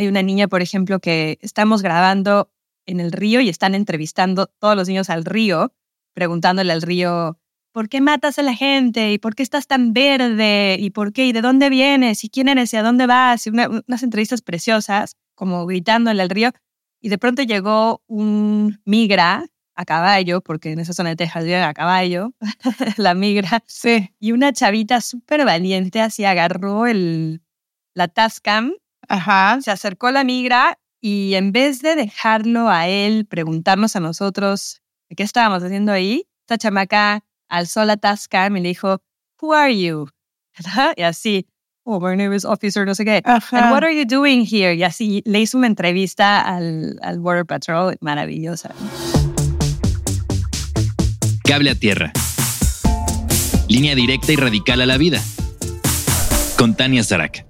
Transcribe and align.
Hay 0.00 0.08
una 0.08 0.22
niña, 0.22 0.48
por 0.48 0.62
ejemplo, 0.62 0.98
que 0.98 1.38
estamos 1.42 1.82
grabando 1.82 2.50
en 2.86 3.00
el 3.00 3.12
río 3.12 3.42
y 3.42 3.50
están 3.50 3.74
entrevistando 3.74 4.46
todos 4.46 4.74
los 4.74 4.88
niños 4.88 5.10
al 5.10 5.26
río, 5.26 5.74
preguntándole 6.14 6.72
al 6.72 6.80
río, 6.80 7.38
¿por 7.70 7.90
qué 7.90 8.00
matas 8.00 8.38
a 8.38 8.42
la 8.42 8.54
gente? 8.54 9.12
¿Y 9.12 9.18
por 9.18 9.34
qué 9.34 9.42
estás 9.42 9.66
tan 9.66 9.92
verde? 9.92 10.78
¿Y 10.80 10.88
por 10.88 11.12
qué? 11.12 11.26
¿Y 11.26 11.32
de 11.32 11.42
dónde 11.42 11.68
vienes? 11.68 12.24
¿Y 12.24 12.30
quién 12.30 12.48
eres? 12.48 12.72
¿Y 12.72 12.78
a 12.78 12.82
dónde 12.82 13.04
vas? 13.04 13.46
Y 13.46 13.50
unas 13.50 14.02
entrevistas 14.02 14.40
preciosas, 14.40 15.18
como 15.34 15.66
gritándole 15.66 16.22
al 16.22 16.30
río. 16.30 16.52
Y 17.02 17.10
de 17.10 17.18
pronto 17.18 17.42
llegó 17.42 18.02
un 18.06 18.80
migra 18.86 19.44
a 19.74 19.84
caballo, 19.84 20.40
porque 20.40 20.72
en 20.72 20.78
esa 20.78 20.94
zona 20.94 21.10
de 21.10 21.16
Texas 21.16 21.44
viven 21.44 21.62
a 21.62 21.74
caballo, 21.74 22.32
la 22.96 23.12
migra. 23.12 23.62
Sí. 23.66 24.14
Y 24.18 24.32
una 24.32 24.54
chavita 24.54 25.02
súper 25.02 25.44
valiente 25.44 26.00
así 26.00 26.24
agarró 26.24 26.86
el, 26.86 27.42
la 27.92 28.08
Tascam, 28.08 28.72
Ajá. 29.10 29.58
se 29.60 29.70
acercó 29.70 30.06
a 30.06 30.12
la 30.12 30.24
migra 30.24 30.78
y 31.00 31.34
en 31.34 31.52
vez 31.52 31.82
de 31.82 31.96
dejarlo 31.96 32.68
a 32.68 32.86
él 32.86 33.26
preguntarnos 33.26 33.96
a 33.96 34.00
nosotros 34.00 34.82
qué 35.16 35.22
estábamos 35.22 35.62
haciendo 35.62 35.92
ahí, 35.92 36.26
esta 36.42 36.56
chamaca 36.56 37.24
alzó 37.48 37.84
la 37.84 37.96
Tascam 37.96 38.56
y 38.56 38.60
le 38.60 38.68
dijo, 38.68 39.02
Who 39.42 39.52
are 39.52 39.76
you? 39.76 40.08
Y 40.96 41.02
así, 41.02 41.46
Oh, 41.84 41.98
my 41.98 42.14
name 42.14 42.36
is 42.36 42.44
Officer, 42.44 42.86
no 42.86 42.94
sé 42.94 43.04
qué. 43.04 43.22
Ajá. 43.24 43.58
And 43.58 43.72
what 43.72 43.82
are 43.82 43.92
you 43.92 44.04
doing 44.04 44.46
here? 44.46 44.74
Y 44.74 44.84
así 44.84 45.22
le 45.24 45.40
hizo 45.40 45.58
una 45.58 45.66
entrevista 45.66 46.40
al, 46.40 46.98
al 47.02 47.18
Border 47.18 47.46
Patrol, 47.46 47.96
maravillosa. 48.00 48.70
Cable 51.42 51.70
a 51.70 51.74
tierra. 51.74 52.12
Línea 53.68 53.94
directa 53.94 54.32
y 54.32 54.36
radical 54.36 54.82
a 54.82 54.86
la 54.86 54.98
vida. 54.98 55.20
Con 56.56 56.76
Tania 56.76 57.02
Sarak. 57.02 57.49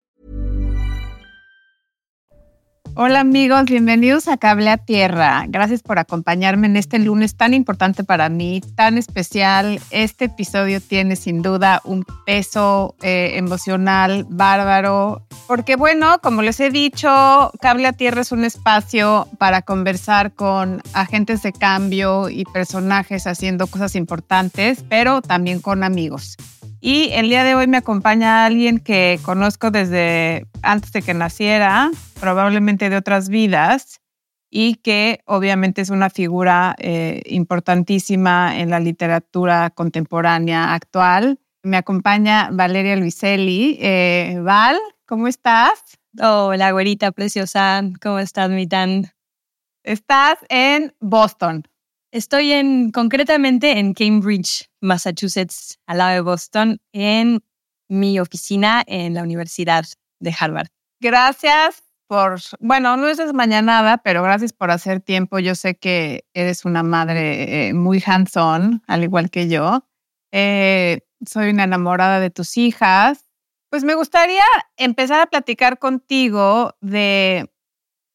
Hola 2.93 3.21
amigos, 3.21 3.65
bienvenidos 3.65 4.27
a 4.27 4.35
Cable 4.35 4.69
a 4.69 4.75
Tierra. 4.75 5.45
Gracias 5.47 5.81
por 5.81 5.97
acompañarme 5.97 6.67
en 6.67 6.75
este 6.75 6.99
lunes 6.99 7.37
tan 7.37 7.53
importante 7.53 8.03
para 8.03 8.27
mí, 8.27 8.61
tan 8.75 8.97
especial. 8.97 9.79
Este 9.91 10.25
episodio 10.25 10.81
tiene 10.81 11.15
sin 11.15 11.41
duda 11.41 11.81
un 11.85 12.05
peso 12.25 12.95
eh, 13.01 13.31
emocional 13.35 14.25
bárbaro, 14.29 15.25
porque 15.47 15.77
bueno, 15.77 16.19
como 16.21 16.41
les 16.41 16.59
he 16.59 16.69
dicho, 16.69 17.51
Cable 17.61 17.87
a 17.87 17.93
Tierra 17.93 18.21
es 18.21 18.33
un 18.33 18.43
espacio 18.43 19.25
para 19.37 19.61
conversar 19.61 20.33
con 20.33 20.81
agentes 20.91 21.43
de 21.43 21.53
cambio 21.53 22.29
y 22.29 22.43
personajes 22.43 23.25
haciendo 23.25 23.67
cosas 23.67 23.95
importantes, 23.95 24.83
pero 24.89 25.21
también 25.21 25.61
con 25.61 25.85
amigos. 25.85 26.35
Y 26.83 27.11
el 27.11 27.29
día 27.29 27.43
de 27.43 27.53
hoy 27.53 27.67
me 27.67 27.77
acompaña 27.77 28.43
alguien 28.43 28.79
que 28.79 29.19
conozco 29.21 29.69
desde 29.69 30.47
antes 30.63 30.91
de 30.91 31.03
que 31.03 31.13
naciera, 31.13 31.91
probablemente 32.19 32.89
de 32.89 32.97
otras 32.97 33.29
vidas, 33.29 34.01
y 34.49 34.75
que 34.75 35.21
obviamente 35.25 35.81
es 35.81 35.91
una 35.91 36.09
figura 36.09 36.75
eh, 36.79 37.21
importantísima 37.27 38.59
en 38.59 38.71
la 38.71 38.79
literatura 38.79 39.69
contemporánea 39.69 40.73
actual. 40.73 41.39
Me 41.61 41.77
acompaña 41.77 42.49
Valeria 42.51 42.95
Luiselli. 42.95 43.77
Eh, 43.79 44.39
Val, 44.41 44.77
¿cómo 45.05 45.27
estás? 45.27 45.99
Hola, 46.19 46.71
güerita 46.71 47.11
preciosa. 47.11 47.83
¿Cómo 48.01 48.17
estás, 48.17 48.49
mi 48.49 48.65
tan? 48.65 49.11
Estás 49.83 50.39
en 50.49 50.93
Boston. 50.99 51.63
Estoy 52.11 52.51
en, 52.51 52.91
concretamente 52.91 53.79
en 53.79 53.93
Cambridge, 53.93 54.69
Massachusetts, 54.81 55.79
al 55.87 55.99
lado 55.99 56.13
de 56.13 56.19
Boston, 56.19 56.81
en 56.91 57.41
mi 57.87 58.19
oficina 58.19 58.83
en 58.85 59.13
la 59.13 59.23
Universidad 59.23 59.85
de 60.19 60.35
Harvard. 60.37 60.67
Gracias 60.99 61.83
por, 62.07 62.41
bueno, 62.59 62.97
no 62.97 63.07
es 63.07 63.33
mañanada, 63.33 63.99
pero 63.99 64.23
gracias 64.23 64.51
por 64.51 64.71
hacer 64.71 64.99
tiempo. 64.99 65.39
Yo 65.39 65.55
sé 65.55 65.75
que 65.75 66.25
eres 66.33 66.65
una 66.65 66.83
madre 66.83 67.69
eh, 67.69 67.73
muy 67.73 68.03
hands-on, 68.05 68.83
al 68.87 69.03
igual 69.03 69.29
que 69.29 69.47
yo. 69.47 69.87
Eh, 70.33 70.99
soy 71.25 71.51
una 71.51 71.63
enamorada 71.63 72.19
de 72.19 72.29
tus 72.29 72.57
hijas. 72.57 73.29
Pues 73.69 73.85
me 73.85 73.95
gustaría 73.95 74.43
empezar 74.75 75.21
a 75.21 75.27
platicar 75.27 75.79
contigo 75.79 76.75
de 76.81 77.49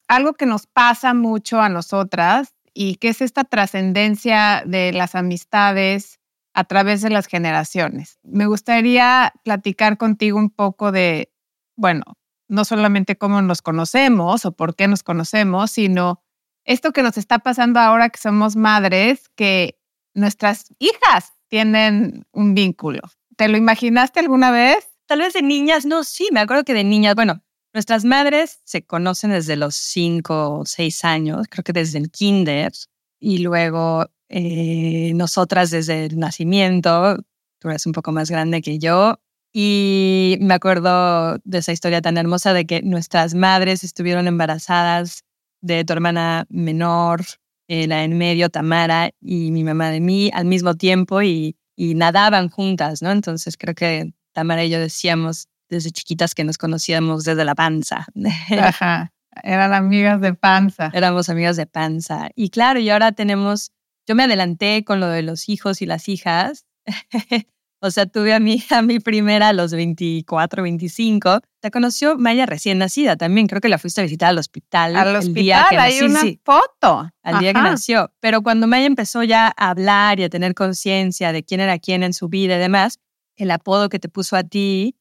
algo 0.06 0.34
que 0.34 0.44
nos 0.44 0.66
pasa 0.66 1.14
mucho 1.14 1.62
a 1.62 1.70
nosotras 1.70 2.55
y 2.76 2.97
que 2.97 3.09
es 3.09 3.22
esta 3.22 3.44
trascendencia 3.44 4.62
de 4.66 4.92
las 4.92 5.14
amistades 5.14 6.20
a 6.53 6.64
través 6.64 7.00
de 7.00 7.09
las 7.09 7.26
generaciones. 7.26 8.19
Me 8.22 8.47
gustaría 8.47 9.32
platicar 9.44 9.97
contigo 9.97 10.38
un 10.38 10.50
poco 10.50 10.92
de, 10.92 11.32
bueno, 11.75 12.04
no 12.48 12.66
solamente 12.66 13.16
cómo 13.16 13.41
nos 13.41 13.62
conocemos 13.62 14.44
o 14.44 14.53
por 14.53 14.76
qué 14.76 14.88
nos 14.88 15.03
conocemos, 15.03 15.70
sino 15.70 16.22
esto 16.65 16.92
que 16.92 17.03
nos 17.03 17.16
está 17.16 17.38
pasando 17.38 17.81
ahora 17.81 18.10
que 18.10 18.20
somos 18.20 18.56
madres, 18.56 19.31
que 19.36 19.78
nuestras 20.12 20.66
hijas 20.78 21.32
tienen 21.48 22.26
un 22.32 22.54
vínculo. 22.54 23.00
¿Te 23.36 23.48
lo 23.48 23.56
imaginaste 23.56 24.20
alguna 24.20 24.50
vez? 24.50 24.86
Tal 25.06 25.20
vez 25.20 25.32
de 25.32 25.42
niñas, 25.42 25.86
no, 25.86 26.04
sí, 26.04 26.28
me 26.31 26.41
acuerdo 26.41 26.65
que 26.65 26.75
de 26.75 26.84
niñas, 26.84 27.15
bueno, 27.15 27.42
nuestras 27.76 28.06
madres 28.06 28.62
se 28.64 28.87
conocen 28.87 29.32
desde 29.32 29.54
los 29.54 29.75
cinco 29.75 30.60
o 30.60 30.64
seis 30.64 31.04
años, 31.04 31.47
creo 31.50 31.62
que 31.62 31.75
desde 31.75 31.98
el 31.98 32.10
kinder, 32.10 32.72
y 33.20 33.41
luego 33.41 34.06
eh, 34.31 35.12
nosotras 35.14 35.70
desde 35.70 36.06
el 36.06 36.19
nacimiento, 36.19 37.19
tú 37.60 37.69
eres 37.69 37.84
un 37.84 37.92
poco 37.92 38.12
más 38.12 38.31
grande 38.31 38.62
que 38.62 38.78
yo, 38.78 39.20
y 39.53 40.38
me 40.41 40.54
acuerdo 40.54 41.36
de 41.44 41.59
esa 41.59 41.72
historia 41.72 42.00
tan 42.00 42.16
hermosa 42.16 42.54
de 42.54 42.65
que 42.65 42.81
nuestras 42.81 43.34
madres 43.34 43.84
estuvieron 43.84 44.26
embarazadas 44.26 45.25
de 45.60 45.84
tu 45.84 45.92
hermana 45.92 46.47
menor, 46.48 47.26
eh, 47.69 47.86
la 47.86 48.04
en 48.04 48.16
medio, 48.16 48.48
Tamara, 48.48 49.10
y 49.20 49.50
mi 49.50 49.65
mamá 49.65 49.91
de 49.91 50.00
mí 50.00 50.31
al 50.32 50.47
mismo 50.47 50.76
tiempo 50.76 51.20
y, 51.20 51.59
y 51.76 51.94
nadaban 51.94 52.48
juntas, 52.48 53.03
¿no? 53.03 53.10
Entonces 53.10 53.59
creo 53.59 53.75
que 53.75 54.15
Tamara 54.32 54.65
y 54.65 54.70
yo 54.70 54.81
decíamos 54.81 55.48
desde 55.69 55.91
chiquitas 55.91 56.34
que 56.34 56.44
nos 56.44 56.59
conocíamos 56.59 57.25
desde 57.25 57.44
la 57.44 57.54
panza. 57.54 58.06
Ajá, 58.60 59.12
eran 59.43 59.75
amigas 59.75 60.21
de 60.21 60.34
panza. 60.34 60.91
Éramos 60.94 61.28
amigas 61.28 61.56
de 61.56 61.66
panza. 61.66 62.31
Y 62.34 62.50
claro, 62.50 62.81
y 62.81 62.91
ahora 62.91 63.12
tenemos, 63.12 63.72
yo 64.06 64.15
me 64.15 64.25
adelanté 64.25 64.84
con 64.84 65.00
lo 65.00 65.09
de 65.09 65.22
los 65.22 65.49
hijos 65.49 65.82
y 65.82 65.87
las 65.87 66.09
hijas. 66.09 66.65
o 67.81 67.91
sea, 67.91 68.06
tuve 68.06 68.32
a 68.32 68.41
mi, 68.41 68.62
a 68.71 68.82
mi 68.82 69.00
primera 69.00 69.49
a 69.49 69.53
los 69.53 69.72
24, 69.72 70.62
25. 70.62 71.41
Te 71.60 71.71
conoció 71.71 72.16
Maya 72.16 72.47
recién 72.47 72.78
nacida 72.78 73.16
también. 73.16 73.47
Creo 73.47 73.60
que 73.60 73.69
la 73.69 73.78
fuiste 73.78 74.00
a 74.00 74.04
visitar 74.04 74.31
al 74.31 74.38
hospital. 74.38 74.97
Al 74.97 75.09
el 75.09 75.16
hospital, 75.16 75.34
día 75.34 75.66
que 75.69 75.77
hay 75.77 75.94
nací, 75.94 76.04
una 76.04 76.21
sí, 76.21 76.41
foto. 76.44 77.10
al 77.22 77.38
día 77.41 77.53
que 77.53 77.60
nació. 77.60 78.12
Pero 78.21 78.43
cuando 78.43 78.66
Maya 78.66 78.87
empezó 78.87 79.22
ya 79.22 79.53
a 79.56 79.71
hablar 79.71 80.19
y 80.21 80.25
a 80.25 80.31
tener 80.31 80.54
conciencia 80.54 81.33
de 81.33 81.44
quién 81.44 81.60
era 81.60 81.78
quién 81.78 82.03
en 82.03 82.15
su 82.15 82.28
vida 82.28 82.56
y 82.56 82.59
demás, 82.59 83.00
el 83.37 83.50
apodo 83.50 83.88
que 83.91 83.98
te 83.98 84.09
puso 84.09 84.37
a 84.37 84.44
ti 84.44 84.97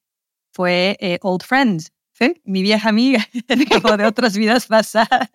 fue 0.55 0.95
eh, 1.01 1.19
Old 1.21 1.43
Friend, 1.43 1.81
Sí. 2.13 2.41
mi 2.45 2.61
vieja 2.61 2.88
amiga, 2.89 3.27
como 3.83 3.97
de 3.97 4.05
otras 4.05 4.38
vidas 4.38 4.67
pasadas. 4.67 5.29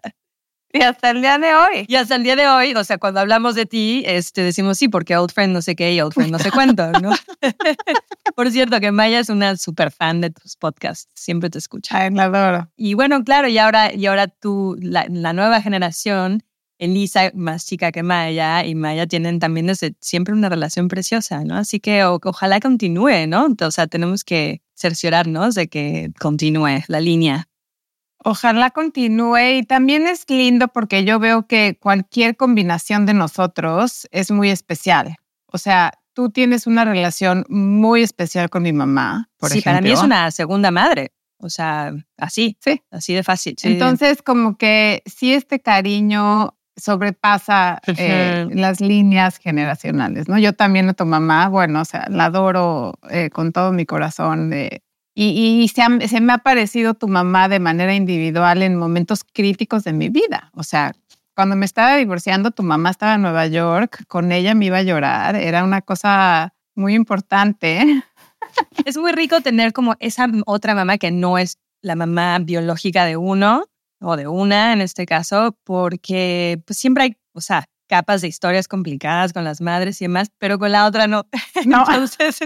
Y 0.73 0.83
hasta 0.83 1.11
el 1.11 1.21
día 1.21 1.37
de 1.37 1.53
hoy. 1.53 1.85
Y 1.89 1.97
hasta 1.97 2.15
el 2.15 2.23
día 2.23 2.37
de 2.37 2.47
hoy, 2.47 2.75
o 2.75 2.85
sea, 2.85 2.97
cuando 2.97 3.19
hablamos 3.21 3.55
de 3.57 3.67
ti, 3.67 4.05
este, 4.07 4.43
decimos 4.45 4.79
sí, 4.79 4.89
porque 4.89 5.17
Old 5.17 5.33
Friend 5.33 5.53
no 5.53 5.63
sé 5.63 5.75
qué 5.75 5.93
y 5.93 6.01
Old 6.01 6.15
Friend 6.15 6.31
no 6.31 6.39
sé 6.39 6.51
cuánto, 6.53 6.91
¿no? 6.93 7.11
Por 8.37 8.51
cierto, 8.51 8.79
que 8.81 8.93
Maya 8.93 9.19
es 9.19 9.29
una 9.29 9.57
super 9.57 9.91
fan 9.91 10.21
de 10.21 10.31
tus 10.31 10.57
podcasts, 10.57 11.11
siempre 11.15 11.51
te 11.51 11.59
escucha. 11.59 11.99
Ay, 11.99 12.11
la 12.11 12.25
adoro. 12.25 12.71
Y 12.77 12.95
bueno, 12.95 13.25
claro, 13.25 13.49
y 13.49 13.59
ahora, 13.59 13.93
y 13.93 14.07
ahora 14.07 14.29
tú, 14.29 14.77
la, 14.81 15.07
la 15.11 15.33
nueva 15.33 15.61
generación, 15.61 16.43
Elisa 16.81 17.31
más 17.35 17.67
chica 17.67 17.93
que 17.93 18.03
Maya 18.03 18.65
y 18.65 18.75
Maya 18.75 19.07
tienen 19.07 19.39
también 19.39 19.67
desde 19.67 19.95
siempre 20.01 20.35
una 20.35 20.49
relación 20.49 20.89
preciosa, 20.89 21.45
¿no? 21.45 21.57
Así 21.57 21.79
que 21.79 22.05
o- 22.05 22.19
ojalá 22.25 22.59
continúe, 22.59 23.27
¿no? 23.29 23.49
O 23.61 23.71
sea, 23.71 23.87
tenemos 23.87 24.25
que 24.25 24.63
cerciorarnos 24.75 25.55
de 25.55 25.69
que 25.69 26.11
continúe 26.19 26.83
la 26.89 27.01
línea. 27.01 27.49
Ojalá 28.23 28.71
continúe 28.71 29.59
y 29.59 29.63
también 29.63 30.07
es 30.07 30.25
lindo 30.29 30.69
porque 30.69 31.05
yo 31.05 31.19
veo 31.19 31.47
que 31.47 31.79
cualquier 31.81 32.37
combinación 32.37 33.07
de 33.07 33.15
nosotros 33.15 34.07
es 34.11 34.31
muy 34.31 34.51
especial. 34.51 35.17
O 35.47 35.57
sea, 35.59 35.93
tú 36.13 36.31
tienes 36.31 36.67
una 36.67 36.85
relación 36.85 37.47
muy 37.49 38.03
especial 38.03 38.51
con 38.51 38.63
mi 38.63 38.73
mamá, 38.75 39.31
por 39.39 39.51
sí, 39.51 39.59
ejemplo. 39.59 39.73
para 39.79 39.81
mí 39.83 39.91
es 39.93 40.03
una 40.03 40.31
segunda 40.31 40.71
madre. 40.71 41.13
O 41.39 41.49
sea, 41.49 41.93
así, 42.19 42.59
Sí. 42.61 42.83
así 42.91 43.15
de 43.15 43.23
fácil. 43.23 43.55
sí. 43.59 43.69
Entonces, 43.69 44.21
como 44.23 44.59
que 44.59 45.03
sí 45.07 45.33
este 45.33 45.61
cariño 45.61 46.55
sobrepasa 46.81 47.81
eh, 47.87 48.49
las 48.53 48.81
líneas 48.81 49.39
generacionales, 49.39 50.29
¿no? 50.29 50.39
Yo 50.39 50.53
también 50.53 50.89
a 50.89 50.95
tu 50.95 51.05
mamá, 51.07 51.49
bueno, 51.49 51.81
o 51.83 51.85
sea, 51.85 52.07
la 52.11 52.27
adoro 52.27 52.95
eh, 53.11 53.31
con 53.31 53.53
todo 53.53 53.73
mi 53.73 53.87
corazón. 53.87 54.51
de- 54.51 54.83
Y, 55.15 55.69
se, 55.69 56.09
se, 56.09 56.21
me 56.21 56.33
ha 56.33 56.39
parecido 56.39 56.95
tu 56.95 57.07
mamá 57.09 57.49
de 57.49 57.61
manera 57.61 57.95
individual 57.95 58.63
en 58.63 58.77
momentos 58.77 59.21
críticos 59.25 59.85
de 59.85 59.93
mi 59.93 60.09
vida. 60.09 60.51
O 60.55 60.63
sea, 60.63 60.93
cuando 61.35 61.57
me 61.57 61.67
estaba 61.67 61.97
divorciando, 61.97 62.51
tu 62.51 62.63
mamá 62.63 62.91
estaba 62.91 63.15
en 63.15 63.23
Nueva 63.23 63.47
York, 63.47 64.05
con 64.09 64.33
ella 64.33 64.55
me 64.55 64.67
iba 64.67 64.79
a 64.79 64.83
llorar, 64.83 65.37
era 65.37 65.65
una 65.65 65.81
cosa 65.83 66.53
muy 66.75 66.95
importante. 66.95 68.03
Es 68.85 68.97
muy 68.97 69.13
rico 69.13 69.41
tener 69.43 69.73
como 69.73 69.95
esa 70.01 70.27
otra 70.47 70.75
mamá 70.75 70.99
que 70.99 71.11
no 71.13 71.39
es 71.39 71.59
la 71.83 71.95
mamá 71.95 72.39
biológica 72.41 73.05
de 73.05 73.17
uno 73.17 73.65
o 74.01 74.17
de 74.17 74.27
una 74.27 74.73
en 74.73 74.81
este 74.81 75.07
caso, 75.07 75.57
porque 75.65 76.63
pues 76.67 76.79
siempre 76.79 77.05
hay, 77.05 77.17
o 77.33 77.41
sea, 77.41 77.69
capas 77.91 78.21
de 78.23 78.29
historias 78.29 78.69
complicadas 78.69 79.33
con 79.33 79.45
las 79.45 79.61
madres 79.61 80.01
y 80.01 80.05
demás, 80.05 80.31
pero 80.39 80.59
con 80.59 80.73
la 80.73 80.87
otra 80.87 81.07
no. 81.07 81.27
no. 81.67 81.85
entonces, 81.89 82.39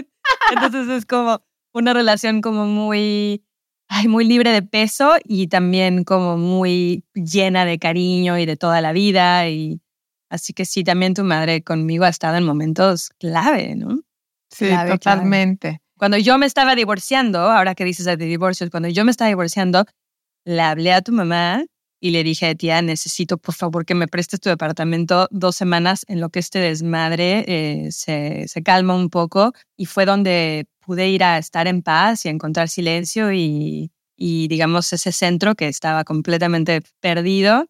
entonces 0.51 0.89
es 0.89 1.05
como 1.05 1.41
una 1.71 1.93
relación 1.93 2.41
como 2.41 2.65
muy, 2.65 3.43
ay, 3.87 4.07
muy 4.07 4.25
libre 4.25 4.51
de 4.51 4.63
peso 4.63 5.13
y 5.23 5.47
también 5.47 6.03
como 6.03 6.37
muy 6.37 7.03
llena 7.13 7.65
de 7.65 7.77
cariño 7.77 8.37
y 8.37 8.45
de 8.45 8.57
toda 8.57 8.81
la 8.81 8.91
vida. 8.91 9.47
Y 9.47 9.81
así 10.29 10.53
que 10.53 10.65
sí, 10.65 10.83
también 10.83 11.13
tu 11.13 11.23
madre 11.23 11.61
conmigo 11.61 12.05
ha 12.05 12.09
estado 12.09 12.37
en 12.37 12.45
momentos 12.45 13.09
clave, 13.19 13.75
¿no? 13.75 13.99
Sí, 14.49 14.69
totalmente. 14.87 15.81
Cuando 15.97 16.17
yo 16.17 16.37
me 16.37 16.45
estaba 16.45 16.75
divorciando, 16.75 17.39
ahora 17.39 17.75
que 17.75 17.85
dices 17.85 18.05
de 18.05 18.17
divorcios, 18.17 18.69
cuando 18.69 18.89
yo 18.89 19.05
me 19.05 19.11
estaba 19.11 19.29
divorciando, 19.29 19.85
le 20.45 20.61
hablé 20.61 20.93
a 20.93 21.01
tu 21.01 21.11
mamá 21.11 21.65
y 21.99 22.11
le 22.11 22.23
dije, 22.23 22.53
tía, 22.55 22.81
necesito 22.81 23.37
por 23.37 23.55
favor 23.55 23.85
que 23.85 23.95
me 23.95 24.07
prestes 24.07 24.39
tu 24.39 24.49
departamento 24.49 25.27
dos 25.31 25.55
semanas 25.55 26.05
en 26.07 26.21
lo 26.21 26.29
que 26.29 26.39
este 26.39 26.59
desmadre 26.59 27.45
eh, 27.47 27.91
se, 27.91 28.47
se 28.47 28.63
calma 28.63 28.95
un 28.95 29.09
poco. 29.09 29.53
Y 29.75 29.85
fue 29.85 30.05
donde 30.05 30.67
pude 30.85 31.09
ir 31.09 31.23
a 31.23 31.37
estar 31.37 31.67
en 31.67 31.81
paz 31.81 32.25
y 32.25 32.29
encontrar 32.29 32.69
silencio 32.69 33.33
y, 33.33 33.91
y 34.15 34.47
digamos 34.47 34.93
ese 34.93 35.11
centro 35.11 35.55
que 35.55 35.67
estaba 35.67 36.03
completamente 36.03 36.81
perdido 36.99 37.65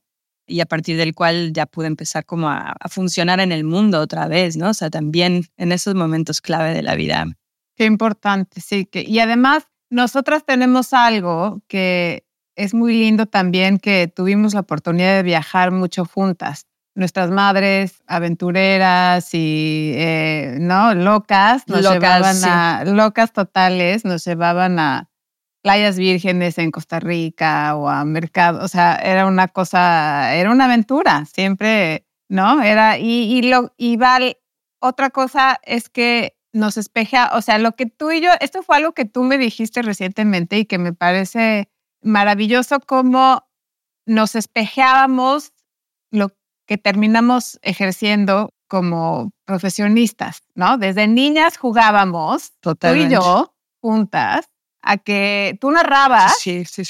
y 0.47 0.59
a 0.59 0.65
partir 0.65 0.97
del 0.97 1.15
cual 1.15 1.53
ya 1.53 1.65
pude 1.65 1.87
empezar 1.87 2.25
como 2.25 2.49
a, 2.49 2.75
a, 2.79 2.89
funcionar 2.89 3.39
en 3.39 3.51
el 3.51 3.63
mundo 3.63 3.99
otra 3.99 4.27
vez, 4.27 4.57
¿no? 4.57 4.69
O 4.69 4.73
sea, 4.73 4.89
también 4.89 5.45
en 5.57 5.71
esos 5.71 5.95
momentos 5.95 6.41
clave 6.41 6.73
de 6.73 6.83
la 6.83 6.95
vida. 6.95 7.25
Qué 7.75 7.85
importante, 7.85 8.61
sí. 8.61 8.85
Que, 8.85 9.01
y 9.01 9.19
además, 9.19 9.63
nosotras 9.89 10.45
tenemos 10.45 10.93
algo 10.93 11.61
que 11.67 12.24
es 12.55 12.73
muy 12.73 12.93
lindo 12.93 13.25
también, 13.25 13.79
que 13.79 14.07
tuvimos 14.07 14.53
la 14.53 14.61
oportunidad 14.61 15.15
de 15.15 15.23
viajar 15.23 15.71
mucho 15.71 16.05
juntas. 16.05 16.65
Nuestras 16.95 17.29
madres 17.29 18.01
aventureras 18.07 19.33
y, 19.33 19.91
eh, 19.95 20.57
¿no? 20.59 20.93
Locas, 20.95 21.67
nos 21.67 21.81
locas, 21.81 21.95
llevaban 21.95 22.37
a, 22.45 22.83
locas 22.85 23.33
totales, 23.33 24.05
nos 24.05 24.23
llevaban 24.23 24.79
a 24.79 25.09
playas 25.61 25.97
vírgenes 25.97 26.57
en 26.57 26.71
Costa 26.71 26.99
Rica 26.99 27.75
o 27.75 27.89
a 27.89 28.05
mercado. 28.05 28.63
O 28.63 28.67
sea, 28.69 28.95
era 28.95 29.25
una 29.25 29.49
cosa, 29.49 30.33
era 30.35 30.51
una 30.51 30.65
aventura, 30.65 31.25
siempre, 31.25 32.05
¿no? 32.29 32.61
Era, 32.61 32.97
y, 32.97 33.33
y, 33.33 33.41
lo, 33.41 33.73
y 33.75 33.97
Val, 33.97 34.37
otra 34.79 35.09
cosa 35.09 35.59
es 35.63 35.89
que 35.89 36.37
nos 36.53 36.77
espeja, 36.77 37.31
o 37.33 37.41
sea, 37.41 37.57
lo 37.57 37.73
que 37.73 37.85
tú 37.85 38.11
y 38.11 38.21
yo, 38.21 38.29
esto 38.39 38.63
fue 38.63 38.77
algo 38.77 38.93
que 38.93 39.03
tú 39.03 39.23
me 39.23 39.37
dijiste 39.37 39.81
recientemente 39.81 40.57
y 40.57 40.65
que 40.65 40.77
me 40.77 40.93
parece 40.93 41.69
maravilloso 42.05 42.79
cómo 42.79 43.45
nos 44.05 44.35
espejeábamos 44.35 45.51
lo 46.11 46.29
que 46.67 46.77
terminamos 46.77 47.59
ejerciendo 47.61 48.53
como 48.67 49.31
profesionistas, 49.45 50.43
¿no? 50.55 50.77
Desde 50.77 51.07
niñas 51.07 51.57
jugábamos, 51.57 52.53
tú 52.59 52.75
y 52.95 53.09
yo, 53.09 53.55
juntas, 53.81 54.45
a 54.81 54.97
que 54.97 55.57
tú 55.59 55.71
narrabas, 55.71 56.35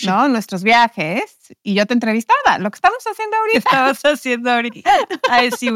¿no? 0.06 0.28
Nuestros 0.28 0.64
viajes 0.64 1.38
y 1.64 1.74
yo 1.76 1.86
te 1.86 1.94
entrevistaba, 1.94 2.60
lo 2.60 2.70
que 2.70 2.76
estamos 2.76 3.04
haciendo 3.10 3.38
ahorita. 3.38 3.58
Estamos 3.58 4.02
haciendo 4.04 4.52
ahorita. 4.52 4.92
Ay, 5.30 5.52
sí, 5.52 5.70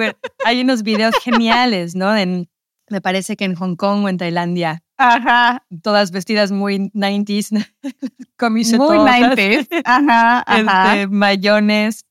hay 0.46 0.62
unos 0.62 0.84
videos 0.84 1.16
geniales, 1.24 1.96
¿no? 1.96 2.16
En, 2.16 2.50
me 2.90 3.02
parece 3.02 3.38
que 3.38 3.46
en 3.46 3.56
Hong 3.56 3.76
Kong 3.76 4.04
o 4.04 4.10
en 4.10 4.18
Tailandia. 4.18 4.84
Ajá. 5.00 5.64
Todas 5.82 6.12
vestidas 6.12 6.52
muy 6.52 6.92
90s, 6.94 7.52
Muy 8.78 8.98
90s. 8.98 9.82
Ajá, 9.86 10.44
ajá. 10.46 10.94
Este, 10.96 11.08
mayones. 11.08 12.06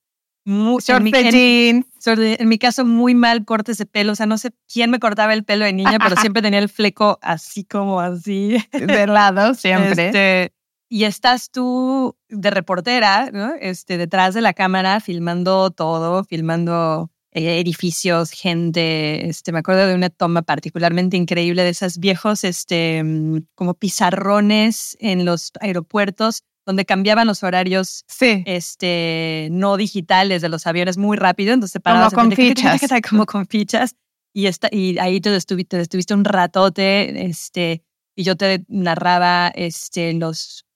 Muy, 0.45 0.83
en, 0.89 1.03
mi, 1.05 1.13
jeans. 1.13 1.87
En, 2.07 2.49
mi 2.49 2.59
caso, 2.59 2.87
muy 2.87 3.15
mal 3.15 3.45
cortes 3.45 3.77
de 3.77 3.85
pelo. 3.85 4.13
O 4.13 4.15
sea, 4.15 4.25
no 4.25 4.39
sé 4.39 4.53
quién 4.73 4.91
me 4.91 4.99
cortaba 4.99 5.35
el 5.35 5.45
pelo 5.45 5.67
de 5.67 5.75
niña, 5.75 5.99
pero 6.03 6.17
siempre 6.17 6.41
tenía 6.41 6.61
el 6.61 6.71
fleco 6.71 7.19
así 7.21 7.65
como 7.65 8.01
así. 8.01 8.57
De 8.73 9.07
lado, 9.07 9.53
siempre. 9.53 10.07
Este, 10.07 10.55
y 10.89 11.05
estás 11.05 11.51
tú 11.51 12.17
de 12.31 12.51
reportera, 12.51 13.31
¿no? 13.31 13.53
Este, 13.61 13.99
detrás 13.99 14.33
de 14.33 14.41
la 14.41 14.55
cámara, 14.55 15.01
filmando 15.01 15.71
todo, 15.71 16.25
filmando 16.25 17.11
edificios, 17.33 18.31
gente. 18.31 19.29
Este, 19.29 19.53
me 19.53 19.61
acuerdo 19.61 19.87
de 19.87 19.95
una 19.95 20.11
toma 20.11 20.43
particularmente 20.43 21.17
increíble 21.17 21.63
de 21.63 21.71
esos 21.71 21.99
viejos, 21.99 22.45
este, 22.45 23.03
mm, 23.03 23.47
como 23.55 23.75
pizarrones 23.75 24.97
en 25.01 25.25
los 25.25 25.53
aeropuertos 25.61 26.43
donde 26.69 26.85
cambiaban 26.85 27.27
los 27.27 27.43
horarios 27.43 28.05
sí. 28.09 28.43
este, 28.45 29.49
no 29.51 29.79
digitales 29.79 30.43
de 30.43 30.51
los 30.51 30.67
aviones 30.67 30.99
muy 30.99 31.17
rápido, 31.17 31.55
entonces 31.55 31.81
como 31.83 32.11
con 32.11 32.31
fichas. 32.31 32.83
Como 33.09 33.25
con 33.25 33.47
fichas. 33.47 33.97
Y, 34.35 34.49
esta, 34.49 34.69
y 34.71 34.99
ahí 34.99 35.19
te 35.23 35.35
estuviste, 35.35 35.79
te 35.79 35.83
estuviste 35.85 36.13
un 36.13 36.27
ratote, 36.27 37.25
este, 37.25 37.83
y 38.15 38.23
yo 38.23 38.37
te 38.37 38.67
narraba 38.69 39.49
este, 39.49 40.13
los, 40.13 40.67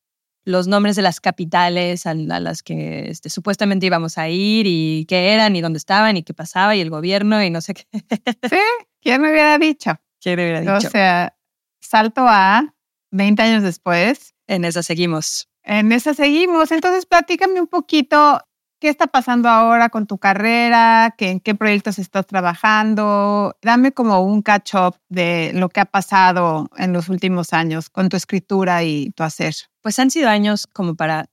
los 0.44 0.66
nombres 0.66 0.96
de 0.96 1.02
las 1.02 1.20
capitales 1.20 2.06
a, 2.06 2.14
las 2.14 2.62
que 2.62 3.08
este, 3.10 3.30
supuestamente 3.30 3.86
íbamos 3.86 4.18
a 4.18 4.28
ir 4.28 4.66
y 4.66 5.04
qué 5.08 5.32
eran 5.32 5.54
y 5.56 5.60
dónde 5.60 5.78
estaban 5.78 6.16
y 6.16 6.22
qué 6.22 6.34
pasaba 6.34 6.74
y 6.74 6.80
el 6.80 6.90
gobierno 6.90 7.42
y 7.42 7.50
no 7.50 7.60
sé 7.60 7.74
qué. 7.74 7.86
Sí, 8.50 8.56
¿quién 9.00 9.22
me 9.22 9.30
hubiera 9.30 9.58
dicho? 9.58 9.92
¿Quién 10.20 10.36
me 10.36 10.44
hubiera 10.44 10.60
dicho? 10.60 10.88
O 10.88 10.90
sea, 10.90 11.36
salto 11.80 12.22
a 12.26 12.74
20 13.10 13.42
años 13.42 13.62
después. 13.62 14.34
En 14.46 14.64
esa 14.64 14.82
seguimos. 14.82 15.48
En 15.62 15.92
esa 15.92 16.14
seguimos. 16.14 16.72
Entonces, 16.72 17.06
platícame 17.06 17.60
un 17.60 17.68
poquito 17.68 18.40
¿Qué 18.82 18.88
está 18.88 19.06
pasando 19.06 19.48
ahora 19.48 19.90
con 19.90 20.08
tu 20.08 20.18
carrera? 20.18 21.14
¿En 21.16 21.38
qué 21.38 21.54
proyectos 21.54 22.00
estás 22.00 22.26
trabajando? 22.26 23.56
Dame 23.62 23.92
como 23.92 24.18
un 24.24 24.42
catch-up 24.42 24.96
de 25.08 25.52
lo 25.54 25.68
que 25.68 25.78
ha 25.78 25.84
pasado 25.84 26.68
en 26.76 26.92
los 26.92 27.08
últimos 27.08 27.52
años 27.52 27.88
con 27.90 28.08
tu 28.08 28.16
escritura 28.16 28.82
y 28.82 29.12
tu 29.12 29.22
hacer. 29.22 29.54
Pues 29.82 29.98
han 29.98 30.10
sido 30.10 30.28
años 30.28 30.66
como 30.66 30.94
para 30.94 31.26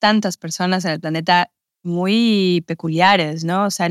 tantas 0.00 0.36
personas 0.36 0.84
en 0.84 0.92
el 0.92 1.00
planeta 1.00 1.50
muy 1.82 2.64
peculiares, 2.66 3.44
¿no? 3.44 3.66
O 3.66 3.70
sea, 3.70 3.88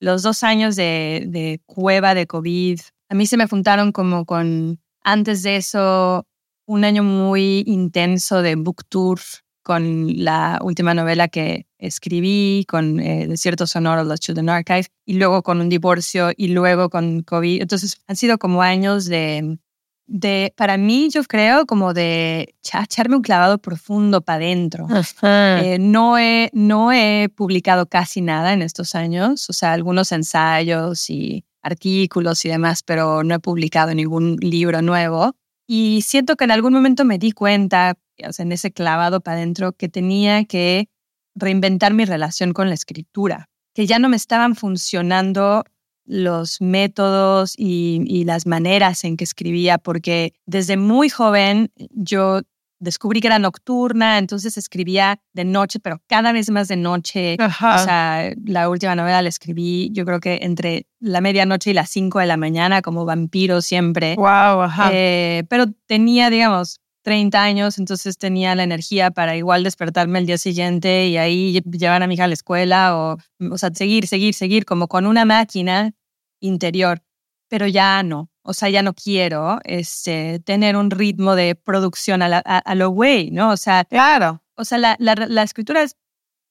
los 0.00 0.22
dos 0.22 0.42
años 0.42 0.76
de, 0.76 1.60
cueva 1.66 2.14
de 2.14 2.26
COVID, 2.26 2.80
a 3.08 3.14
mí 3.14 3.26
se 3.26 3.36
me 3.36 3.46
juntaron 3.46 3.92
como 3.92 4.24
con, 4.24 4.80
antes 5.02 5.42
de 5.42 5.56
eso, 5.56 6.26
un 6.66 6.84
año 6.84 7.02
muy 7.02 7.64
intenso 7.66 8.42
de 8.42 8.54
book 8.56 8.84
tour 8.88 9.20
con 9.62 10.24
la 10.24 10.60
última 10.62 10.94
novela 10.94 11.26
que 11.26 11.66
escribí, 11.78 12.64
con 12.68 13.00
eh, 13.00 13.26
Desierto 13.26 13.66
Sonoro, 13.66 14.04
Los 14.04 14.20
Children 14.20 14.48
Archive, 14.48 14.86
y 15.04 15.14
luego 15.14 15.42
con 15.42 15.60
un 15.60 15.68
divorcio 15.68 16.30
y 16.36 16.48
luego 16.48 16.88
con 16.88 17.22
COVID. 17.22 17.62
Entonces 17.62 18.00
han 18.06 18.14
sido 18.14 18.38
como 18.38 18.62
años 18.62 19.06
de, 19.06 19.58
de 20.06 20.52
para 20.56 20.76
mí 20.76 21.08
yo 21.10 21.24
creo 21.24 21.66
como 21.66 21.92
de 21.92 22.54
echarme 22.62 23.16
un 23.16 23.22
clavado 23.22 23.58
profundo 23.58 24.20
para 24.20 24.44
adentro. 24.44 24.86
Eh, 25.22 25.78
no, 25.80 26.18
he, 26.18 26.50
no 26.52 26.92
he 26.92 27.28
publicado 27.34 27.86
casi 27.86 28.20
nada 28.20 28.52
en 28.52 28.62
estos 28.62 28.94
años, 28.94 29.48
o 29.50 29.52
sea, 29.52 29.72
algunos 29.72 30.12
ensayos 30.12 31.10
y 31.10 31.44
artículos 31.62 32.44
y 32.44 32.48
demás, 32.48 32.82
pero 32.82 33.24
no 33.24 33.34
he 33.34 33.40
publicado 33.40 33.94
ningún 33.94 34.36
libro 34.36 34.82
nuevo. 34.82 35.34
Y 35.66 36.02
siento 36.02 36.36
que 36.36 36.44
en 36.44 36.52
algún 36.52 36.72
momento 36.72 37.04
me 37.04 37.18
di 37.18 37.32
cuenta, 37.32 37.98
o 38.24 38.32
sea, 38.32 38.44
en 38.44 38.52
ese 38.52 38.72
clavado 38.72 39.20
para 39.20 39.38
adentro, 39.38 39.72
que 39.72 39.88
tenía 39.88 40.44
que 40.44 40.88
reinventar 41.34 41.92
mi 41.92 42.04
relación 42.04 42.52
con 42.52 42.68
la 42.68 42.74
escritura, 42.74 43.48
que 43.74 43.86
ya 43.86 43.98
no 43.98 44.08
me 44.08 44.16
estaban 44.16 44.54
funcionando 44.54 45.64
los 46.06 46.60
métodos 46.60 47.54
y, 47.56 48.02
y, 48.06 48.24
las 48.24 48.46
maneras 48.46 49.04
en 49.04 49.16
que 49.16 49.24
escribía, 49.24 49.78
porque 49.78 50.32
desde 50.46 50.76
muy 50.76 51.08
joven 51.08 51.70
yo 51.90 52.42
descubrí 52.78 53.20
que 53.20 53.28
era 53.28 53.38
nocturna, 53.38 54.18
entonces 54.18 54.56
escribía 54.56 55.20
de 55.32 55.44
noche, 55.44 55.80
pero 55.80 56.00
cada 56.06 56.32
vez 56.32 56.50
más 56.50 56.68
de 56.68 56.76
noche. 56.76 57.36
O 57.40 57.78
sea, 57.78 58.32
la 58.44 58.68
última 58.68 58.94
novela 58.94 59.22
la 59.22 59.28
escribí, 59.28 59.90
yo 59.92 60.04
creo 60.04 60.20
que 60.20 60.40
entre 60.42 60.86
la 61.00 61.20
medianoche 61.20 61.70
y 61.70 61.74
las 61.74 61.90
5 61.90 62.20
de 62.20 62.26
la 62.26 62.36
mañana, 62.36 62.82
como 62.82 63.04
vampiro 63.04 63.60
siempre. 63.62 64.14
Wow, 64.16 64.62
ajá. 64.62 64.90
Eh, 64.92 65.44
pero 65.48 65.66
tenía, 65.86 66.30
digamos, 66.30 66.80
30 67.06 67.40
años, 67.40 67.78
entonces 67.78 68.18
tenía 68.18 68.56
la 68.56 68.64
energía 68.64 69.12
para 69.12 69.36
igual 69.36 69.62
despertarme 69.62 70.18
el 70.18 70.26
día 70.26 70.38
siguiente 70.38 71.06
y 71.06 71.16
ahí 71.18 71.60
llevar 71.70 72.02
a 72.02 72.08
mi 72.08 72.14
hija 72.14 72.24
a 72.24 72.26
la 72.26 72.34
escuela 72.34 72.96
o, 72.96 73.16
o 73.48 73.58
sea, 73.58 73.70
seguir, 73.72 74.08
seguir, 74.08 74.34
seguir, 74.34 74.64
como 74.64 74.88
con 74.88 75.06
una 75.06 75.24
máquina 75.24 75.92
interior. 76.40 77.04
pero 77.48 77.68
ya 77.68 78.02
no. 78.02 78.28
O 78.42 78.54
sea, 78.54 78.70
ya 78.70 78.82
no 78.82 78.92
quiero 78.92 79.60
este, 79.62 80.40
tener 80.40 80.76
un 80.76 80.90
ritmo 80.90 81.36
de 81.36 81.54
producción 81.54 82.22
a, 82.22 82.38
a, 82.38 82.74
lo 82.74 82.90
güey, 82.90 83.30
¿no? 83.30 83.52
O 83.52 83.56
sea, 83.56 83.84
claro. 83.84 84.42
O 84.56 84.64
sea, 84.64 84.78
la, 84.78 84.96
la, 84.98 85.14
la 85.14 85.44
escritura 85.44 85.86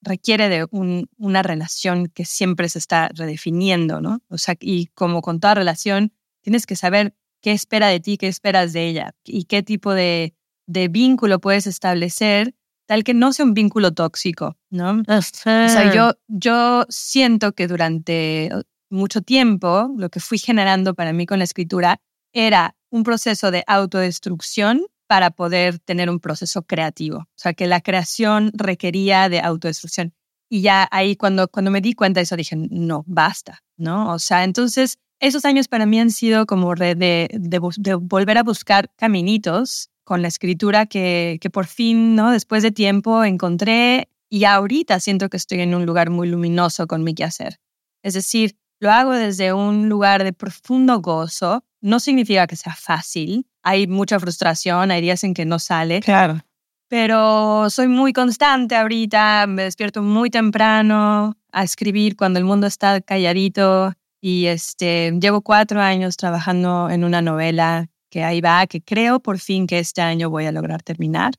requiere 0.02 0.48
de 0.48 0.68
un, 0.72 1.10
una 1.18 1.44
relación 1.44 2.08
que 2.08 2.24
siempre 2.24 2.70
se 2.70 2.80
está 2.80 3.10
redefiniendo, 3.14 4.00
¿no? 4.00 4.22
O 4.30 4.38
sea, 4.38 4.56
y 4.62 4.86
como 4.94 5.22
con 5.22 5.42
toda 5.42 5.56
relación, 5.56 6.14
tienes 6.42 6.66
que 6.66 6.78
saber 6.78 7.14
qué 7.42 7.52
espera 7.52 7.90
de 7.90 8.00
ti, 8.00 8.18
qué 8.18 8.30
esperas 8.30 8.72
de 8.72 8.88
ella 8.88 9.16
y 9.26 9.44
qué 9.46 9.64
tipo 9.64 9.94
de, 9.94 10.34
de 10.68 10.88
vínculo 10.88 11.40
puedes 11.40 11.68
establecer 11.68 12.54
tal 12.88 13.04
que 13.04 13.14
no 13.14 13.34
sea 13.34 13.46
un 13.46 13.54
vínculo 13.54 13.94
tóxico, 13.94 14.58
¿no? 14.70 15.02
O 15.08 15.22
sea, 15.22 15.94
yo, 15.94 16.14
yo 16.28 16.86
siento 16.90 17.54
que 17.54 17.68
durante 17.68 18.50
mucho 18.90 19.22
tiempo 19.22 19.92
lo 19.98 20.10
que 20.10 20.20
fui 20.20 20.38
generando 20.38 20.94
para 20.94 21.14
mí 21.14 21.26
con 21.26 21.40
la 21.40 21.46
escritura 21.46 22.00
era 22.32 22.76
un 22.92 23.04
proceso 23.04 23.52
de 23.52 23.64
autodestrucción 23.68 24.86
para 25.08 25.32
poder 25.32 25.80
tener 25.80 26.10
un 26.10 26.20
proceso 26.20 26.64
creativo. 26.64 27.18
O 27.20 27.28
sea, 27.36 27.54
que 27.54 27.68
la 27.68 27.82
creación 27.82 28.52
requería 28.54 29.30
de 29.30 29.40
autodestrucción. 29.40 30.14
Y 30.50 30.62
ya 30.62 30.88
ahí 30.92 31.16
cuando, 31.16 31.48
cuando 31.48 31.72
me 31.72 31.82
di 31.82 31.94
cuenta 31.94 32.20
de 32.20 32.24
eso 32.24 32.36
dije, 32.36 32.56
no, 32.56 33.04
basta, 33.08 33.64
¿no? 33.78 34.14
O 34.14 34.20
sea, 34.20 34.44
entonces 34.44 35.00
esos 35.20 35.46
años 35.46 35.68
para 35.68 35.86
mí 35.86 36.00
han 36.00 36.12
sido 36.12 36.46
como 36.46 36.76
de, 36.76 36.96
de, 36.96 37.30
de, 37.34 37.96
volver 37.96 38.38
a 38.38 38.44
buscar 38.44 38.92
caminitos 38.96 39.90
con 40.06 40.22
la 40.22 40.30
escritura 40.30 40.86
que, 40.86 41.38
que 41.42 41.50
por 41.50 41.66
fin, 41.66 42.16
¿no? 42.16 42.32
Después 42.32 42.64
de 42.64 42.72
tiempo 42.72 43.26
encontré 43.26 44.08
y 44.30 44.46
ahorita 44.46 45.00
siento 45.02 45.30
que 45.30 45.38
estoy 45.38 45.60
en 45.60 45.76
un 45.76 45.86
lugar 45.86 46.10
muy 46.10 46.30
luminoso 46.30 46.88
con 46.88 47.04
mi 47.04 47.14
quehacer. 47.14 47.60
Es 48.02 48.14
decir, 48.14 48.56
lo 48.80 48.92
hago 48.92 49.14
desde 49.14 49.52
un 49.54 49.90
lugar 49.90 50.24
de 50.24 50.34
profundo 50.34 51.00
gozo. 51.00 51.64
No 51.82 52.00
significa 52.00 52.48
que 52.48 52.56
sea 52.56 52.74
fácil. 52.74 53.48
Hay 53.64 53.88
mucha 53.88 54.20
frustración, 54.20 54.92
hay 54.92 55.02
días 55.02 55.24
en 55.24 55.34
que 55.34 55.46
no 55.46 55.60
sale. 55.60 56.02
Claro. 56.02 56.42
Pero 56.88 57.70
soy 57.70 57.88
muy 57.88 58.14
constante 58.14 58.76
ahorita, 58.76 59.48
me 59.48 59.64
despierto 59.64 60.04
muy 60.04 60.30
temprano 60.30 61.36
a 61.52 61.64
escribir 61.64 62.16
cuando 62.16 62.38
el 62.38 62.46
mundo 62.46 62.68
está 62.68 63.02
calladito 63.02 63.94
y 64.22 64.46
este, 64.46 65.12
llevo 65.20 65.42
cuatro 65.42 65.82
años 65.82 66.16
trabajando 66.16 66.90
en 66.90 67.04
una 67.04 67.24
novela 67.24 67.90
que 68.16 68.24
ahí 68.24 68.40
va, 68.40 68.66
que 68.66 68.80
creo 68.82 69.20
por 69.20 69.40
fin 69.40 69.68
que 69.68 69.78
este 69.78 70.02
año 70.02 70.30
voy 70.30 70.46
a 70.46 70.54
lograr 70.54 70.82
terminar. 70.82 71.34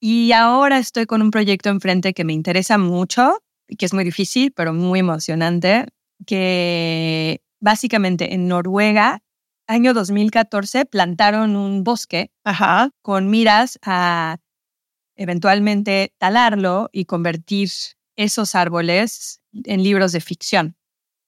Y 0.00 0.30
ahora 0.30 0.78
estoy 0.78 1.04
con 1.04 1.20
un 1.20 1.32
proyecto 1.32 1.68
enfrente 1.68 2.14
que 2.14 2.22
me 2.22 2.32
interesa 2.32 2.78
mucho, 2.78 3.42
que 3.76 3.86
es 3.86 3.92
muy 3.92 4.04
difícil, 4.04 4.52
pero 4.52 4.72
muy 4.72 5.00
emocionante, 5.00 5.88
que 6.24 7.42
básicamente 7.58 8.34
en 8.34 8.46
Noruega, 8.46 9.18
año 9.66 9.94
2014, 9.94 10.84
plantaron 10.86 11.56
un 11.56 11.82
bosque 11.82 12.30
con 13.02 13.28
miras 13.28 13.80
a 13.82 14.36
eventualmente 15.16 16.14
talarlo 16.18 16.88
y 16.92 17.06
convertir 17.06 17.68
esos 18.14 18.54
árboles 18.54 19.40
en 19.64 19.82
libros 19.82 20.12
de 20.12 20.20
ficción. 20.20 20.76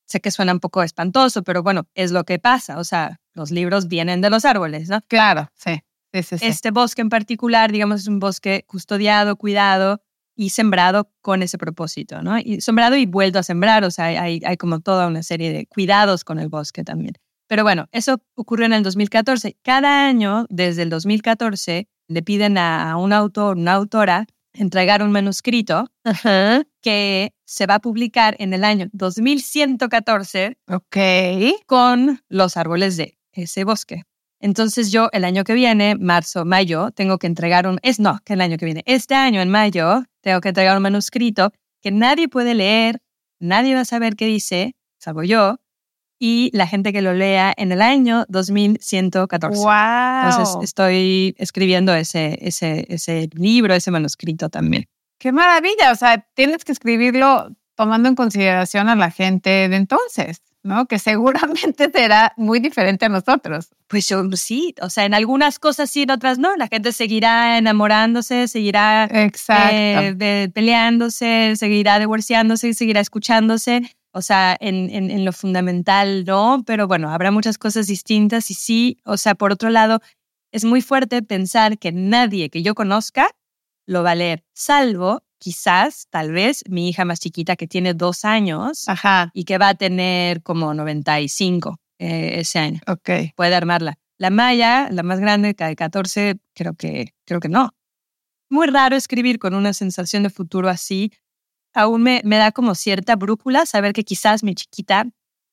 Sé 0.06 0.20
que 0.20 0.30
suena 0.30 0.52
un 0.52 0.60
poco 0.60 0.84
espantoso, 0.84 1.42
pero 1.42 1.64
bueno, 1.64 1.88
es 1.96 2.12
lo 2.12 2.22
que 2.22 2.38
pasa. 2.38 2.78
O 2.78 2.84
sea, 2.84 3.18
los 3.34 3.50
libros 3.50 3.88
vienen 3.88 4.20
de 4.20 4.30
los 4.30 4.44
árboles, 4.44 4.88
¿no? 4.88 5.00
Claro, 5.08 5.50
sí. 5.54 5.82
sí, 6.12 6.22
sí, 6.22 6.38
sí. 6.38 6.46
Este 6.46 6.70
bosque 6.70 7.02
en 7.02 7.08
particular, 7.08 7.70
digamos, 7.70 8.02
es 8.02 8.08
un 8.08 8.18
bosque 8.18 8.64
custodiado, 8.66 9.36
cuidado, 9.36 10.00
y 10.36 10.50
sembrado 10.50 11.10
con 11.20 11.42
ese 11.42 11.58
propósito, 11.58 12.22
¿no? 12.22 12.38
Y 12.38 12.60
sembrado 12.60 12.96
y 12.96 13.06
vuelto 13.06 13.38
a 13.38 13.42
sembrar, 13.42 13.84
o 13.84 13.90
sea, 13.90 14.06
hay, 14.06 14.40
hay 14.44 14.56
como 14.56 14.80
toda 14.80 15.06
una 15.06 15.22
serie 15.22 15.52
de 15.52 15.66
cuidados 15.66 16.24
con 16.24 16.38
el 16.38 16.48
bosque 16.48 16.82
también. 16.84 17.14
Pero 17.46 17.62
bueno, 17.62 17.86
eso 17.92 18.20
ocurrió 18.34 18.66
en 18.66 18.72
el 18.72 18.82
2014. 18.82 19.56
Cada 19.62 20.06
año, 20.06 20.46
desde 20.48 20.82
el 20.82 20.90
2014, 20.90 21.88
le 22.08 22.22
piden 22.22 22.58
a 22.58 22.96
un 22.96 23.12
autor, 23.12 23.56
una 23.56 23.74
autora, 23.74 24.26
entregar 24.52 25.02
un 25.02 25.12
manuscrito 25.12 25.90
que 26.80 27.34
se 27.44 27.66
va 27.66 27.74
a 27.74 27.80
publicar 27.80 28.36
en 28.38 28.54
el 28.54 28.64
año 28.64 28.88
2114 28.92 30.58
okay. 30.68 31.56
con 31.66 32.22
los 32.28 32.56
árboles 32.56 32.96
de 32.96 33.18
ese 33.34 33.64
bosque. 33.64 34.02
Entonces 34.40 34.92
yo 34.92 35.08
el 35.12 35.24
año 35.24 35.44
que 35.44 35.54
viene, 35.54 35.94
marzo, 35.98 36.44
mayo, 36.44 36.90
tengo 36.90 37.18
que 37.18 37.26
entregar 37.26 37.66
un, 37.66 37.78
es 37.82 37.98
no, 37.98 38.20
que 38.24 38.34
el 38.34 38.40
año 38.40 38.56
que 38.58 38.66
viene, 38.66 38.82
este 38.86 39.14
año 39.14 39.40
en 39.40 39.50
mayo, 39.50 40.04
tengo 40.20 40.40
que 40.40 40.48
entregar 40.50 40.76
un 40.76 40.82
manuscrito 40.82 41.52
que 41.80 41.90
nadie 41.90 42.28
puede 42.28 42.54
leer, 42.54 43.00
nadie 43.38 43.74
va 43.74 43.80
a 43.80 43.84
saber 43.84 44.16
qué 44.16 44.26
dice, 44.26 44.76
salvo 44.98 45.22
yo, 45.22 45.56
y 46.18 46.50
la 46.52 46.66
gente 46.66 46.92
que 46.92 47.02
lo 47.02 47.12
lea 47.12 47.52
en 47.56 47.72
el 47.72 47.82
año 47.82 48.24
2114. 48.28 49.58
¡Wow! 49.58 50.30
Entonces 50.30 50.56
estoy 50.62 51.34
escribiendo 51.38 51.94
ese, 51.94 52.38
ese, 52.40 52.86
ese 52.88 53.28
libro, 53.34 53.74
ese 53.74 53.90
manuscrito 53.90 54.48
también. 54.48 54.86
¡Qué 55.18 55.32
maravilla! 55.32 55.92
O 55.92 55.96
sea, 55.96 56.26
tienes 56.34 56.64
que 56.64 56.72
escribirlo 56.72 57.48
tomando 57.74 58.08
en 58.08 58.14
consideración 58.14 58.88
a 58.88 58.94
la 58.94 59.10
gente 59.10 59.68
de 59.68 59.76
entonces. 59.76 60.42
¿No? 60.64 60.87
Que 60.87 60.99
seguramente 60.99 61.90
será 61.92 62.33
muy 62.37 62.59
diferente 62.59 63.04
a 63.04 63.09
nosotros. 63.09 63.68
Pues 63.87 64.09
yo 64.09 64.25
sí, 64.33 64.75
o 64.80 64.90
sea, 64.90 65.04
en 65.04 65.14
algunas 65.14 65.59
cosas 65.59 65.90
sí, 65.90 66.02
en 66.02 66.11
otras 66.11 66.38
no. 66.38 66.56
La 66.56 66.66
gente 66.66 66.92
seguirá 66.92 67.59
enamorándose, 67.59 68.49
seguirá 68.49 69.09
eh, 69.12 70.50
peleándose, 70.52 71.54
seguirá 71.56 71.99
divorciándose, 71.99 72.75
seguirá 72.75 73.00
escuchándose. 73.00 73.83
O 74.11 74.23
sea, 74.23 74.56
en, 74.59 74.90
en, 74.90 75.11
en, 75.11 75.25
lo 75.25 75.33
fundamental 75.33 76.25
no, 76.25 76.62
pero 76.64 76.87
bueno, 76.87 77.11
habrá 77.11 77.30
muchas 77.30 77.59
cosas 77.59 77.88
distintas 77.88 78.50
y 78.50 78.54
sí, 78.54 78.99
o 79.04 79.16
sea, 79.16 79.35
por 79.35 79.52
otro 79.52 79.71
lado, 79.71 80.00
es 80.52 80.64
muy 80.64 80.83
fuerte 80.83 81.21
pensar 81.23 81.78
que 81.78 81.90
nadie 81.90 82.49
que 82.49 82.62
yo 82.62 82.76
conozca 82.76 83.28
lo 83.87 84.04
va 84.04 84.12
a 84.12 84.14
leer, 84.14 84.44
salvo 84.52 85.25
quizás, 85.44 86.06
tal 86.08 86.32
vez, 86.32 86.64
mi 86.70 86.88
hija 86.88 87.04
más 87.04 87.20
chiquita 87.20 87.54
que 87.54 87.66
tiene 87.66 87.92
dos 87.92 88.24
años 88.24 88.86
y 89.34 89.44
que 89.44 89.58
va 89.58 89.68
a 89.68 89.74
tener 89.74 90.42
como 90.42 90.72
95 90.72 91.78
eh, 91.98 92.40
ese 92.40 92.58
año. 92.60 92.80
Ok. 92.86 93.10
Puede 93.36 93.54
armarla. 93.54 93.98
La 94.16 94.30
Maya, 94.30 94.88
la 94.90 95.02
más 95.02 95.20
grande, 95.20 95.52
de 95.52 95.76
14, 95.76 96.38
creo 96.54 96.72
que, 96.72 97.12
creo 97.26 97.40
que 97.40 97.50
no. 97.50 97.74
Muy 98.48 98.68
raro 98.68 98.96
escribir 98.96 99.38
con 99.38 99.52
una 99.54 99.74
sensación 99.74 100.22
de 100.22 100.30
futuro 100.30 100.70
así. 100.70 101.12
Aún 101.74 102.02
me, 102.02 102.22
me 102.24 102.38
da 102.38 102.50
como 102.50 102.74
cierta 102.74 103.14
brújula 103.14 103.66
saber 103.66 103.92
que 103.92 104.04
quizás 104.04 104.42
mi 104.44 104.54
chiquita 104.54 105.04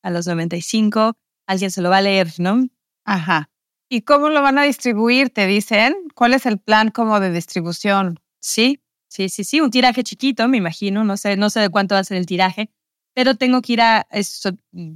a 0.04 0.10
los 0.10 0.26
95 0.26 1.18
alguien 1.48 1.70
se 1.70 1.82
lo 1.82 1.90
va 1.90 1.98
a 1.98 2.02
leer, 2.02 2.30
¿no? 2.38 2.66
Ajá. 3.04 3.50
¿Y 3.90 4.04
cómo 4.04 4.30
lo 4.30 4.42
van 4.42 4.58
a 4.58 4.64
distribuir? 4.64 5.32
¿Te 5.32 5.48
dicen? 5.48 5.94
¿Cuál 6.16 6.34
es 6.34 6.46
el 6.46 6.60
plan 6.60 6.92
como 6.92 7.20
de 7.20 7.30
distribución? 7.30 8.22
Sí, 8.40 8.81
Sí, 9.12 9.28
sí, 9.28 9.44
sí, 9.44 9.60
un 9.60 9.72
tiraje 9.72 10.04
chiquito, 10.04 10.48
me 10.48 10.56
imagino, 10.56 11.04
no 11.04 11.18
sé, 11.18 11.36
no 11.36 11.50
sé 11.50 11.60
de 11.60 11.70
cuánto 11.70 11.96
va 11.96 12.00
a 12.00 12.04
ser 12.06 12.16
el 12.16 12.26
tiraje, 12.26 12.70
pero 13.14 13.36
tengo 13.36 13.62
que 13.62 13.74
ir 13.74 13.82
a, 13.82 14.08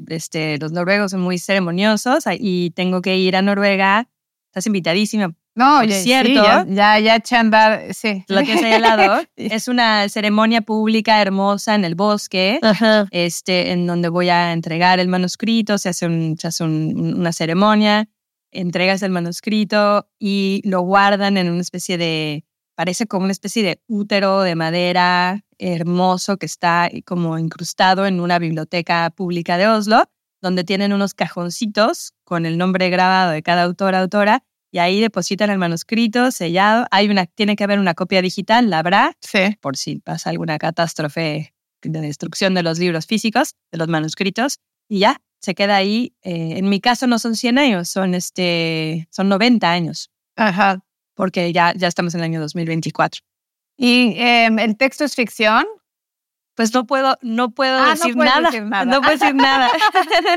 este, 0.07 0.57
los 0.57 0.71
noruegos 0.71 1.11
son 1.11 1.19
muy 1.19 1.37
ceremoniosos 1.37 2.23
y 2.39 2.71
tengo 2.71 3.01
que 3.01 3.17
ir 3.17 3.35
a 3.35 3.41
Noruega, 3.41 4.07
estás 4.47 4.67
invitadísima. 4.67 5.35
No, 5.53 5.83
ya, 5.83 5.95
cierto. 5.95 6.45
ya, 6.69 6.97
ya, 6.99 7.21
ya 7.21 7.39
andar, 7.41 7.93
sí. 7.93 8.23
Lo 8.29 8.41
tienes 8.43 8.63
ahí 8.63 8.71
al 8.71 8.83
lado. 8.83 9.21
es 9.35 9.67
una 9.67 10.07
ceremonia 10.07 10.61
pública 10.61 11.21
hermosa 11.21 11.75
en 11.75 11.83
el 11.83 11.95
bosque, 11.95 12.61
este, 13.11 13.71
en 13.73 13.85
donde 13.85 14.07
voy 14.07 14.29
a 14.29 14.53
entregar 14.53 14.99
el 14.99 15.09
manuscrito, 15.09 15.77
se 15.77 15.89
hace, 15.89 16.05
un, 16.05 16.37
se 16.37 16.47
hace 16.47 16.63
una 16.63 17.33
ceremonia, 17.33 18.07
entregas 18.51 19.01
el 19.01 19.11
manuscrito 19.11 20.07
y 20.17 20.61
lo 20.63 20.83
guardan 20.83 21.35
en 21.35 21.49
una 21.49 21.61
especie 21.61 21.97
de 21.97 22.45
parece 22.75 23.07
como 23.07 23.23
una 23.23 23.31
especie 23.31 23.63
de 23.63 23.81
útero 23.87 24.41
de 24.41 24.55
madera 24.55 25.43
hermoso 25.57 26.37
que 26.37 26.45
está 26.45 26.89
como 27.05 27.39
incrustado 27.39 28.05
en 28.05 28.19
una 28.19 28.39
biblioteca 28.39 29.09
pública 29.15 29.57
de 29.57 29.67
Oslo, 29.67 30.03
donde 30.41 30.63
tienen 30.63 30.93
unos 30.93 31.13
cajoncitos 31.13 32.13
con 32.23 32.45
el 32.45 32.57
nombre 32.57 32.89
grabado 32.89 33.31
de 33.31 33.41
cada 33.41 33.63
autor, 33.63 33.95
autora, 33.95 34.43
y 34.71 34.79
ahí 34.79 34.99
depositan 34.99 35.49
el 35.49 35.57
manuscrito 35.57 36.31
sellado. 36.31 36.85
Hay 36.91 37.09
una, 37.09 37.25
tiene 37.25 37.55
que 37.55 37.63
haber 37.63 37.79
una 37.79 37.93
copia 37.93 38.21
digital, 38.21 38.69
la 38.69 38.79
habrá, 38.79 39.17
sí. 39.21 39.57
por 39.61 39.77
si 39.77 39.99
pasa 39.99 40.29
alguna 40.29 40.57
catástrofe 40.57 41.53
de 41.81 42.01
destrucción 42.01 42.53
de 42.53 42.63
los 42.63 42.77
libros 42.77 43.05
físicos, 43.05 43.55
de 43.71 43.77
los 43.77 43.87
manuscritos, 43.87 44.59
y 44.89 44.99
ya, 44.99 45.21
se 45.39 45.55
queda 45.55 45.77
ahí. 45.77 46.13
Eh, 46.23 46.57
en 46.57 46.67
mi 46.67 46.81
caso 46.81 47.07
no 47.07 47.19
son 47.19 47.35
100 47.35 47.57
años, 47.57 47.89
son, 47.89 48.15
este, 48.15 49.07
son 49.11 49.29
90 49.29 49.71
años. 49.71 50.09
Ajá 50.35 50.84
porque 51.15 51.51
ya, 51.51 51.73
ya 51.75 51.87
estamos 51.87 52.13
en 52.13 52.19
el 52.19 52.25
año 52.25 52.41
2024. 52.41 53.21
¿Y 53.77 54.15
em, 54.17 54.59
el 54.59 54.77
texto 54.77 55.03
es 55.03 55.15
ficción? 55.15 55.65
Pues 56.55 56.73
no 56.73 56.85
puedo, 56.85 57.17
no 57.21 57.51
puedo 57.51 57.77
ah, 57.77 57.91
decir, 57.91 58.15
no 58.15 58.23
nada. 58.23 58.49
decir, 58.49 58.63
nada. 58.63 58.85
No 58.85 59.01
puedo 59.01 59.17
decir 59.17 59.35
nada. 59.35 59.69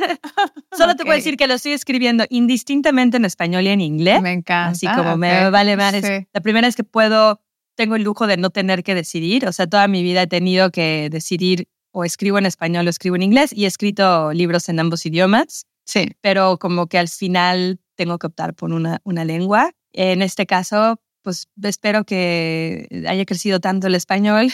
Solo 0.76 0.96
te 0.96 1.04
puedo 1.04 1.16
decir 1.16 1.36
que 1.36 1.46
lo 1.46 1.54
estoy 1.54 1.72
escribiendo 1.72 2.24
indistintamente 2.28 3.18
en 3.18 3.24
español 3.24 3.64
y 3.64 3.68
en 3.68 3.80
inglés. 3.80 4.20
Me 4.20 4.32
encanta. 4.32 4.70
Así 4.70 4.88
como 4.88 5.16
me 5.16 5.50
vale 5.50 5.76
más. 5.76 5.94
La 6.32 6.40
primera 6.40 6.66
es 6.66 6.74
que 6.74 6.82
puedo, 6.82 7.40
tengo 7.76 7.94
el 7.94 8.02
lujo 8.02 8.26
de 8.26 8.36
no 8.36 8.50
tener 8.50 8.82
que 8.82 8.96
decidir. 8.96 9.46
O 9.46 9.52
sea, 9.52 9.68
toda 9.68 9.86
mi 9.86 10.02
vida 10.02 10.22
he 10.22 10.26
tenido 10.26 10.72
que 10.72 11.08
decidir 11.08 11.68
o 11.92 12.04
escribo 12.04 12.38
en 12.38 12.46
español 12.46 12.88
o 12.88 12.90
escribo 12.90 13.14
en 13.14 13.22
inglés 13.22 13.52
y 13.52 13.64
he 13.64 13.68
escrito 13.68 14.32
libros 14.32 14.68
en 14.68 14.80
ambos 14.80 15.06
idiomas. 15.06 15.66
Sí. 15.84 16.10
pero 16.20 16.58
como 16.58 16.86
que 16.86 16.98
al 16.98 17.08
final 17.08 17.80
tengo 17.96 18.18
que 18.18 18.26
optar 18.26 18.54
por 18.54 18.72
una, 18.72 19.00
una 19.04 19.24
lengua. 19.24 19.72
En 19.92 20.22
este 20.22 20.46
caso, 20.46 21.00
pues 21.22 21.48
espero 21.62 22.04
que 22.04 22.88
haya 23.06 23.24
crecido 23.24 23.60
tanto 23.60 23.86
el 23.86 23.94
español 23.94 24.50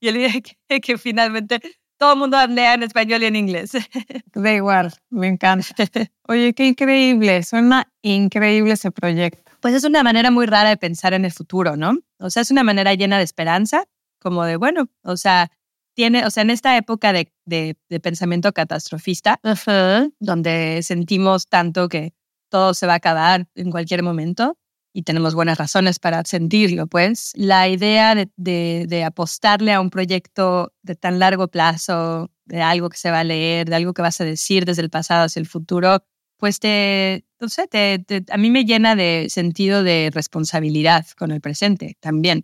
y 0.00 0.08
el 0.08 0.14
día 0.14 0.30
que, 0.68 0.80
que 0.80 0.98
finalmente 0.98 1.60
todo 1.98 2.12
el 2.12 2.18
mundo 2.18 2.36
hable 2.36 2.72
en 2.72 2.82
español 2.82 3.22
y 3.22 3.26
en 3.26 3.36
inglés. 3.36 3.72
Da 4.34 4.52
igual, 4.52 4.92
me 5.10 5.28
encanta. 5.28 5.74
Oye, 6.28 6.52
qué 6.54 6.66
increíble, 6.66 7.42
suena 7.42 7.90
increíble 8.02 8.74
ese 8.74 8.90
proyecto. 8.90 9.52
Pues 9.60 9.74
es 9.74 9.84
una 9.84 10.02
manera 10.02 10.30
muy 10.30 10.46
rara 10.46 10.68
de 10.68 10.76
pensar 10.76 11.14
en 11.14 11.24
el 11.24 11.32
futuro, 11.32 11.76
¿no? 11.76 11.98
O 12.18 12.30
sea, 12.30 12.42
es 12.42 12.50
una 12.50 12.62
manera 12.62 12.94
llena 12.94 13.18
de 13.18 13.24
esperanza, 13.24 13.84
como 14.20 14.44
de, 14.44 14.56
bueno, 14.56 14.88
o 15.02 15.16
sea, 15.16 15.50
tiene, 15.94 16.26
o 16.26 16.30
sea, 16.30 16.42
en 16.42 16.50
esta 16.50 16.76
época 16.76 17.12
de, 17.12 17.32
de, 17.46 17.76
de 17.88 18.00
pensamiento 18.00 18.52
catastrofista, 18.52 19.40
donde 20.20 20.80
sentimos 20.82 21.48
tanto 21.48 21.88
que 21.88 22.12
todo 22.48 22.74
se 22.74 22.86
va 22.86 22.94
a 22.94 22.96
acabar 22.96 23.46
en 23.54 23.70
cualquier 23.70 24.02
momento 24.02 24.56
y 24.92 25.02
tenemos 25.02 25.34
buenas 25.34 25.58
razones 25.58 25.98
para 25.98 26.24
sentirlo, 26.24 26.86
pues 26.86 27.32
la 27.34 27.68
idea 27.68 28.14
de, 28.14 28.30
de, 28.36 28.86
de 28.88 29.04
apostarle 29.04 29.72
a 29.72 29.80
un 29.80 29.90
proyecto 29.90 30.72
de 30.82 30.94
tan 30.96 31.18
largo 31.18 31.48
plazo, 31.48 32.30
de 32.46 32.62
algo 32.62 32.88
que 32.88 32.96
se 32.96 33.10
va 33.10 33.20
a 33.20 33.24
leer, 33.24 33.68
de 33.68 33.76
algo 33.76 33.92
que 33.92 34.02
vas 34.02 34.20
a 34.20 34.24
decir 34.24 34.64
desde 34.64 34.82
el 34.82 34.88
pasado 34.90 35.24
hacia 35.24 35.40
el 35.40 35.46
futuro, 35.46 36.02
pues 36.38 36.60
te, 36.60 37.24
no 37.40 37.48
sé, 37.48 37.66
te, 37.66 37.98
te- 37.98 38.24
a 38.30 38.36
mí 38.38 38.50
me 38.50 38.64
llena 38.64 38.94
de 38.96 39.26
sentido 39.28 39.82
de 39.82 40.10
responsabilidad 40.14 41.06
con 41.18 41.30
el 41.30 41.40
presente 41.40 41.96
también. 42.00 42.42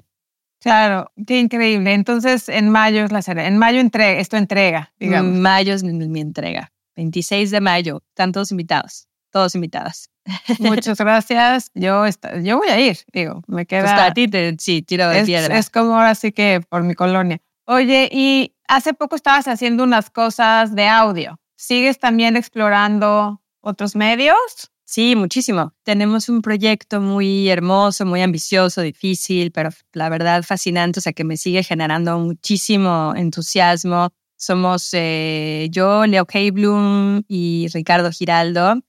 Claro, 0.61 1.11
qué 1.27 1.41
increíble. 1.41 1.93
Entonces, 1.93 2.49
en 2.49 2.69
mayo 2.71 3.05
es 3.05 3.13
la 3.13 3.21
cere- 3.21 3.47
En 3.47 3.59
mayo 3.59 3.81
entre, 3.81 4.21
esto 4.21 4.37
entrega, 4.37 4.93
digamos. 4.99 5.37
Mayo 5.39 5.75
es 5.75 5.83
mi, 5.83 5.93
mi 6.09 6.21
entrega. 6.21 6.73
26 6.97 7.51
de 7.51 7.61
mayo, 7.61 8.03
están 8.11 8.33
todos 8.33 8.51
invitados, 8.53 9.09
todos 9.33 9.55
invitadas. 9.57 10.11
Muchas 10.61 10.99
gracias. 10.99 11.71
Yo, 11.75 12.07
esta- 12.07 12.39
yo 12.41 12.59
voy 12.59 12.69
a 12.69 12.79
ir, 12.79 12.99
digo, 13.13 13.43
me 13.49 13.67
queda. 13.67 13.81
Pues 13.83 13.93
para 13.93 14.15
ti, 14.15 14.29
te, 14.29 14.55
sí, 14.61 14.83
tiro 14.83 15.09
de 15.09 15.21
es, 15.21 15.27
piedra. 15.27 15.59
es 15.59 15.69
como 15.71 15.97
ahora 15.97 16.15
sí 16.15 16.31
que 16.31 16.61
por 16.69 16.85
mi 16.85 16.95
colonia. 16.95 17.41
Oye, 17.65 18.09
y 18.13 18.55
hace 18.69 18.95
poco 18.95 19.17
estabas 19.17 19.49
haciendo 19.49 19.83
unas 19.85 20.11
cosas 20.11 20.75
de 20.75 20.87
audio. 20.87 21.39
¿Sigues 21.57 21.99
también 21.99 22.37
explorando 22.37 23.41
otros 23.61 23.97
medios? 23.97 24.37
Sí, 24.85 25.17
muchísimo. 25.17 25.73
Tenemos 25.85 26.29
un 26.29 26.43
proyecto 26.43 27.01
muy 27.01 27.49
hermoso, 27.49 28.05
muy 28.05 28.21
ambicioso, 28.21 28.83
difícil, 28.83 29.51
pero 29.51 29.71
la 29.95 30.09
verdad 30.11 30.43
fascinante, 30.43 30.99
o 30.99 31.03
sea, 31.03 31.13
que 31.15 31.25
me 31.25 31.37
sigue 31.39 31.63
generando 31.63 32.19
muchísimo 32.19 33.15
entusiasmo. 33.17 34.11
Somos 34.37 34.91
eh, 34.93 35.69
yo, 35.71 36.05
Leo 36.05 36.27
K. 36.27 36.39
Bloom 36.53 37.23
y 37.29 37.69
Ricardo 37.73 38.11
Giraldo, 38.11 38.83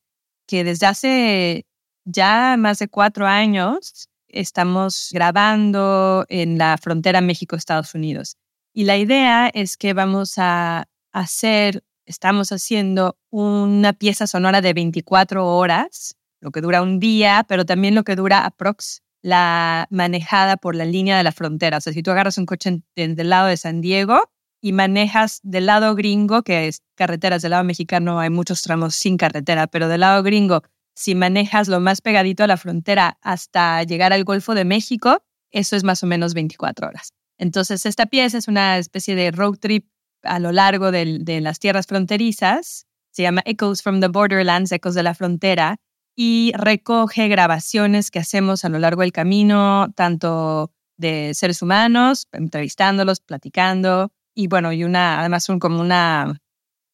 que 0.48 0.64
desde 0.64 0.86
hace 0.88 1.66
ya 2.06 2.56
más 2.58 2.80
de 2.80 2.88
cuatro 2.88 3.28
años 3.28 4.10
estamos 4.28 5.10
grabando 5.14 6.26
en 6.30 6.58
la 6.58 6.78
frontera 6.78 7.22
México-Estados 7.22 7.94
Unidos. 7.94 8.38
Y 8.74 8.86
la 8.86 8.98
idea 8.98 9.48
es 9.54 9.78
que 9.78 9.94
vamos 9.94 10.34
a 10.38 10.86
hacer, 11.12 11.84
estamos 12.06 12.52
haciendo 12.52 13.18
una 13.30 13.94
pieza 13.94 14.26
sonora 14.28 14.62
de 14.62 14.74
24 14.74 15.46
horas, 15.48 16.16
lo 16.42 16.52
que 16.52 16.62
dura 16.62 16.82
un 16.82 17.00
día, 17.00 17.46
pero 17.48 17.66
también 17.66 17.96
lo 17.96 18.04
que 18.04 18.16
dura 18.16 18.46
aprox 18.46 19.02
la 19.22 19.88
manejada 19.92 20.58
por 20.58 20.76
la 20.76 20.84
línea 20.86 21.16
de 21.18 21.24
la 21.24 21.32
frontera. 21.32 21.78
O 21.78 21.82
sea, 21.82 21.94
si 21.94 22.04
tú 22.04 22.12
agarras 22.12 22.38
un 22.38 22.46
coche 22.46 22.82
en- 22.96 23.16
del 23.16 23.30
lado 23.30 23.48
de 23.48 23.56
San 23.58 23.80
Diego 23.80 24.20
y 24.64 24.72
manejas 24.72 25.42
del 25.44 25.66
lado 25.66 25.94
gringo, 25.94 26.42
que 26.42 26.70
es 26.70 26.82
carreteras, 26.96 27.42
del 27.42 27.52
lado 27.52 27.66
mexicano 27.66 28.22
hay 28.22 28.30
muchos 28.30 28.62
tramos 28.62 28.96
sin 28.96 29.18
carretera, 29.18 29.68
pero 29.68 29.90
del 29.90 30.00
lado 30.00 30.24
gringo, 30.24 30.64
si 30.96 31.16
manejas 31.16 31.68
lo 31.68 31.82
más 31.82 32.00
pegadito 32.00 32.46
a 32.46 32.48
la 32.48 32.56
frontera 32.56 33.18
hasta 33.22 33.84
llegar 33.84 34.14
al 34.14 34.24
Golfo 34.24 34.56
de 34.56 34.64
México, 34.64 35.22
eso 35.52 35.76
es 35.76 35.84
más 35.84 36.02
o 36.04 36.08
menos 36.08 36.34
24 36.34 36.88
horas. 36.88 37.10
Entonces, 37.38 37.86
esta 37.86 38.06
pieza 38.06 38.38
es 38.38 38.48
una 38.48 38.78
especie 38.78 39.16
de 39.16 39.32
road 39.32 39.58
trip 39.58 39.86
a 40.22 40.40
lo 40.40 40.54
largo 40.54 40.92
del- 40.92 41.26
de 41.26 41.42
las 41.42 41.60
tierras 41.60 41.86
fronterizas. 41.86 42.86
Se 43.12 43.22
llama 43.22 43.42
Echoes 43.44 43.82
from 43.82 44.00
the 44.00 44.08
Borderlands, 44.08 44.72
Ecos 44.72 44.96
de 44.96 45.04
la 45.04 45.14
Frontera, 45.14 45.76
y 46.16 46.54
recoge 46.56 47.28
grabaciones 47.28 48.12
que 48.12 48.20
hacemos 48.20 48.64
a 48.64 48.70
lo 48.70 48.80
largo 48.80 49.02
del 49.02 49.12
camino, 49.12 49.92
tanto 49.94 50.72
de 50.96 51.34
seres 51.34 51.62
humanos, 51.62 52.30
entrevistándolos, 52.32 53.20
platicando, 53.20 54.14
y 54.36 54.48
bueno, 54.48 54.72
y 54.74 54.84
una, 54.84 55.20
además 55.20 55.48
un, 55.50 55.60
como 55.60 55.80
una, 55.82 56.40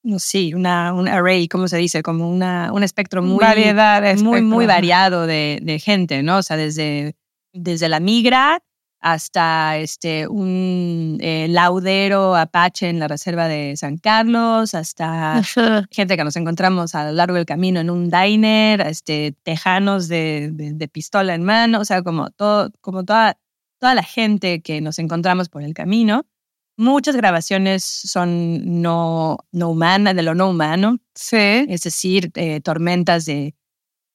no 0.03 0.19
sé, 0.19 0.55
una, 0.55 0.93
un 0.93 1.07
array, 1.07 1.47
¿cómo 1.47 1.67
se 1.67 1.77
dice? 1.77 2.03
Como 2.03 2.29
una, 2.29 2.71
un 2.73 2.83
espectro 2.83 3.21
muy, 3.21 3.39
Variedad. 3.39 4.01
de 4.01 4.15
muy, 4.15 4.41
muy 4.41 4.65
espectro. 4.65 4.67
variado 4.67 5.27
de, 5.27 5.59
de 5.61 5.79
gente, 5.79 6.23
¿no? 6.23 6.37
O 6.37 6.43
sea, 6.43 6.57
desde, 6.57 7.15
desde 7.53 7.89
la 7.89 7.99
migra 7.99 8.59
hasta 9.01 9.77
este, 9.77 10.27
un 10.27 11.17
eh, 11.21 11.47
laudero 11.49 12.35
apache 12.35 12.89
en 12.89 12.99
la 12.99 13.07
reserva 13.07 13.47
de 13.47 13.77
San 13.77 13.97
Carlos, 13.97 14.73
hasta 14.73 15.41
gente 15.91 16.17
que 16.17 16.23
nos 16.23 16.35
encontramos 16.35 16.95
a 16.95 17.05
lo 17.05 17.13
largo 17.13 17.35
del 17.35 17.45
camino 17.45 17.79
en 17.79 17.89
un 17.89 18.09
diner, 18.09 18.81
este, 18.81 19.35
tejanos 19.43 20.07
de, 20.09 20.49
de, 20.51 20.73
de 20.73 20.87
pistola 20.89 21.33
en 21.33 21.43
mano, 21.43 21.79
o 21.79 21.85
sea, 21.85 22.01
como, 22.03 22.29
todo, 22.31 22.71
como 22.81 23.05
toda, 23.05 23.37
toda 23.79 23.95
la 23.95 24.03
gente 24.03 24.61
que 24.61 24.81
nos 24.81 24.99
encontramos 24.99 25.47
por 25.47 25.63
el 25.63 25.73
camino. 25.73 26.25
Muchas 26.79 27.15
grabaciones 27.17 27.83
son 27.83 28.81
no, 28.81 29.37
no 29.51 29.69
humanas, 29.69 30.15
de 30.15 30.23
lo 30.23 30.33
no 30.33 30.49
humano, 30.49 30.97
Sí. 31.13 31.35
es 31.67 31.81
decir, 31.81 32.31
eh, 32.35 32.61
tormentas 32.61 33.25
de, 33.25 33.53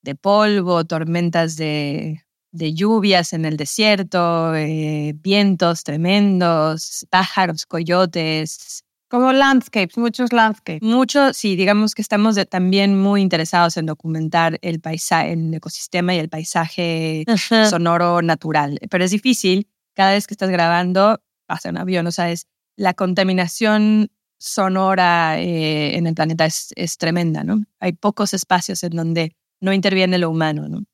de 0.02 0.14
polvo, 0.14 0.84
tormentas 0.86 1.56
de, 1.56 2.24
de 2.52 2.72
lluvias 2.72 3.34
en 3.34 3.44
el 3.44 3.58
desierto, 3.58 4.54
eh, 4.54 5.12
vientos 5.16 5.82
tremendos, 5.84 7.06
pájaros, 7.10 7.66
coyotes. 7.66 8.82
Como 9.10 9.32
landscapes, 9.34 9.98
muchos 9.98 10.32
landscapes. 10.32 10.80
Mucho, 10.82 11.34
sí, 11.34 11.56
digamos 11.56 11.94
que 11.94 12.00
estamos 12.00 12.34
de- 12.34 12.46
también 12.46 12.98
muy 12.98 13.20
interesados 13.20 13.76
en 13.76 13.84
documentar 13.86 14.58
el 14.62 14.80
paisaje, 14.80 15.34
el 15.34 15.52
ecosistema 15.52 16.14
y 16.14 16.18
el 16.18 16.30
paisaje 16.30 17.24
sonoro 17.68 18.22
natural. 18.22 18.78
Pero 18.90 19.04
es 19.04 19.10
difícil, 19.10 19.68
cada 19.94 20.12
vez 20.12 20.26
que 20.26 20.32
estás 20.34 20.48
grabando, 20.50 21.20
pasa 21.46 21.68
un 21.68 21.76
avión, 21.76 22.06
o 22.06 22.10
sea, 22.10 22.30
es, 22.30 22.46
la 22.76 22.94
contaminación 22.94 24.10
sonora 24.38 25.40
eh, 25.40 25.96
en 25.96 26.06
el 26.06 26.14
planeta 26.14 26.44
es, 26.44 26.72
es 26.76 26.98
tremenda, 26.98 27.44
¿no? 27.44 27.64
Hay 27.80 27.92
pocos 27.92 28.34
espacios 28.34 28.82
en 28.84 28.90
donde 28.90 29.36
no 29.60 29.72
interviene 29.72 30.18
lo 30.18 30.30
humano, 30.30 30.68
¿no? 30.68 30.84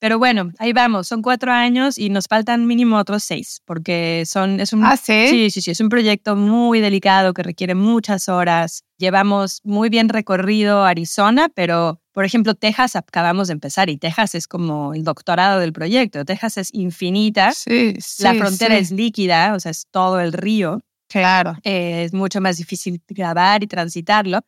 Pero 0.00 0.18
bueno, 0.18 0.52
ahí 0.58 0.72
vamos, 0.72 1.08
son 1.08 1.22
cuatro 1.22 1.50
años 1.52 1.98
y 1.98 2.08
nos 2.08 2.26
faltan 2.28 2.68
mínimo 2.68 2.96
otros 2.98 3.24
seis, 3.24 3.62
porque 3.64 4.22
son, 4.26 4.60
es 4.60 4.72
un, 4.72 4.84
Ah, 4.84 4.96
sí. 4.96 5.26
Sí, 5.28 5.50
sí, 5.50 5.60
sí, 5.60 5.72
es 5.72 5.80
un 5.80 5.88
proyecto 5.88 6.36
muy 6.36 6.80
delicado 6.80 7.34
que 7.34 7.42
requiere 7.42 7.74
muchas 7.74 8.28
horas. 8.28 8.84
Llevamos 8.96 9.60
muy 9.64 9.88
bien 9.88 10.08
recorrido 10.08 10.84
Arizona, 10.84 11.48
pero 11.52 12.00
por 12.12 12.24
ejemplo, 12.24 12.54
Texas 12.54 12.94
acabamos 12.94 13.48
de 13.48 13.54
empezar 13.54 13.90
y 13.90 13.96
Texas 13.96 14.36
es 14.36 14.46
como 14.46 14.94
el 14.94 15.02
doctorado 15.02 15.58
del 15.58 15.72
proyecto. 15.72 16.24
Texas 16.24 16.58
es 16.58 16.74
infinita, 16.74 17.52
Sí, 17.52 17.94
sí, 17.98 18.22
la 18.22 18.34
frontera 18.34 18.76
sí. 18.76 18.80
es 18.82 18.90
líquida, 18.92 19.54
o 19.54 19.60
sea, 19.60 19.70
es 19.72 19.86
todo 19.90 20.20
el 20.20 20.32
río. 20.32 20.80
Claro. 21.08 21.56
Eh, 21.64 22.04
es 22.04 22.12
mucho 22.12 22.40
más 22.40 22.56
difícil 22.58 23.02
grabar 23.08 23.62
y 23.62 23.66
transitarlo. 23.66 24.40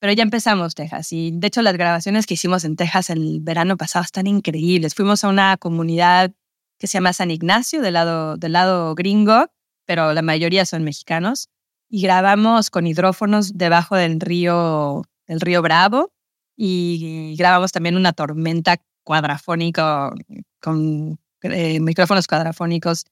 Pero 0.00 0.12
ya 0.12 0.22
empezamos 0.22 0.74
Texas 0.76 1.12
y 1.12 1.32
de 1.32 1.48
hecho 1.48 1.60
las 1.60 1.76
grabaciones 1.76 2.26
que 2.26 2.34
hicimos 2.34 2.64
en 2.64 2.76
Texas 2.76 3.10
el 3.10 3.40
verano 3.40 3.76
pasado 3.76 4.04
están 4.04 4.28
increíbles. 4.28 4.94
Fuimos 4.94 5.24
a 5.24 5.28
una 5.28 5.56
comunidad 5.56 6.32
que 6.78 6.86
se 6.86 6.94
llama 6.98 7.12
San 7.12 7.32
Ignacio 7.32 7.82
del 7.82 7.94
lado, 7.94 8.36
del 8.36 8.52
lado 8.52 8.94
gringo, 8.94 9.46
pero 9.86 10.12
la 10.12 10.22
mayoría 10.22 10.64
son 10.66 10.84
mexicanos 10.84 11.48
y 11.88 12.02
grabamos 12.02 12.70
con 12.70 12.86
hidrófonos 12.86 13.58
debajo 13.58 13.96
del 13.96 14.20
río, 14.20 15.02
del 15.26 15.40
río 15.40 15.62
Bravo 15.62 16.12
y 16.56 17.34
grabamos 17.36 17.72
también 17.72 17.96
una 17.96 18.12
tormenta 18.12 18.76
cuadrafónica 19.02 20.12
con 20.60 21.18
eh, 21.42 21.80
micrófonos 21.80 22.28
cuadrafónicos 22.28 23.04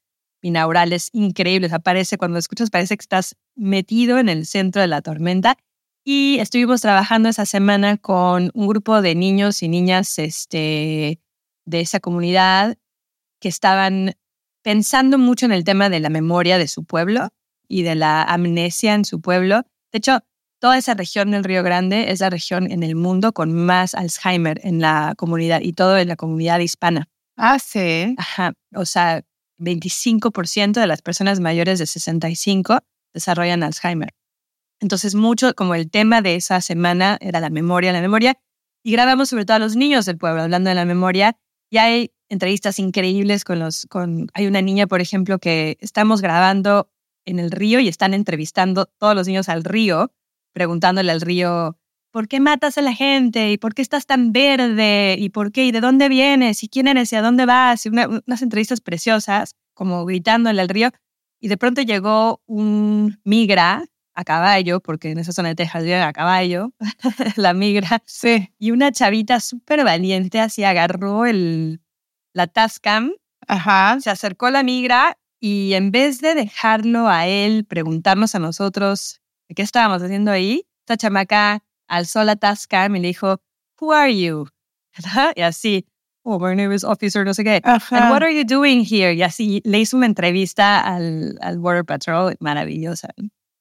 binaurales 0.42 1.10
increíbles. 1.12 1.72
Aparece, 1.72 2.18
cuando 2.18 2.38
escuchas, 2.38 2.70
parece 2.70 2.96
que 2.96 3.02
estás 3.02 3.36
metido 3.54 4.18
en 4.18 4.28
el 4.28 4.46
centro 4.46 4.80
de 4.82 4.88
la 4.88 5.02
tormenta. 5.02 5.56
Y 6.04 6.38
estuvimos 6.38 6.80
trabajando 6.80 7.28
esa 7.28 7.46
semana 7.46 7.96
con 7.96 8.50
un 8.54 8.68
grupo 8.68 9.02
de 9.02 9.14
niños 9.14 9.62
y 9.62 9.68
niñas 9.68 10.18
este, 10.18 11.20
de 11.64 11.80
esa 11.80 11.98
comunidad 12.00 12.78
que 13.40 13.48
estaban 13.48 14.14
pensando 14.62 15.18
mucho 15.18 15.46
en 15.46 15.52
el 15.52 15.64
tema 15.64 15.88
de 15.88 16.00
la 16.00 16.08
memoria 16.08 16.58
de 16.58 16.68
su 16.68 16.84
pueblo 16.84 17.28
y 17.68 17.82
de 17.82 17.96
la 17.96 18.22
amnesia 18.22 18.94
en 18.94 19.04
su 19.04 19.20
pueblo. 19.20 19.62
De 19.92 19.98
hecho, 19.98 20.20
toda 20.60 20.78
esa 20.78 20.94
región 20.94 21.30
del 21.32 21.44
Río 21.44 21.62
Grande 21.62 22.10
es 22.10 22.20
la 22.20 22.30
región 22.30 22.70
en 22.70 22.82
el 22.82 22.94
mundo 22.94 23.32
con 23.32 23.52
más 23.52 23.94
Alzheimer 23.94 24.60
en 24.62 24.80
la 24.80 25.14
comunidad 25.16 25.60
y 25.60 25.72
todo 25.72 25.98
en 25.98 26.08
la 26.08 26.16
comunidad 26.16 26.60
hispana. 26.60 27.08
Ah, 27.36 27.58
sí. 27.58 28.14
Ajá. 28.16 28.54
O 28.74 28.84
sea, 28.84 29.22
25% 29.58 30.80
de 30.80 30.86
las 30.86 31.02
personas 31.02 31.40
mayores 31.40 31.78
de 31.78 31.86
65 31.86 32.80
desarrollan 33.12 33.62
Alzheimer. 33.62 34.14
Entonces, 34.80 35.14
mucho 35.14 35.54
como 35.54 35.74
el 35.74 35.90
tema 35.90 36.20
de 36.22 36.36
esa 36.36 36.60
semana 36.60 37.16
era 37.20 37.40
la 37.40 37.50
memoria, 37.50 37.92
la 37.92 38.00
memoria. 38.00 38.38
Y 38.84 38.92
grabamos 38.92 39.30
sobre 39.30 39.44
todo 39.44 39.56
a 39.56 39.60
los 39.60 39.74
niños 39.74 40.04
del 40.06 40.18
pueblo, 40.18 40.42
hablando 40.42 40.68
de 40.68 40.74
la 40.74 40.84
memoria. 40.84 41.38
Y 41.70 41.78
hay 41.78 42.12
entrevistas 42.28 42.78
increíbles 42.78 43.44
con 43.44 43.58
los, 43.58 43.86
con, 43.86 44.28
hay 44.34 44.46
una 44.46 44.62
niña, 44.62 44.86
por 44.86 45.00
ejemplo, 45.00 45.38
que 45.38 45.78
estamos 45.80 46.20
grabando 46.20 46.90
en 47.24 47.38
el 47.38 47.50
río 47.50 47.80
y 47.80 47.88
están 47.88 48.14
entrevistando 48.14 48.86
todos 48.98 49.14
los 49.14 49.26
niños 49.26 49.48
al 49.48 49.64
río, 49.64 50.12
preguntándole 50.52 51.10
al 51.10 51.20
río, 51.20 51.78
¿por 52.10 52.28
qué 52.28 52.40
matas 52.40 52.78
a 52.78 52.82
la 52.82 52.92
gente? 52.94 53.52
¿Y 53.52 53.58
por 53.58 53.74
qué 53.74 53.82
estás 53.82 54.06
tan 54.06 54.32
verde? 54.32 55.16
¿Y 55.18 55.30
por 55.30 55.52
qué? 55.52 55.64
¿Y 55.66 55.72
de 55.72 55.80
dónde 55.80 56.08
vienes? 56.08 56.62
¿Y 56.62 56.68
quién 56.68 56.88
eres? 56.88 57.12
¿Y 57.12 57.16
a 57.16 57.22
dónde 57.22 57.46
vas? 57.46 57.86
Y 57.86 57.90
unas 57.90 58.42
entrevistas 58.42 58.80
preciosas, 58.80 59.54
como 59.74 60.04
gritándole 60.04 60.60
al 60.60 60.68
río. 60.68 60.90
Y 61.40 61.48
de 61.48 61.56
pronto 61.56 61.82
llegó 61.82 62.40
un 62.46 63.20
migra 63.24 63.84
a 64.14 64.24
caballo, 64.24 64.80
porque 64.80 65.10
en 65.10 65.18
esa 65.18 65.32
zona 65.32 65.50
de 65.50 65.56
Texas 65.56 65.84
viven 65.84 66.00
a 66.00 66.12
caballo, 66.12 66.72
la 67.36 67.52
migra. 67.52 68.02
Sí. 68.06 68.50
Y 68.58 68.70
una 68.70 68.90
chavita 68.90 69.40
súper 69.40 69.84
valiente 69.84 70.40
así 70.40 70.64
agarró 70.64 71.26
el, 71.26 71.82
la 72.32 72.46
Tascam, 72.46 73.12
Ajá. 73.46 73.98
se 74.00 74.10
acercó 74.10 74.46
a 74.46 74.50
la 74.50 74.62
migra 74.62 75.18
y 75.38 75.74
en 75.74 75.90
vez 75.90 76.20
de 76.20 76.34
dejarlo 76.34 77.08
a 77.08 77.26
él 77.26 77.66
preguntarnos 77.66 78.34
a 78.34 78.38
nosotros 78.38 79.20
qué 79.54 79.62
estábamos 79.62 80.02
haciendo 80.02 80.30
ahí, 80.30 80.66
esta 80.80 80.96
chamaca 80.96 81.62
alzó 81.88 82.24
la 82.24 82.36
Tascam 82.36 82.96
y 82.96 83.00
le 83.00 83.08
dijo, 83.08 83.40
Who 83.80 83.92
are 83.92 84.16
you? 84.16 84.48
Y 85.36 85.42
así, 85.42 85.86
Oh, 86.28 86.40
my 86.40 86.56
name 86.56 86.74
is 86.74 86.82
Officer, 86.82 87.24
no 87.24 87.32
sé 87.34 87.44
qué. 87.44 87.60
Ajá. 87.62 87.98
And 87.98 88.10
what 88.10 88.20
are 88.24 88.34
you 88.34 88.42
doing 88.42 88.84
here? 88.84 89.14
Y 89.14 89.22
así 89.22 89.62
le 89.64 89.78
hizo 89.78 89.96
una 89.96 90.06
entrevista 90.06 90.80
al, 90.80 91.38
al 91.40 91.60
Border 91.60 91.84
Patrol, 91.84 92.34
maravillosa. 92.40 93.10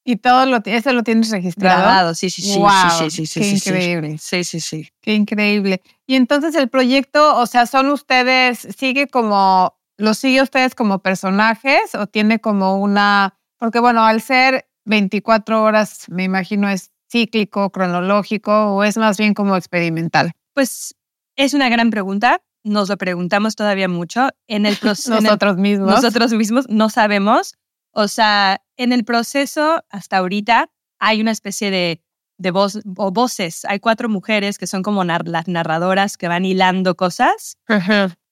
Y 0.03 0.15
todo 0.15 0.47
lo, 0.47 0.57
eso 0.65 0.91
lo 0.91 1.03
tienes 1.03 1.29
registrado. 1.29 1.83
Grabado, 1.83 2.15
sí, 2.15 2.31
sí, 2.31 2.41
sí. 2.41 2.57
Wow, 2.57 2.71
sí, 2.97 3.11
sí, 3.11 3.25
sí, 3.27 3.39
qué 3.39 3.45
sí. 3.45 3.55
increíble. 3.55 4.17
Sí, 4.19 4.43
sí, 4.43 4.59
sí. 4.59 4.89
Qué 4.99 5.13
increíble. 5.13 5.83
Y 6.07 6.15
entonces 6.15 6.55
el 6.55 6.67
proyecto, 6.67 7.37
o 7.37 7.45
sea, 7.45 7.67
son 7.67 7.89
ustedes, 7.89 8.67
sigue 8.75 9.07
como, 9.09 9.77
¿lo 9.97 10.15
sigue 10.15 10.41
ustedes 10.41 10.73
como 10.73 11.03
personajes 11.03 11.93
o 11.93 12.07
tiene 12.07 12.39
como 12.39 12.77
una, 12.77 13.37
porque 13.59 13.79
bueno, 13.79 14.03
al 14.03 14.21
ser 14.21 14.67
24 14.85 15.61
horas, 15.61 16.05
me 16.09 16.23
imagino 16.23 16.67
es 16.67 16.91
cíclico, 17.11 17.69
cronológico 17.71 18.73
o 18.75 18.83
es 18.83 18.97
más 18.97 19.17
bien 19.17 19.33
como 19.33 19.55
experimental? 19.57 20.31
Pues 20.53 20.95
es 21.35 21.53
una 21.53 21.69
gran 21.69 21.89
pregunta. 21.89 22.41
Nos 22.63 22.89
lo 22.89 22.97
preguntamos 22.97 23.55
todavía 23.55 23.87
mucho. 23.87 24.29
En 24.47 24.65
el 24.65 24.75
proceso. 24.81 25.19
Nosotros 25.21 25.57
mismos. 25.57 25.89
nosotros 25.89 26.33
mismos 26.33 26.65
no 26.69 26.89
sabemos. 26.89 27.55
O 27.91 28.07
sea, 28.07 28.61
en 28.77 28.91
el 28.91 29.03
proceso 29.05 29.83
hasta 29.89 30.17
ahorita 30.17 30.69
hay 30.99 31.21
una 31.21 31.31
especie 31.31 31.71
de, 31.71 32.01
de 32.37 32.51
voz 32.51 32.79
o 32.97 33.11
voces. 33.11 33.63
Hay 33.65 33.79
cuatro 33.79 34.09
mujeres 34.09 34.57
que 34.57 34.67
son 34.67 34.81
como 34.83 35.03
nar- 35.03 35.27
las 35.27 35.47
narradoras 35.47 36.17
que 36.17 36.27
van 36.27 36.43
hilando 36.45 36.95
cosas, 36.95 37.57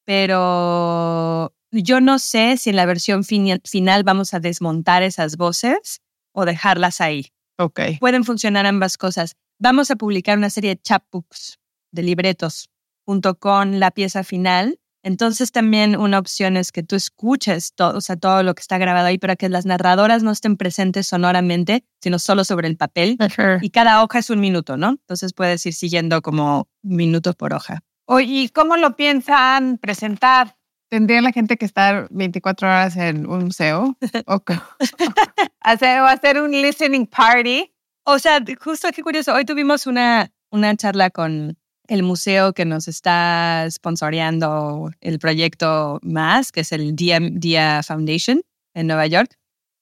pero 0.05 1.53
yo 1.71 2.01
no 2.01 2.19
sé 2.19 2.57
si 2.57 2.69
en 2.71 2.75
la 2.75 2.85
versión 2.85 3.23
final 3.23 4.03
vamos 4.03 4.33
a 4.33 4.39
desmontar 4.39 5.03
esas 5.03 5.37
voces 5.37 6.01
o 6.33 6.45
dejarlas 6.45 7.01
ahí. 7.01 7.31
Ok. 7.57 7.79
Pueden 7.99 8.23
funcionar 8.23 8.65
ambas 8.65 8.97
cosas. 8.97 9.35
Vamos 9.59 9.91
a 9.91 9.95
publicar 9.95 10.37
una 10.37 10.49
serie 10.49 10.75
de 10.75 10.81
chapbooks, 10.81 11.59
de 11.91 12.03
libretos, 12.03 12.69
junto 13.05 13.37
con 13.39 13.79
la 13.79 13.91
pieza 13.91 14.23
final. 14.23 14.79
Entonces 15.03 15.51
también 15.51 15.97
una 15.97 16.17
opción 16.17 16.55
es 16.55 16.71
que 16.71 16.81
tú 16.81 16.95
escuches 16.95 17.73
todo, 17.73 17.97
o 17.97 18.01
sea, 18.01 18.15
todo 18.15 18.41
lo 18.41 18.55
que 18.55 18.61
está 18.61 18.77
grabado 18.77 19.07
ahí, 19.07 19.17
para 19.17 19.35
que 19.35 19.49
las 19.49 19.65
narradoras 19.65 20.23
no 20.23 20.31
estén 20.31 20.55
presentes 20.55 21.07
sonoramente, 21.07 21.85
sino 22.01 22.19
solo 22.19 22.45
sobre 22.45 22.69
el 22.69 22.77
papel. 22.77 23.17
Ajá. 23.19 23.59
Y 23.61 23.69
cada 23.69 24.01
hoja 24.01 24.19
es 24.19 24.29
un 24.29 24.39
minuto, 24.39 24.77
¿no? 24.77 24.91
Entonces 24.91 25.33
puedes 25.33 25.65
ir 25.65 25.73
siguiendo 25.73 26.21
como 26.21 26.69
minutos 26.81 27.35
por 27.35 27.53
hoja. 27.53 27.83
Oye, 28.05 28.43
¿y 28.43 28.49
cómo 28.49 28.77
lo 28.77 28.95
piensan 28.95 29.77
presentar? 29.77 30.55
¿Tendría 30.93 31.23
la 31.23 31.31
gente 31.31 31.57
que 31.57 31.65
estar 31.65 32.07
24 32.11 32.67
horas 32.67 32.95
en 32.97 33.25
un 33.25 33.45
museo? 33.45 33.97
¿O 34.27 34.41
qué? 34.41 34.59
hacer, 35.59 36.01
o 36.01 36.05
hacer 36.05 36.39
un 36.39 36.51
listening 36.51 37.07
party? 37.07 37.73
O 38.03 38.19
sea, 38.19 38.39
justo 38.59 38.89
qué 38.93 39.01
curioso, 39.01 39.33
hoy 39.33 39.43
tuvimos 39.43 39.87
una, 39.87 40.31
una 40.51 40.75
charla 40.75 41.09
con 41.09 41.57
el 41.87 42.03
museo 42.03 42.53
que 42.53 42.65
nos 42.65 42.87
está 42.87 43.65
sponsoreando 43.71 44.91
el 45.01 45.17
proyecto 45.17 45.97
más, 46.03 46.51
que 46.51 46.59
es 46.59 46.71
el 46.71 46.95
Dia, 46.95 47.17
Dia 47.19 47.81
Foundation 47.81 48.43
en 48.75 48.85
Nueva 48.85 49.07
York. 49.07 49.35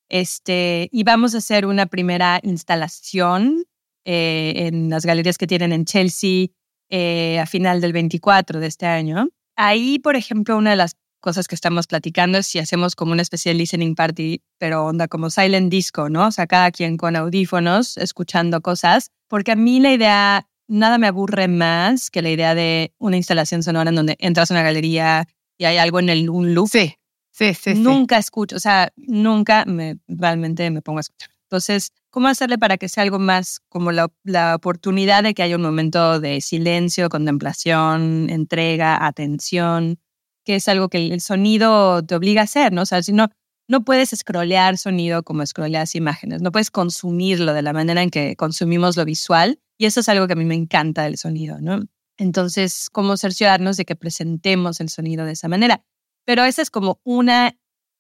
Este, 0.08 0.88
y 0.94 1.04
vamos 1.04 1.36
a 1.36 1.40
hacer 1.40 1.66
una 1.66 1.88
primera 1.88 2.40
instalación 2.42 3.66
eh, 4.06 4.54
en 4.56 4.90
las 4.90 5.06
galerías 5.06 5.38
que 5.38 5.48
tienen 5.48 5.74
en 5.74 5.84
Chelsea 5.84 6.48
eh, 6.90 7.38
a 7.38 7.46
final 7.48 7.82
del 7.82 7.92
24 7.92 8.62
de 8.62 8.68
este 8.68 8.86
año. 8.86 9.28
Ahí, 9.58 10.00
por 10.00 10.16
ejemplo, 10.16 10.58
una 10.58 10.72
de 10.72 10.76
las 10.78 10.96
cosas 11.22 11.48
que 11.48 11.56
estamos 11.56 11.88
platicando 11.88 12.40
es 12.40 12.48
si 12.48 12.60
hacemos 12.60 12.96
como 12.96 13.14
una 13.14 13.22
especie 13.22 13.54
de 13.54 13.60
listening 13.60 13.96
party, 13.96 14.42
pero 14.58 14.86
onda 14.86 15.08
como 15.08 15.30
silent 15.30 15.72
disco, 15.72 16.10
¿no? 16.10 16.28
O 16.28 16.32
sea, 16.32 16.48
cada 16.48 16.72
quien 16.72 16.98
con 16.98 17.16
audífonos, 17.16 17.98
escuchando 17.98 18.62
cosas, 18.62 19.12
porque 19.30 19.54
a 19.54 19.56
mí 19.56 19.80
la 19.80 19.94
idea, 19.94 20.48
nada 20.68 20.98
me 20.98 21.08
aburre 21.08 21.48
más 21.48 22.10
que 22.10 22.22
la 22.22 22.32
idea 22.32 22.54
de 22.56 22.94
una 22.98 23.18
instalación 23.18 23.64
sonora 23.64 23.90
en 23.90 23.96
donde 23.96 24.18
entras 24.20 24.52
a 24.52 24.56
una 24.56 24.64
galería 24.64 25.28
y 25.58 25.66
hay 25.66 25.78
algo 25.78 26.00
en 26.00 26.10
el, 26.10 26.30
un 26.30 26.54
loop. 26.54 26.68
Sí, 26.70 26.96
sí, 27.32 27.54
sí. 27.54 27.76
sí. 27.76 27.80
nunca 27.80 28.18
escucho, 28.18 28.58
o 28.58 28.60
sea, 28.60 28.92
nunca 28.98 29.64
me, 29.66 29.98
realmente 30.08 30.70
me 30.72 30.82
pongo 30.82 30.98
a 30.98 31.02
escuchar. 31.02 31.30
Entonces, 31.44 31.92
¿cómo 32.10 32.30
hacerle 32.30 32.58
para 32.58 32.78
que 32.78 32.88
sea 32.88 33.04
algo 33.04 33.20
más 33.20 33.60
como 33.68 33.92
la, 33.92 34.10
la 34.24 34.56
oportunidad 34.56 35.22
de 35.24 35.34
que 35.34 35.44
haya 35.44 35.58
un 35.58 35.62
momento 35.62 36.22
de 36.22 36.40
silencio, 36.40 37.10
contemplación, 37.10 38.30
entrega, 38.30 39.06
atención, 39.06 40.00
que 40.46 40.56
es 40.56 40.68
algo 40.68 40.90
que 40.90 41.08
el, 41.08 41.22
sonido 41.22 42.04
te 42.04 42.16
obliga 42.16 42.42
a 42.42 42.44
hacer, 42.46 42.74
¿no? 42.74 42.84
O 42.84 42.86
sea, 42.86 43.04
si 43.04 43.14
no, 43.14 43.30
no 43.68 43.84
puedes 43.84 44.10
scrollear 44.10 44.78
sonido 44.78 45.24
como 45.24 45.46
scrolleas 45.46 45.96
imágenes, 45.96 46.42
no 46.42 46.52
puedes 46.52 46.72
consumirlo 46.72 47.54
de 47.54 47.62
la 47.62 47.74
manera 47.74 48.02
en 48.02 48.10
que 48.10 48.36
consumimos 48.36 48.98
lo 48.98 49.06
visual, 49.06 49.60
y 49.78 49.86
eso 49.86 50.02
es 50.02 50.10
algo 50.10 50.28
que 50.28 50.34
a 50.34 50.36
mí 50.36 50.46
me 50.46 50.56
encanta 50.56 51.04
del 51.04 51.18
sonido, 51.18 51.60
¿no? 51.60 51.82
Entonces, 52.18 52.90
¿cómo 52.92 53.18
cerciorarnos 53.18 53.78
de 53.78 53.86
que 53.86 53.96
presentemos 53.96 54.80
el 54.80 54.90
sonido 54.90 55.26
de 55.26 55.32
esa 55.32 55.48
manera? 55.48 55.84
Pero 56.26 56.44
esa 56.44 56.62
es 56.62 56.70
como 56.70 57.00
una, 57.04 57.58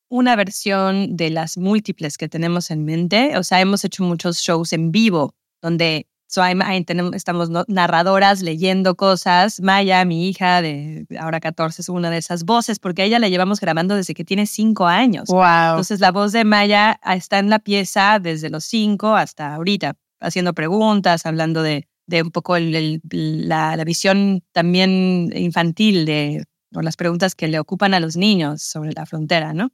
una 0.09 0.35
versión 0.35 1.15
de 1.15 1.31
las 1.31 1.57
múltiples 1.57 2.17
que 2.17 2.29
tenemos 2.29 2.69
en 2.69 2.85
mente. 2.85 3.35
O 3.37 3.43
sea, 3.43 3.61
hemos 3.61 3.83
hecho 3.83 4.03
muchos 4.03 4.37
shows 4.37 4.73
en 4.73 4.91
vivo 4.91 5.33
donde 5.61 6.07
so, 6.31 6.41
hay- 6.41 6.83
tenemos, 6.85 7.13
estamos 7.13 7.49
narradoras 7.67 8.41
leyendo 8.41 8.95
cosas. 8.95 9.59
Maya, 9.61 10.05
mi 10.05 10.29
hija 10.29 10.61
de 10.61 11.05
ahora 11.19 11.39
14, 11.39 11.81
es 11.81 11.89
una 11.89 12.09
de 12.09 12.17
esas 12.17 12.43
voces, 12.45 12.79
porque 12.79 13.01
a 13.01 13.05
ella 13.05 13.19
la 13.19 13.27
llevamos 13.29 13.59
grabando 13.59 13.95
desde 13.95 14.13
que 14.13 14.23
tiene 14.23 14.45
cinco 14.45 14.87
años. 14.87 15.27
Wow. 15.27 15.43
Entonces, 15.71 15.99
la 15.99 16.11
voz 16.11 16.31
de 16.31 16.45
Maya 16.45 16.99
ah, 17.03 17.15
está 17.15 17.39
en 17.39 17.49
la 17.49 17.59
pieza 17.59 18.19
desde 18.19 18.49
los 18.49 18.63
cinco 18.63 19.15
hasta 19.15 19.53
ahorita, 19.55 19.95
haciendo 20.21 20.53
preguntas, 20.53 21.25
hablando 21.25 21.63
de, 21.63 21.87
de 22.07 22.21
un 22.21 22.31
poco 22.31 22.55
el- 22.55 22.75
el- 22.75 23.01
la, 23.49 23.75
la 23.75 23.83
visión 23.83 24.41
también 24.53 25.31
infantil 25.35 26.05
de 26.05 26.45
o 26.73 26.81
las 26.81 26.95
preguntas 26.95 27.35
que 27.35 27.49
le 27.49 27.59
ocupan 27.59 27.93
a 27.93 27.99
los 27.99 28.15
niños 28.15 28.61
sobre 28.63 28.93
la 28.93 29.05
frontera, 29.05 29.53
¿no? 29.53 29.71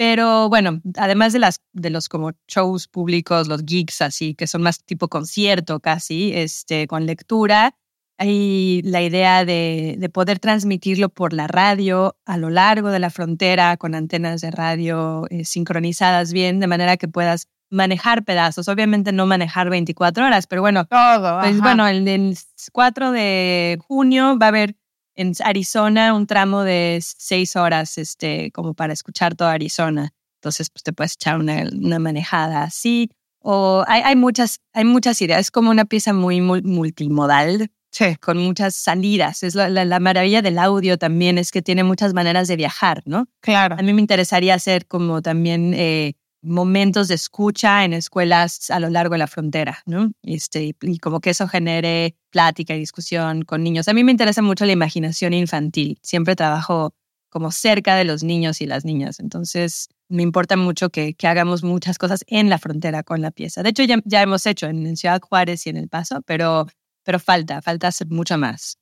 Pero 0.00 0.48
bueno, 0.48 0.80
además 0.96 1.34
de, 1.34 1.40
las, 1.40 1.60
de 1.74 1.90
los 1.90 2.08
como 2.08 2.32
shows 2.48 2.88
públicos, 2.88 3.48
los 3.48 3.62
gigs 3.66 4.00
así, 4.00 4.34
que 4.34 4.46
son 4.46 4.62
más 4.62 4.82
tipo 4.82 5.08
concierto 5.08 5.78
casi, 5.78 6.32
este, 6.32 6.86
con 6.86 7.04
lectura, 7.04 7.74
hay 8.16 8.80
la 8.82 9.02
idea 9.02 9.44
de, 9.44 9.96
de 9.98 10.08
poder 10.08 10.38
transmitirlo 10.38 11.10
por 11.10 11.34
la 11.34 11.48
radio 11.48 12.16
a 12.24 12.38
lo 12.38 12.48
largo 12.48 12.88
de 12.88 12.98
la 12.98 13.10
frontera 13.10 13.76
con 13.76 13.94
antenas 13.94 14.40
de 14.40 14.50
radio 14.50 15.26
eh, 15.28 15.44
sincronizadas 15.44 16.32
bien, 16.32 16.60
de 16.60 16.66
manera 16.66 16.96
que 16.96 17.06
puedas 17.06 17.48
manejar 17.68 18.24
pedazos. 18.24 18.68
Obviamente 18.68 19.12
no 19.12 19.26
manejar 19.26 19.68
24 19.68 20.24
horas, 20.24 20.46
pero 20.46 20.62
bueno, 20.62 20.86
Todo. 20.86 21.40
pues 21.40 21.56
ajá. 21.56 21.62
bueno, 21.62 21.86
el, 21.86 22.08
el 22.08 22.38
4 22.72 23.12
de 23.12 23.78
junio 23.86 24.38
va 24.38 24.46
a 24.46 24.48
haber 24.48 24.76
en 25.20 25.32
Arizona 25.44 26.14
un 26.14 26.26
tramo 26.26 26.62
de 26.62 26.98
seis 27.02 27.56
horas 27.56 27.98
este, 27.98 28.50
como 28.52 28.74
para 28.74 28.92
escuchar 28.92 29.34
toda 29.34 29.52
Arizona. 29.52 30.12
Entonces, 30.40 30.70
pues 30.70 30.82
te 30.82 30.92
puedes 30.92 31.14
echar 31.14 31.38
una, 31.38 31.64
una 31.72 31.98
manejada 31.98 32.62
así. 32.62 33.10
O 33.42 33.84
hay, 33.86 34.02
hay, 34.02 34.16
muchas, 34.16 34.60
hay 34.72 34.84
muchas 34.84 35.20
ideas. 35.22 35.40
Es 35.40 35.50
como 35.50 35.70
una 35.70 35.84
pieza 35.84 36.12
muy 36.12 36.38
mul- 36.40 36.62
multimodal 36.64 37.70
Sí. 37.92 38.14
con 38.20 38.38
muchas 38.38 38.76
salidas. 38.76 39.42
Es 39.42 39.54
la, 39.56 39.68
la- 39.68 39.84
la 39.84 39.98
maravilla 40.00 40.42
del 40.42 40.58
audio 40.58 40.96
también, 40.96 41.38
es 41.38 41.50
que 41.50 41.60
tiene 41.60 41.82
muchas 41.84 42.14
maneras 42.14 42.46
de 42.48 42.56
viajar, 42.56 43.02
¿no? 43.04 43.26
Claro. 43.40 43.76
A 43.78 43.82
mí 43.82 43.92
me 43.92 44.00
interesaría 44.00 44.54
hacer 44.54 44.86
como 44.86 45.22
también 45.22 45.74
eh, 45.74 46.14
momentos 46.42 47.08
de 47.08 47.14
escucha 47.14 47.84
en 47.84 47.92
escuelas 47.92 48.70
a 48.70 48.80
lo 48.80 48.88
largo 48.88 49.14
de 49.14 49.18
la 49.18 49.26
frontera, 49.26 49.82
¿no? 49.86 50.12
Este, 50.22 50.74
y, 50.80 50.98
como 50.98 51.20
que 51.20 51.30
eso 51.30 51.48
genere 51.48 52.16
plática 52.30 52.74
y 52.74 52.78
discusión 52.78 53.42
con 53.42 53.62
niños. 53.62 53.88
A 53.88 53.92
mí 53.92 54.04
me 54.04 54.12
interesa 54.12 54.42
mucho 54.42 54.64
la 54.64 54.72
imaginación 54.72 55.34
infantil. 55.34 55.98
Siempre 56.02 56.36
trabajo 56.36 56.94
como 57.28 57.52
cerca 57.52 57.94
de 57.96 58.04
los 58.04 58.22
niños 58.22 58.60
y 58.60 58.66
las 58.66 58.84
niñas. 58.84 59.20
Entonces, 59.20 59.88
me 60.08 60.22
importa 60.22 60.56
mucho 60.56 60.90
que, 60.90 61.14
que 61.14 61.26
hagamos 61.28 61.62
muchas 61.62 61.98
cosas 61.98 62.24
en 62.26 62.50
la 62.50 62.58
frontera 62.58 63.02
con 63.02 63.20
la 63.20 63.30
pieza. 63.30 63.62
De 63.62 63.70
hecho, 63.70 63.84
ya, 63.84 63.98
ya 64.04 64.22
hemos 64.22 64.46
hecho 64.46 64.66
en, 64.66 64.86
en 64.86 64.96
Ciudad 64.96 65.20
Juárez 65.20 65.66
y 65.66 65.70
en 65.70 65.76
El 65.76 65.88
Paso, 65.88 66.22
pero, 66.26 66.66
pero 67.04 67.20
falta, 67.20 67.62
falta 67.62 67.88
hacer 67.88 68.08
mucho 68.08 68.36
más. 68.36 68.78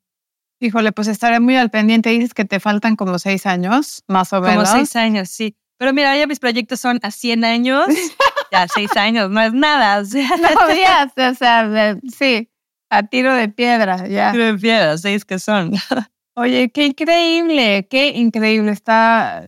Híjole, 0.61 0.93
pues 0.93 1.07
estaré 1.09 1.39
muy 1.39 1.57
al 1.57 1.71
pendiente. 1.71 2.11
Dices 2.11 2.35
que 2.35 2.45
te 2.45 2.59
faltan 2.59 2.97
como 2.97 3.19
seis 3.19 3.47
años, 3.47 4.03
más 4.09 4.33
o 4.33 4.41
menos. 4.41 4.69
Como 4.69 4.79
seis 4.79 4.97
años, 4.97 5.29
sí. 5.29 5.57
Pero 5.79 5.93
mira, 5.93 6.17
ya 6.17 6.27
mis 6.27 6.41
proyectos 6.41 6.81
son 6.81 6.99
a 7.03 7.11
100 7.11 7.45
años, 7.45 7.87
ya 8.53 8.67
seis 8.69 8.97
años, 8.97 9.31
no 9.31 9.41
es 9.41 9.53
nada. 9.53 10.01
O 10.01 10.05
sea, 10.05 10.29
No, 10.37 10.75
ya, 10.75 11.13
o 11.31 11.35
sea, 11.35 11.69
de- 11.69 12.01
sí, 12.11 12.51
a 12.91 13.03
tiro 13.05 13.33
de 13.33 13.49
piedra, 13.49 14.07
ya. 14.09 14.33
de 14.33 14.55
piedra, 14.55 14.99
seis 14.99 15.25
que 15.25 15.39
son. 15.39 15.73
Oye, 16.37 16.71
qué 16.71 16.87
increíble, 16.87 17.87
qué 17.91 18.09
increíble. 18.11 18.71
Está, 18.73 19.47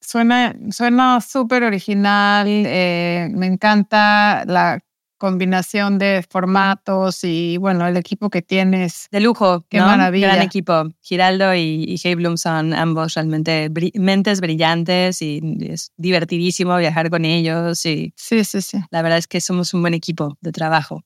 suena 0.00 0.54
suena 0.70 1.20
súper 1.20 1.62
original. 1.64 2.46
eh, 2.48 3.28
me 3.32 3.46
encanta 3.46 4.44
la 4.46 4.80
combinación 5.20 5.98
de 5.98 6.24
formatos 6.28 7.22
y, 7.22 7.58
bueno, 7.58 7.86
el 7.86 7.96
equipo 7.96 8.30
que 8.30 8.42
tienes. 8.42 9.06
De 9.12 9.20
lujo, 9.20 9.64
Qué 9.68 9.78
¿no? 9.78 9.86
maravilla. 9.86 10.32
Gran 10.32 10.42
equipo. 10.42 10.84
Giraldo 11.02 11.54
y, 11.54 11.84
y 12.02 12.14
Bloom 12.16 12.36
son 12.38 12.72
ambos 12.72 13.14
realmente 13.14 13.70
bri- 13.70 13.96
mentes 14.00 14.40
brillantes 14.40 15.22
y 15.22 15.40
es 15.60 15.92
divertidísimo 15.96 16.76
viajar 16.78 17.10
con 17.10 17.24
ellos 17.24 17.84
y 17.86 18.12
Sí, 18.16 18.42
sí, 18.44 18.62
sí. 18.62 18.78
la 18.90 19.02
verdad 19.02 19.18
es 19.18 19.28
que 19.28 19.40
somos 19.40 19.74
un 19.74 19.82
buen 19.82 19.94
equipo 19.94 20.36
de 20.40 20.50
trabajo. 20.52 21.04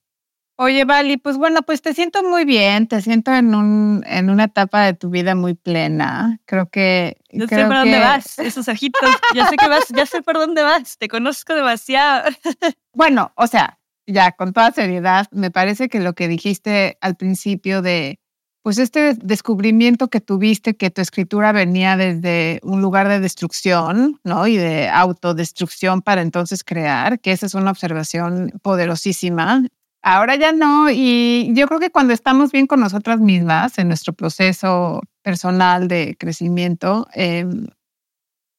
Oye, 0.57 0.85
Vali, 0.85 1.17
pues 1.17 1.37
bueno, 1.37 1.63
pues 1.63 1.83
te 1.83 1.95
siento 1.95 2.23
muy 2.23 2.45
bien, 2.45 2.87
te 2.87 3.03
siento 3.03 3.35
en, 3.35 3.57
un, 3.57 4.05
en 4.07 4.31
una 4.31 4.45
etapa 4.45 4.83
de 4.85 4.95
tu 4.95 5.11
vida 5.11 5.35
muy 5.35 5.55
plena. 5.55 6.39
Creo 6.47 6.69
que... 6.71 7.17
Yo 7.33 7.49
sé 7.49 7.65
por 7.65 7.75
dónde 7.75 7.99
vas, 7.99 8.39
esos 8.39 8.69
ojitos. 8.69 9.11
Ya 9.35 9.49
sé 9.49 9.57
que 9.57 9.67
vas, 9.69 9.83
ya 9.89 10.07
sé 10.07 10.23
por 10.23 10.37
dónde 10.37 10.63
vas. 10.63 10.97
Te 10.97 11.09
conozco 11.09 11.55
demasiado. 11.55 12.31
Bueno, 12.97 13.33
o 13.35 13.49
sea, 13.49 13.81
ya 14.07 14.33
con 14.33 14.53
toda 14.53 14.73
seriedad, 14.73 15.27
me 15.33 15.51
parece 15.51 15.89
que 15.89 16.01
lo 16.01 16.15
que 16.15 16.29
dijiste 16.29 16.99
al 17.01 17.17
principio 17.17 17.83
de, 17.83 18.21
pues 18.63 18.79
este 18.79 19.15
descubrimiento 19.15 20.09
que 20.09 20.21
tuviste, 20.21 20.77
que 20.77 20.91
tu 20.91 21.01
escritura 21.01 21.53
venía 21.53 21.97
desde 21.97 22.61
un 22.63 22.83
lugar 22.83 23.09
de 23.09 23.21
destrucción, 23.21 24.21
¿no? 24.25 24.47
Y 24.47 24.57
de 24.57 24.89
autodestrucción 24.89 26.03
para 26.03 26.23
entonces 26.23 26.65
crear, 26.65 27.21
que 27.21 27.33
esa 27.33 27.47
es 27.47 27.55
una 27.55 27.71
observación 27.71 28.53
poderosísima. 28.63 29.65
Ahora 30.03 30.37
ya 30.37 30.53
no, 30.53 30.91
y 30.91 31.51
yo 31.55 31.67
creo 31.67 31.81
que 31.81 31.91
cuando 31.91 32.13
estamos 32.13 32.53
bien 32.53 32.67
con 32.67 32.81
nosotras 32.81 33.21
mismas 33.21 33.79
en 33.79 33.89
nuestro 33.89 34.13
proceso 34.13 35.01
personal 35.23 35.89
de 35.89 36.17
crecimiento, 36.19 37.07
em, 37.15 37.67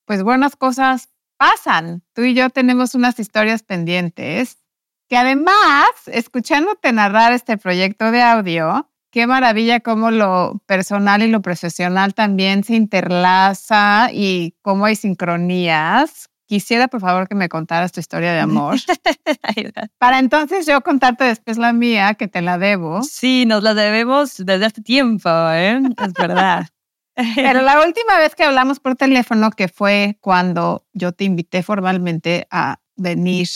pues 0.05 0.23
buenas 0.23 0.55
cosas 0.55 1.09
pasan. 1.37 2.03
Tú 2.13 2.23
y 2.23 2.33
yo 2.33 2.49
tenemos 2.49 2.95
unas 2.95 3.19
historias 3.19 3.63
pendientes 3.63 4.64
que 5.07 5.17
además, 5.17 5.85
escuchándote 6.07 6.91
narrar 6.91 7.33
este 7.33 7.57
proyecto 7.57 8.11
de 8.11 8.21
audio, 8.21 8.89
qué 9.11 9.27
maravilla 9.27 9.79
cómo 9.79 10.11
lo 10.11 10.61
personal 10.65 11.23
y 11.23 11.29
lo 11.29 11.41
profesional 11.41 12.13
también 12.13 12.63
se 12.63 12.75
interlaza 12.75 14.09
y 14.11 14.55
cómo 14.61 14.85
hay 14.85 14.95
sincronías. 14.95 16.29
Quisiera, 16.47 16.87
por 16.87 17.01
favor, 17.01 17.27
que 17.27 17.33
me 17.33 17.49
contaras 17.49 17.91
tu 17.91 17.99
historia 17.99 18.33
de 18.33 18.39
amor. 18.39 18.77
Para 19.97 20.19
entonces 20.19 20.65
yo 20.65 20.81
contarte 20.81 21.23
después 21.23 21.57
la 21.57 21.73
mía, 21.73 22.13
que 22.13 22.27
te 22.27 22.41
la 22.41 22.57
debo. 22.57 23.01
Sí, 23.01 23.45
nos 23.47 23.63
la 23.63 23.73
debemos 23.73 24.35
desde 24.37 24.65
hace 24.65 24.81
tiempo, 24.81 25.29
¿eh? 25.29 25.79
Es 26.03 26.13
verdad. 26.13 26.67
Pero 27.35 27.61
la 27.61 27.81
última 27.85 28.17
vez 28.19 28.35
que 28.35 28.43
hablamos 28.43 28.79
por 28.79 28.95
teléfono, 28.95 29.49
que 29.51 29.69
fue 29.69 30.17
cuando 30.19 30.85
yo 30.93 31.13
te 31.13 31.23
invité 31.23 31.63
formalmente 31.63 32.47
a 32.51 32.79
venir 32.97 33.47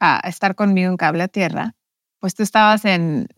a 0.00 0.20
estar 0.28 0.54
conmigo 0.54 0.90
en 0.90 0.96
Cable 0.96 1.22
a 1.22 1.28
Tierra, 1.28 1.74
pues 2.18 2.34
tú 2.34 2.42
estabas 2.42 2.84
en, 2.84 3.28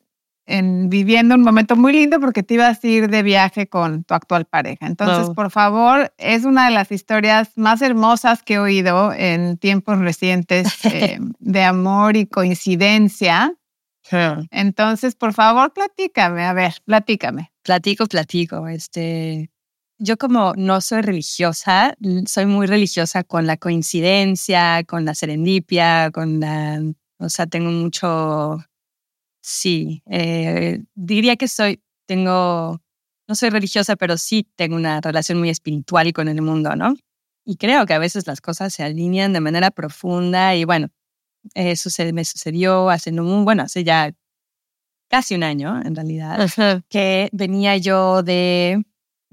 en 0.46 0.88
viviendo 0.88 1.34
un 1.34 1.42
momento 1.42 1.76
muy 1.76 1.92
lindo 1.92 2.18
porque 2.20 2.42
te 2.42 2.54
ibas 2.54 2.82
a 2.82 2.86
ir 2.86 3.08
de 3.08 3.22
viaje 3.22 3.68
con 3.68 4.04
tu 4.04 4.14
actual 4.14 4.44
pareja. 4.46 4.86
Entonces, 4.86 5.26
Wow. 5.26 5.34
por 5.34 5.50
favor, 5.50 6.12
es 6.18 6.44
una 6.44 6.66
de 6.66 6.72
las 6.72 6.90
historias 6.90 7.50
más 7.56 7.82
hermosas 7.82 8.42
que 8.42 8.54
he 8.54 8.58
oído 8.58 9.12
en 9.12 9.56
tiempos 9.58 9.98
recientes 9.98 10.66
eh, 10.84 11.18
de 11.38 11.62
amor 11.64 12.16
y 12.16 12.26
coincidencia. 12.26 13.54
Entonces, 14.50 15.14
por 15.14 15.32
favor, 15.32 15.72
platícame, 15.72 16.44
a 16.44 16.52
ver, 16.52 16.74
platícame. 16.84 17.52
Platico, 17.62 18.06
platico. 18.06 18.66
Este, 18.66 19.51
yo 20.02 20.16
como 20.16 20.52
no 20.56 20.80
soy 20.80 21.02
religiosa, 21.02 21.96
soy 22.26 22.46
muy 22.46 22.66
religiosa 22.66 23.22
con 23.22 23.46
la 23.46 23.56
coincidencia, 23.56 24.82
con 24.84 25.04
la 25.04 25.14
serendipia, 25.14 26.10
con 26.10 26.40
la, 26.40 26.82
o 27.18 27.28
sea, 27.28 27.46
tengo 27.46 27.70
mucho, 27.70 28.58
sí, 29.40 30.02
eh, 30.10 30.82
diría 30.94 31.36
que 31.36 31.46
soy, 31.46 31.80
tengo, 32.06 32.80
no 33.28 33.34
soy 33.36 33.50
religiosa, 33.50 33.94
pero 33.94 34.18
sí 34.18 34.48
tengo 34.56 34.74
una 34.74 35.00
relación 35.00 35.38
muy 35.38 35.50
espiritual 35.50 36.12
con 36.12 36.26
el 36.26 36.42
mundo, 36.42 36.74
¿no? 36.74 36.96
Y 37.44 37.56
creo 37.56 37.86
que 37.86 37.94
a 37.94 37.98
veces 38.00 38.26
las 38.26 38.40
cosas 38.40 38.74
se 38.74 38.82
alinean 38.82 39.32
de 39.32 39.40
manera 39.40 39.70
profunda 39.70 40.56
y 40.56 40.64
bueno, 40.64 40.88
eso 41.54 41.90
se 41.90 42.12
me 42.12 42.24
sucedió 42.24 42.90
hace 42.90 43.12
no 43.12 43.44
bueno, 43.44 43.62
hace 43.64 43.84
ya 43.84 44.12
casi 45.08 45.34
un 45.36 45.44
año 45.44 45.80
en 45.84 45.94
realidad 45.94 46.48
que 46.88 47.28
venía 47.32 47.76
yo 47.76 48.22
de, 48.22 48.82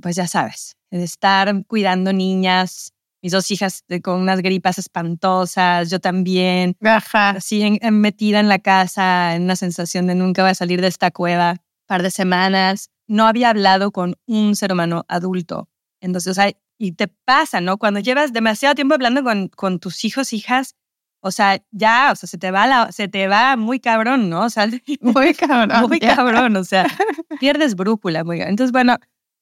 pues 0.02 0.16
ya 0.16 0.28
sabes, 0.28 0.76
de 0.92 1.04
estar 1.04 1.66
cuidando 1.68 2.14
niñas, 2.14 2.94
mis 3.22 3.32
dos 3.34 3.52
hijas 3.52 3.84
de- 3.88 4.02
con 4.02 4.20
unas 4.22 4.42
gripas 4.42 4.78
espantosas, 4.78 5.90
yo 5.90 6.00
también, 6.00 6.76
Ajá. 6.84 7.32
así 7.32 7.62
en- 7.62 7.80
en- 7.82 8.00
metida 8.02 8.40
en 8.40 8.48
la 8.48 8.60
casa, 8.60 9.36
en 9.36 9.44
una 9.44 9.56
sensación 9.56 10.08
de 10.08 10.16
nunca 10.16 10.42
voy 10.44 10.52
a 10.52 10.56
salir 10.56 10.82
de 10.82 10.88
esta 10.88 11.12
cueva, 11.12 11.58
par 11.86 12.02
de 12.04 12.12
semanas, 12.12 12.90
no 13.08 13.26
había 13.28 13.50
hablado 13.50 13.92
con 13.92 14.16
un 14.28 14.56
ser 14.56 14.72
humano 14.72 15.04
adulto. 15.08 15.68
Entonces, 16.02 16.32
o 16.32 16.34
sea, 16.36 16.52
y 16.78 16.94
te 16.94 17.08
pasa, 17.10 17.60
¿no? 17.60 17.78
Cuando 17.78 18.00
llevas 18.00 18.32
demasiado 18.32 18.76
tiempo 18.76 18.94
hablando 18.94 19.24
con, 19.24 19.50
con 19.50 19.80
tus 19.80 20.06
hijos, 20.06 20.32
hijas, 20.32 20.76
o 21.22 21.32
sea, 21.32 21.62
ya, 21.72 22.10
o 22.14 22.16
sea, 22.16 22.28
se 22.28 22.38
te 22.38 22.52
va 22.52 22.68
la, 22.68 22.92
se 22.94 23.10
te 23.10 23.28
va 23.28 23.58
muy 23.58 23.82
cabrón, 23.82 24.30
¿no? 24.30 24.46
O 24.46 24.50
sea, 24.50 24.68
Muy 25.02 25.34
cabrón. 25.34 25.90
muy 25.90 26.00
ya. 26.00 26.16
cabrón, 26.16 26.56
o 26.56 26.64
sea, 26.64 26.86
pierdes 27.42 27.76
brújula. 27.76 28.24
Muy, 28.24 28.40
entonces, 28.42 28.72
bueno, 28.72 28.96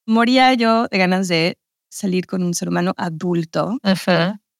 moría 0.08 0.54
yo 0.54 0.88
de 0.88 0.98
ganas 0.98 1.28
de 1.28 1.58
salir 1.90 2.26
con 2.26 2.42
un 2.42 2.54
ser 2.54 2.68
humano 2.68 2.94
adulto, 2.96 3.78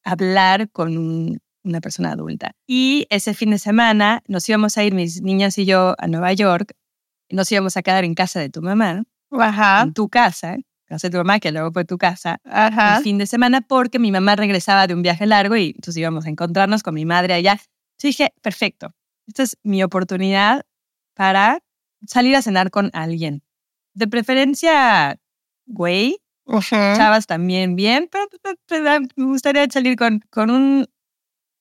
hablar 0.05 0.71
con 0.71 0.97
un- 0.97 1.41
una 1.65 1.81
persona 1.81 2.13
adulta. 2.13 2.53
Y 2.67 3.07
ese 3.11 3.35
fin 3.35 3.51
de 3.51 3.59
semana 3.59 4.23
nos 4.29 4.49
íbamos 4.49 4.77
a 4.79 4.85
ir, 4.85 4.95
mis 4.95 5.21
niñas 5.23 5.59
y 5.59 5.65
yo, 5.65 5.95
a 5.99 6.07
Nueva 6.07 6.33
York. 6.33 6.73
Nos 7.31 7.51
íbamos 7.53 7.77
a 7.77 7.83
quedar 7.83 8.05
en 8.05 8.15
casa 8.15 8.41
de 8.41 8.49
tu 8.49 8.63
mamá, 8.63 9.03
Ajá. 9.33 9.83
en 9.83 9.93
tu 9.93 10.09
casa, 10.09 10.57
casa 10.87 11.09
de 11.09 11.13
tu 11.13 11.19
mamá, 11.19 11.41
que 11.41 11.53
luego 11.53 11.71
fue 11.73 11.85
tu 11.85 11.99
casa, 11.99 12.39
Ajá. 12.45 12.99
el 12.99 13.03
fin 13.03 13.19
de 13.19 13.27
semana, 13.27 13.61
porque 13.61 13.99
mi 13.99 14.11
mamá 14.13 14.37
regresaba 14.37 14.87
de 14.87 14.95
un 14.95 15.03
viaje 15.03 15.27
largo 15.27 15.57
y 15.57 15.69
entonces 15.77 15.97
íbamos 15.99 16.25
a 16.27 16.31
encontrarnos 16.31 16.83
con 16.83 16.95
mi 16.95 17.05
madre 17.05 17.35
allá. 17.35 17.57
Yo 18.01 18.07
dije, 18.09 18.33
perfecto, 18.41 18.95
esta 19.27 19.43
es 19.43 19.59
mi 19.63 19.83
oportunidad 19.83 20.65
para 21.15 21.59
salir 22.07 22.35
a 22.37 22.41
cenar 22.43 22.71
con 22.71 22.91
alguien. 22.95 23.43
De 23.93 24.07
preferencia, 24.09 25.19
güey, 25.69 26.19
Ajá. 26.47 26.97
chavas 26.97 27.27
también 27.27 27.77
bien, 27.77 28.09
pero, 28.11 28.25
pero- 28.43 28.57
pero 28.67 29.07
me 29.17 29.25
gustaría 29.27 29.67
salir 29.71 29.97
con, 29.97 30.21
con 30.31 30.51
un- 30.51 30.87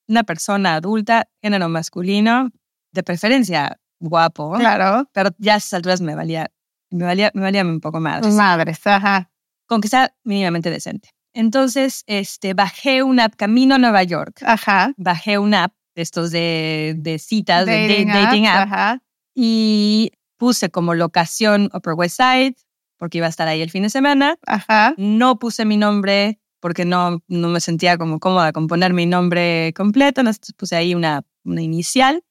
una 0.10 0.24
persona 0.24 0.76
adulta, 0.76 1.28
género 1.42 1.68
masculino, 1.70 2.50
de 2.94 3.04
preferencia 3.04 3.80
guapo, 4.00 4.54
Claro. 4.58 5.10
pero 5.14 5.32
ya 5.38 5.56
a 5.56 5.58
esas 5.58 5.74
alturas 5.74 6.02
me 6.02 6.16
valía, 6.16 6.50
me 6.90 7.04
valía, 7.04 7.32
me 7.34 7.42
valía 7.42 7.64
un 7.64 7.82
poco 7.82 8.00
más 8.00 8.26
Madres, 8.34 8.80
ajá. 8.88 9.30
con 9.68 9.82
que 9.82 9.88
sea 9.90 10.14
mínimamente 10.24 10.70
decente. 10.72 11.10
Entonces, 11.34 12.04
este, 12.08 12.54
bajé 12.54 13.04
una 13.04 13.26
app 13.26 13.36
camino 13.36 13.76
a 13.76 13.78
Nueva 13.78 14.02
York. 14.04 14.42
Ajá. 14.44 14.94
Bajé 14.98 15.38
una 15.38 15.66
app 15.66 15.74
de 15.96 16.02
estos 16.02 16.32
de, 16.32 16.96
de 16.98 17.20
citas, 17.20 17.66
de 17.66 18.06
da- 18.06 18.22
Dating, 18.24 18.48
app, 18.48 18.68
Ajá. 18.72 19.04
y 19.36 20.12
puse 20.38 20.70
como 20.70 20.94
locación 20.96 21.70
Upper 21.74 21.94
West 21.94 22.18
Side, 22.18 22.56
porque 22.98 23.20
iba 23.20 23.28
a 23.28 23.30
estar 23.30 23.48
ahí 23.48 23.62
el 23.62 23.70
fin 23.72 23.84
de 23.84 23.90
semana. 23.90 24.38
Ajá. 24.46 24.94
No 24.98 25.40
puse 25.40 25.66
mi 25.66 25.78
nombre 25.78 26.40
porque 26.60 26.86
no, 26.86 27.22
no 27.28 27.48
me 27.50 27.60
sentía 27.62 27.98
como 27.98 28.20
cómoda 28.20 28.52
con 28.52 28.68
poner 28.68 28.94
mi 28.94 29.06
nombre 29.06 29.74
completo, 29.76 30.22
entonces 30.22 30.54
puse 30.58 30.76
ahí 30.76 30.96
una, 30.96 31.24
una 31.44 31.62
inicial. 31.62 32.24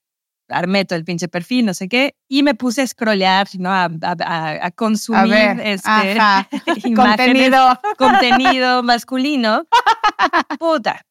Armé 0.48 0.84
todo 0.84 0.96
el 0.96 1.04
pinche 1.04 1.26
perfil, 1.26 1.66
no 1.66 1.74
sé 1.74 1.88
qué, 1.88 2.14
y 2.28 2.44
me 2.44 2.54
puse 2.54 2.82
a 2.82 2.86
scrollear, 2.86 3.48
¿no? 3.58 3.70
A, 3.70 3.86
a- 4.02 4.66
a- 4.66 4.70
consumir 4.70 5.20
A 5.34 5.54
ver. 5.54 5.60
este, 5.60 5.88
imágenes 6.88 7.50
Contenido. 7.50 7.80
contenido 7.98 8.82
masculino, 8.84 9.64
puta. 10.58 11.04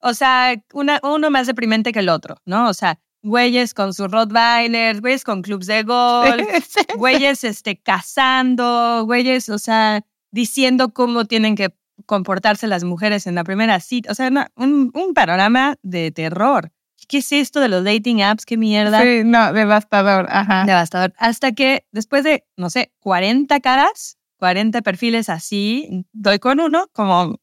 O 0.00 0.14
sea, 0.14 0.54
una, 0.74 1.00
uno 1.04 1.30
más 1.30 1.46
deprimente 1.46 1.92
que 1.92 2.00
el 2.00 2.08
otro, 2.08 2.36
¿no? 2.44 2.68
O 2.68 2.74
sea, 2.74 2.98
güeyes 3.22 3.74
con 3.74 3.94
sus 3.94 4.10
Rottweilers, 4.10 5.00
güeyes 5.00 5.24
con 5.24 5.42
clubs 5.42 5.66
de 5.66 5.82
golf, 5.82 6.76
güeyes 6.96 7.44
este, 7.44 7.76
cazando, 7.76 9.04
güeyes, 9.04 9.48
o 9.48 9.58
sea, 9.58 10.04
diciendo 10.30 10.92
cómo 10.92 11.24
tienen 11.24 11.54
que 11.54 11.74
comportarse 12.06 12.66
las 12.66 12.84
mujeres 12.84 13.26
en 13.26 13.34
la 13.34 13.44
primera 13.44 13.78
cita. 13.80 14.10
O 14.10 14.14
sea, 14.14 14.28
un, 14.56 14.90
un, 14.94 15.14
panorama 15.14 15.76
de 15.82 16.10
terror. 16.10 16.72
¿Qué 17.08 17.18
es 17.18 17.32
esto 17.32 17.60
de 17.60 17.68
los 17.68 17.84
dating 17.84 18.22
apps? 18.22 18.44
¿Qué 18.44 18.56
mierda? 18.56 19.02
Sí, 19.02 19.22
no, 19.24 19.52
devastador. 19.52 20.26
Ajá. 20.30 20.64
Devastador. 20.64 21.12
Hasta 21.18 21.52
que 21.52 21.86
después 21.92 22.24
de, 22.24 22.44
no 22.56 22.70
sé, 22.70 22.92
40 23.00 23.60
caras, 23.60 24.18
40 24.38 24.82
perfiles 24.82 25.28
así, 25.28 26.06
doy 26.12 26.38
con 26.38 26.60
uno 26.60 26.88
como... 26.92 27.36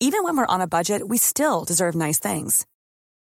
Even 0.00 0.22
when 0.22 0.36
we're 0.36 0.46
on 0.48 0.60
a 0.60 0.66
budget, 0.66 1.02
we 1.08 1.18
still 1.18 1.64
deserve 1.66 1.96
nice 1.96 2.20
things. 2.20 2.64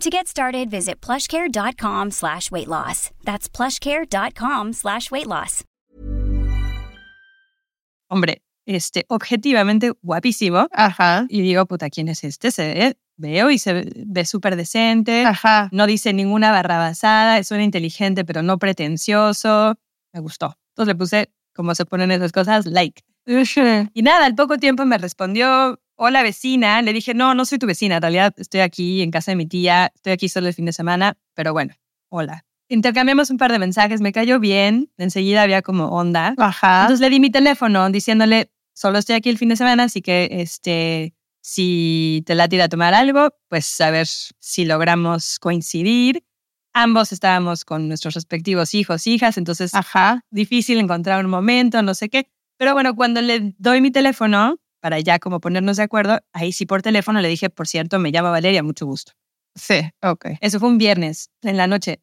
To 0.00 0.10
get 0.10 0.26
started, 0.26 0.70
visit 0.70 1.00
plushcare.com 1.00 2.10
slash 2.10 2.50
weight 2.50 2.68
loss. 2.68 3.10
That's 3.24 3.48
plushcare.com 3.48 4.72
slash 4.72 5.10
weight 5.10 5.26
loss. 5.26 5.64
Hombre, 8.08 8.42
este, 8.66 9.04
objetivamente 9.08 9.92
guapísimo. 10.02 10.68
Ajá. 10.72 11.24
Y 11.28 11.40
digo, 11.40 11.64
puta, 11.66 11.88
¿quién 11.88 12.08
es 12.08 12.24
este? 12.24 12.50
Se 12.50 12.74
ve, 12.74 12.96
veo 13.16 13.50
y 13.50 13.58
se 13.58 13.84
ve 13.94 14.24
súper 14.26 14.56
decente. 14.56 15.24
Ajá. 15.24 15.68
No 15.72 15.86
dice 15.86 16.12
ninguna 16.12 16.50
barrabasada, 16.52 17.42
suena 17.42 17.64
inteligente, 17.64 18.24
pero 18.24 18.42
no 18.42 18.58
pretencioso. 18.58 19.76
Me 20.12 20.20
gustó. 20.20 20.56
Entonces 20.72 20.94
le 20.94 20.98
puse, 20.98 21.32
como 21.54 21.74
se 21.74 21.86
ponen 21.86 22.10
esas 22.10 22.32
cosas, 22.32 22.66
like. 22.66 23.02
Y 23.24 24.02
nada, 24.02 24.26
al 24.26 24.34
poco 24.34 24.58
tiempo 24.58 24.84
me 24.84 24.98
respondió, 24.98 25.80
hola 26.04 26.24
vecina. 26.24 26.82
Le 26.82 26.92
dije, 26.92 27.14
no, 27.14 27.34
no 27.34 27.44
soy 27.44 27.58
tu 27.58 27.66
vecina. 27.66 27.96
En 27.96 28.02
realidad 28.02 28.34
estoy 28.36 28.60
aquí 28.60 29.02
en 29.02 29.12
casa 29.12 29.30
de 29.30 29.36
mi 29.36 29.46
tía. 29.46 29.92
Estoy 29.94 30.12
aquí 30.12 30.28
solo 30.28 30.48
el 30.48 30.54
fin 30.54 30.64
de 30.64 30.72
semana. 30.72 31.16
Pero 31.34 31.52
bueno, 31.52 31.74
hola. 32.08 32.44
Intercambiamos 32.68 33.30
un 33.30 33.36
par 33.36 33.52
de 33.52 33.60
mensajes. 33.60 34.00
Me 34.00 34.12
cayó 34.12 34.40
bien. 34.40 34.90
Enseguida 34.98 35.42
había 35.42 35.62
como 35.62 35.86
onda. 35.90 36.34
Ajá. 36.38 36.82
Entonces 36.82 37.00
le 37.00 37.10
di 37.10 37.20
mi 37.20 37.30
teléfono 37.30 37.88
diciéndole, 37.90 38.50
solo 38.74 38.98
estoy 38.98 39.14
aquí 39.14 39.30
el 39.30 39.38
fin 39.38 39.50
de 39.50 39.56
semana, 39.56 39.84
así 39.84 40.02
que 40.02 40.28
este, 40.32 41.14
si 41.40 42.24
te 42.26 42.34
la 42.34 42.48
tira 42.48 42.64
a 42.64 42.68
tomar 42.68 42.94
algo, 42.94 43.28
pues 43.48 43.80
a 43.80 43.92
ver 43.92 44.08
si 44.08 44.64
logramos 44.64 45.38
coincidir. 45.38 46.24
Ambos 46.74 47.12
estábamos 47.12 47.64
con 47.64 47.86
nuestros 47.86 48.14
respectivos 48.14 48.74
hijos, 48.74 49.06
hijas, 49.06 49.38
entonces 49.38 49.72
Ajá. 49.74 50.24
difícil 50.30 50.78
encontrar 50.78 51.24
un 51.24 51.30
momento, 51.30 51.80
no 51.82 51.94
sé 51.94 52.08
qué. 52.08 52.28
Pero 52.56 52.72
bueno, 52.72 52.96
cuando 52.96 53.20
le 53.20 53.54
doy 53.58 53.80
mi 53.80 53.90
teléfono, 53.90 54.56
para 54.82 54.98
ya 54.98 55.20
como 55.20 55.40
ponernos 55.40 55.76
de 55.76 55.84
acuerdo, 55.84 56.20
ahí 56.32 56.50
sí 56.52 56.66
por 56.66 56.82
teléfono 56.82 57.20
le 57.20 57.28
dije, 57.28 57.48
por 57.48 57.68
cierto, 57.68 58.00
me 58.00 58.10
llama 58.10 58.30
Valeria, 58.30 58.64
mucho 58.64 58.84
gusto. 58.84 59.12
Sí, 59.54 59.80
ok. 60.02 60.26
Eso 60.40 60.58
fue 60.58 60.68
un 60.68 60.76
viernes 60.76 61.30
en 61.42 61.56
la 61.56 61.68
noche. 61.68 62.02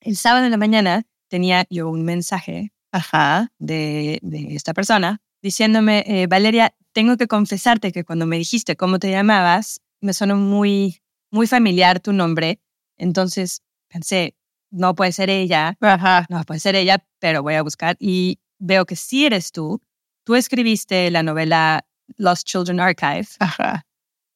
El 0.00 0.16
sábado 0.16 0.44
en 0.44 0.52
la 0.52 0.56
mañana 0.56 1.02
tenía 1.28 1.66
yo 1.68 1.90
un 1.90 2.04
mensaje 2.04 2.72
Ajá. 2.92 3.50
de, 3.58 4.20
de 4.22 4.54
esta 4.54 4.72
persona 4.72 5.20
diciéndome, 5.42 6.04
eh, 6.06 6.28
Valeria, 6.28 6.76
tengo 6.92 7.16
que 7.16 7.26
confesarte 7.26 7.90
que 7.90 8.04
cuando 8.04 8.24
me 8.26 8.38
dijiste 8.38 8.76
cómo 8.76 9.00
te 9.00 9.10
llamabas, 9.10 9.80
me 10.00 10.12
sonó 10.12 10.36
muy, 10.36 11.02
muy 11.32 11.48
familiar 11.48 11.98
tu 11.98 12.12
nombre. 12.12 12.60
Entonces 12.96 13.62
pensé, 13.88 14.36
no 14.70 14.94
puede 14.94 15.10
ser 15.10 15.28
ella, 15.28 15.76
Ajá. 15.80 16.26
no 16.28 16.44
puede 16.44 16.60
ser 16.60 16.76
ella, 16.76 17.04
pero 17.18 17.42
voy 17.42 17.54
a 17.54 17.62
buscar 17.62 17.96
y 17.98 18.38
veo 18.60 18.86
que 18.86 18.94
sí 18.94 19.26
eres 19.26 19.50
tú. 19.50 19.82
Tú 20.24 20.36
escribiste 20.36 21.10
la 21.10 21.24
novela 21.24 21.84
Lost 22.16 22.46
Children 22.46 22.80
Archive 22.80 23.26
Ajá. 23.38 23.86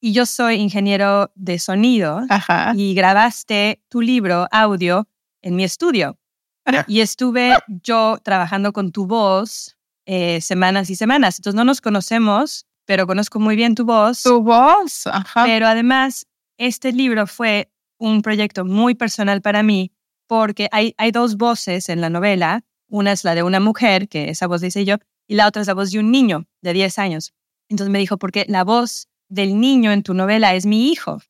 y 0.00 0.12
yo 0.12 0.26
soy 0.26 0.56
ingeniero 0.56 1.30
de 1.34 1.58
sonido 1.58 2.22
Ajá. 2.28 2.72
y 2.76 2.94
grabaste 2.94 3.82
tu 3.88 4.00
libro 4.00 4.46
audio 4.50 5.08
en 5.42 5.56
mi 5.56 5.64
estudio. 5.64 6.18
Y 6.88 7.00
estuve 7.00 7.56
yo 7.84 8.18
trabajando 8.24 8.72
con 8.72 8.90
tu 8.90 9.06
voz 9.06 9.76
eh, 10.04 10.40
semanas 10.40 10.90
y 10.90 10.96
semanas. 10.96 11.38
Entonces 11.38 11.56
no 11.56 11.64
nos 11.64 11.80
conocemos, 11.80 12.66
pero 12.86 13.06
conozco 13.06 13.38
muy 13.38 13.54
bien 13.54 13.76
tu 13.76 13.84
voz. 13.84 14.24
Tu 14.24 14.42
voz. 14.42 15.06
Ajá. 15.06 15.44
Pero 15.44 15.68
además, 15.68 16.26
este 16.58 16.92
libro 16.92 17.28
fue 17.28 17.70
un 17.98 18.20
proyecto 18.22 18.64
muy 18.64 18.94
personal 18.94 19.42
para 19.42 19.62
mí 19.62 19.92
porque 20.26 20.68
hay, 20.72 20.94
hay 20.98 21.12
dos 21.12 21.36
voces 21.36 21.88
en 21.88 22.00
la 22.00 22.10
novela. 22.10 22.64
Una 22.88 23.12
es 23.12 23.24
la 23.24 23.34
de 23.34 23.42
una 23.42 23.60
mujer, 23.60 24.08
que 24.08 24.30
esa 24.30 24.46
voz 24.46 24.60
dice 24.60 24.84
yo, 24.84 24.96
y 25.28 25.34
la 25.34 25.46
otra 25.46 25.62
es 25.62 25.68
la 25.68 25.74
voz 25.74 25.90
de 25.90 25.98
un 25.98 26.10
niño 26.10 26.46
de 26.62 26.72
10 26.72 26.98
años. 26.98 27.32
Entonces 27.68 27.90
me 27.90 27.98
dijo, 27.98 28.16
porque 28.16 28.44
la 28.48 28.64
voz 28.64 29.08
del 29.28 29.60
niño 29.60 29.90
en 29.92 30.02
tu 30.02 30.14
novela 30.14 30.54
es 30.54 30.66
mi 30.66 30.90
hijo. 30.90 31.20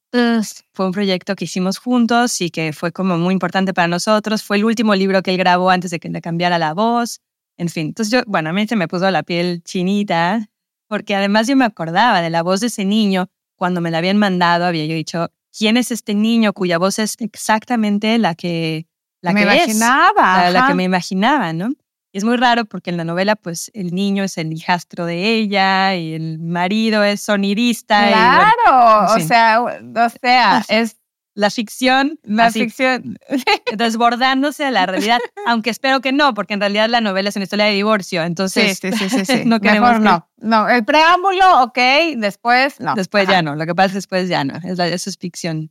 Fue 0.72 0.87
un 0.87 0.92
proyecto 0.92 1.35
que 1.35 1.44
hicimos 1.44 1.79
juntos 1.79 2.40
y 2.40 2.51
que 2.51 2.72
fue 2.72 2.92
como 2.92 3.18
muy 3.18 3.33
importante 3.33 3.72
para 3.75 3.88
nosotros. 3.88 4.42
Fue 4.42 4.57
el 4.57 4.64
último 4.64 4.94
libro 4.94 5.22
que 5.22 5.31
él 5.33 5.38
grabó 5.38 5.70
antes 5.70 5.90
de 5.90 5.99
que 5.99 6.09
le 6.09 6.20
cambiara 6.20 6.59
la 6.59 6.75
voz. 6.75 7.20
En 7.59 7.68
fin, 7.68 7.88
entonces 7.88 8.12
yo, 8.12 8.22
bueno, 8.27 8.51
a 8.51 8.53
mí 8.53 8.66
se 8.66 8.77
me 8.77 8.88
puso 8.88 9.11
la 9.11 9.22
piel 9.22 9.62
chinita, 9.62 10.49
porque 10.88 11.14
además 11.14 11.46
yo 11.49 11.57
me 11.57 11.64
acordaba 11.64 12.20
de 12.20 12.31
la 12.31 12.42
voz 12.42 12.61
de 12.61 12.66
ese 12.66 12.85
niño. 12.85 13.29
Cuando 13.57 13.81
me 13.81 13.90
la 13.90 13.99
habían 13.99 14.18
mandado, 14.18 14.66
había 14.66 14.85
yo 14.85 14.94
dicho, 14.94 15.31
¿quién 15.57 15.79
es 15.79 15.90
este 15.90 16.14
niño 16.14 16.53
cuya 16.53 16.77
voz 16.79 16.99
es 16.99 17.16
exactamente 17.18 18.18
la 18.18 18.35
que, 18.35 18.87
la 19.22 19.33
me 19.33 19.42
que 19.44 19.49
es? 19.49 19.55
imaginaba. 19.64 20.42
la, 20.44 20.51
la 20.51 20.59
ajá. 20.61 20.68
que 20.68 20.75
me 20.75 20.85
imaginaba, 20.85 21.53
¿no? 21.55 21.70
Y 22.16 22.18
es 22.18 22.24
muy 22.24 22.38
raro 22.38 22.64
porque 22.64 22.88
en 22.88 22.96
la 22.96 23.05
novela, 23.05 23.37
pues 23.37 23.70
el 23.74 23.94
niño 23.94 24.24
es 24.24 24.38
el 24.38 24.50
hijastro 24.50 25.05
de 25.05 25.35
ella 25.35 25.94
y 25.96 26.14
el 26.14 26.38
marido 26.38 27.05
es 27.05 27.20
sonidista. 27.20 28.09
y, 28.09 28.14
bueno, 28.14 28.55
Claro, 28.64 29.09
sí. 29.18 29.22
o 29.22 29.26
sea, 29.29 29.61
o 29.61 30.09
sea, 30.22 30.64
es 30.70 30.96
la 31.35 31.50
ficción, 31.50 32.18
la 32.22 32.46
así, 32.46 32.61
ficción. 32.61 33.18
desbordándose 33.76 34.64
a 34.64 34.70
la 34.70 34.87
realidad, 34.87 35.18
aunque 35.46 35.68
espero 35.68 36.00
que 36.00 36.11
no, 36.12 36.33
porque 36.33 36.55
en 36.55 36.61
realidad 36.61 36.88
la 36.88 37.02
novela 37.02 37.29
es 37.29 37.37
una 37.37 37.42
historia 37.42 37.66
de 37.66 37.72
divorcio, 37.72 38.22
entonces 38.22 38.79
sí, 38.81 38.92
sí, 38.92 39.11
sí, 39.26 39.42
no 39.44 39.61
queremos 39.61 39.90
Mejor 39.90 40.02
que- 40.02 40.09
no. 40.09 40.31
No, 40.38 40.68
el 40.70 40.87
preámbulo, 40.87 41.64
ok, 41.64 41.79
después 42.16 42.81
no. 42.81 42.94
Después 42.94 43.24
Ajá. 43.24 43.33
ya 43.33 43.42
no, 43.42 43.57
lo 43.57 43.66
que 43.66 43.74
pasa 43.74 43.88
es 43.88 43.94
después 43.94 44.26
ya 44.31 44.42
no, 44.42 44.55
es 44.64 44.79
la- 44.79 44.88
eso 44.88 45.11
es 45.11 45.18
ficción. 45.18 45.70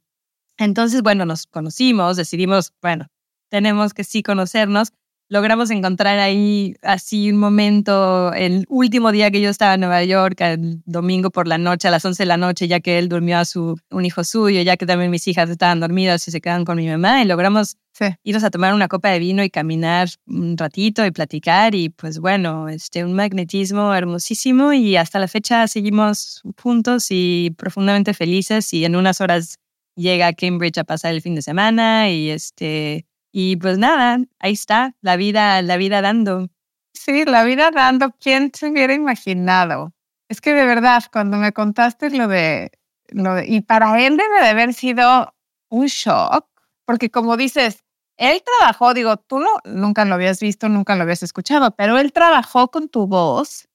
Entonces, 0.59 1.01
bueno, 1.01 1.25
nos 1.25 1.47
conocimos, 1.47 2.17
decidimos, 2.17 2.71
bueno, 2.83 3.07
tenemos 3.49 3.95
que 3.95 4.03
sí 4.03 4.21
conocernos. 4.21 4.93
Logramos 5.27 5.71
encontrar 5.71 6.19
ahí 6.19 6.75
así 6.83 7.31
un 7.31 7.37
momento, 7.37 8.31
el 8.33 8.63
último 8.69 9.11
día 9.11 9.31
que 9.31 9.41
yo 9.41 9.49
estaba 9.49 9.73
en 9.73 9.79
Nueva 9.79 10.03
York, 10.03 10.39
el 10.41 10.83
domingo 10.85 11.31
por 11.31 11.47
la 11.47 11.57
noche, 11.57 11.87
a 11.87 11.91
las 11.91 12.05
11 12.05 12.21
de 12.21 12.27
la 12.27 12.37
noche, 12.37 12.67
ya 12.67 12.79
que 12.79 12.99
él 12.99 13.09
durmió 13.09 13.39
a 13.39 13.45
su, 13.45 13.75
un 13.89 14.05
hijo 14.05 14.23
suyo, 14.23 14.61
ya 14.61 14.77
que 14.77 14.85
también 14.85 15.09
mis 15.09 15.27
hijas 15.27 15.49
estaban 15.49 15.79
dormidas 15.79 16.27
y 16.27 16.31
se 16.31 16.41
quedan 16.41 16.63
con 16.63 16.77
mi 16.77 16.87
mamá, 16.87 17.23
y 17.23 17.25
logramos 17.25 17.77
Sí. 17.97 18.07
irnos 18.23 18.43
a 18.43 18.51
tomar 18.51 18.73
una 18.73 18.89
copa 18.89 19.09
de 19.09 19.19
vino 19.19 19.41
y 19.41 19.49
caminar 19.49 20.09
un 20.27 20.57
ratito 20.57 21.05
y 21.05 21.11
platicar 21.11 21.73
y 21.75 21.87
pues 21.89 22.19
bueno, 22.19 22.67
este, 22.67 23.05
un 23.05 23.13
magnetismo 23.13 23.95
hermosísimo 23.95 24.73
y 24.73 24.97
hasta 24.97 25.17
la 25.17 25.29
fecha 25.29 25.65
seguimos 25.69 26.41
juntos 26.61 27.07
y 27.09 27.51
profundamente 27.57 28.13
felices 28.13 28.73
y 28.73 28.83
en 28.83 28.97
unas 28.97 29.21
horas 29.21 29.59
llega 29.95 30.27
a 30.27 30.33
Cambridge 30.33 30.77
a 30.77 30.83
pasar 30.83 31.13
el 31.13 31.21
fin 31.21 31.35
de 31.35 31.41
semana 31.41 32.09
y 32.09 32.29
este 32.31 33.05
y 33.37 33.57
pues 33.57 33.77
nada, 33.77 34.19
ahí 34.39 34.53
está, 34.53 34.95
la 35.01 35.17
vida, 35.17 35.61
la 35.61 35.75
vida 35.75 36.01
dando. 36.01 36.47
Sí, 36.93 37.25
la 37.25 37.43
vida 37.43 37.69
dando, 37.71 38.11
¿quién 38.19 38.51
se 38.55 38.69
hubiera 38.69 38.93
imaginado? 38.93 39.91
Es 40.29 40.39
que 40.39 40.53
de 40.53 40.65
verdad, 40.65 41.03
cuando 41.11 41.35
me 41.37 41.51
contaste 41.51 42.09
lo 42.11 42.29
de, 42.29 42.71
lo 43.09 43.33
de- 43.35 43.45
y 43.47 43.59
para 43.61 44.01
él 44.05 44.15
debe 44.15 44.39
de 44.41 44.47
haber 44.47 44.73
sido 44.73 45.33
un 45.69 45.87
shock, 45.87 46.47
porque 46.85 47.11
como 47.11 47.35
dices, 47.35 47.83
él 48.17 48.41
trabajó, 48.59 48.93
digo, 48.93 49.17
tú 49.17 49.39
no, 49.39 49.49
nunca 49.65 50.05
lo 50.05 50.15
habías 50.15 50.39
visto, 50.39 50.69
nunca 50.69 50.95
lo 50.95 51.03
habías 51.03 51.21
escuchado, 51.21 51.75
pero 51.75 51.97
él 51.99 52.13
trabajó 52.13 52.69
con 52.71 52.87
tu 52.87 53.05
voz, 53.07 53.67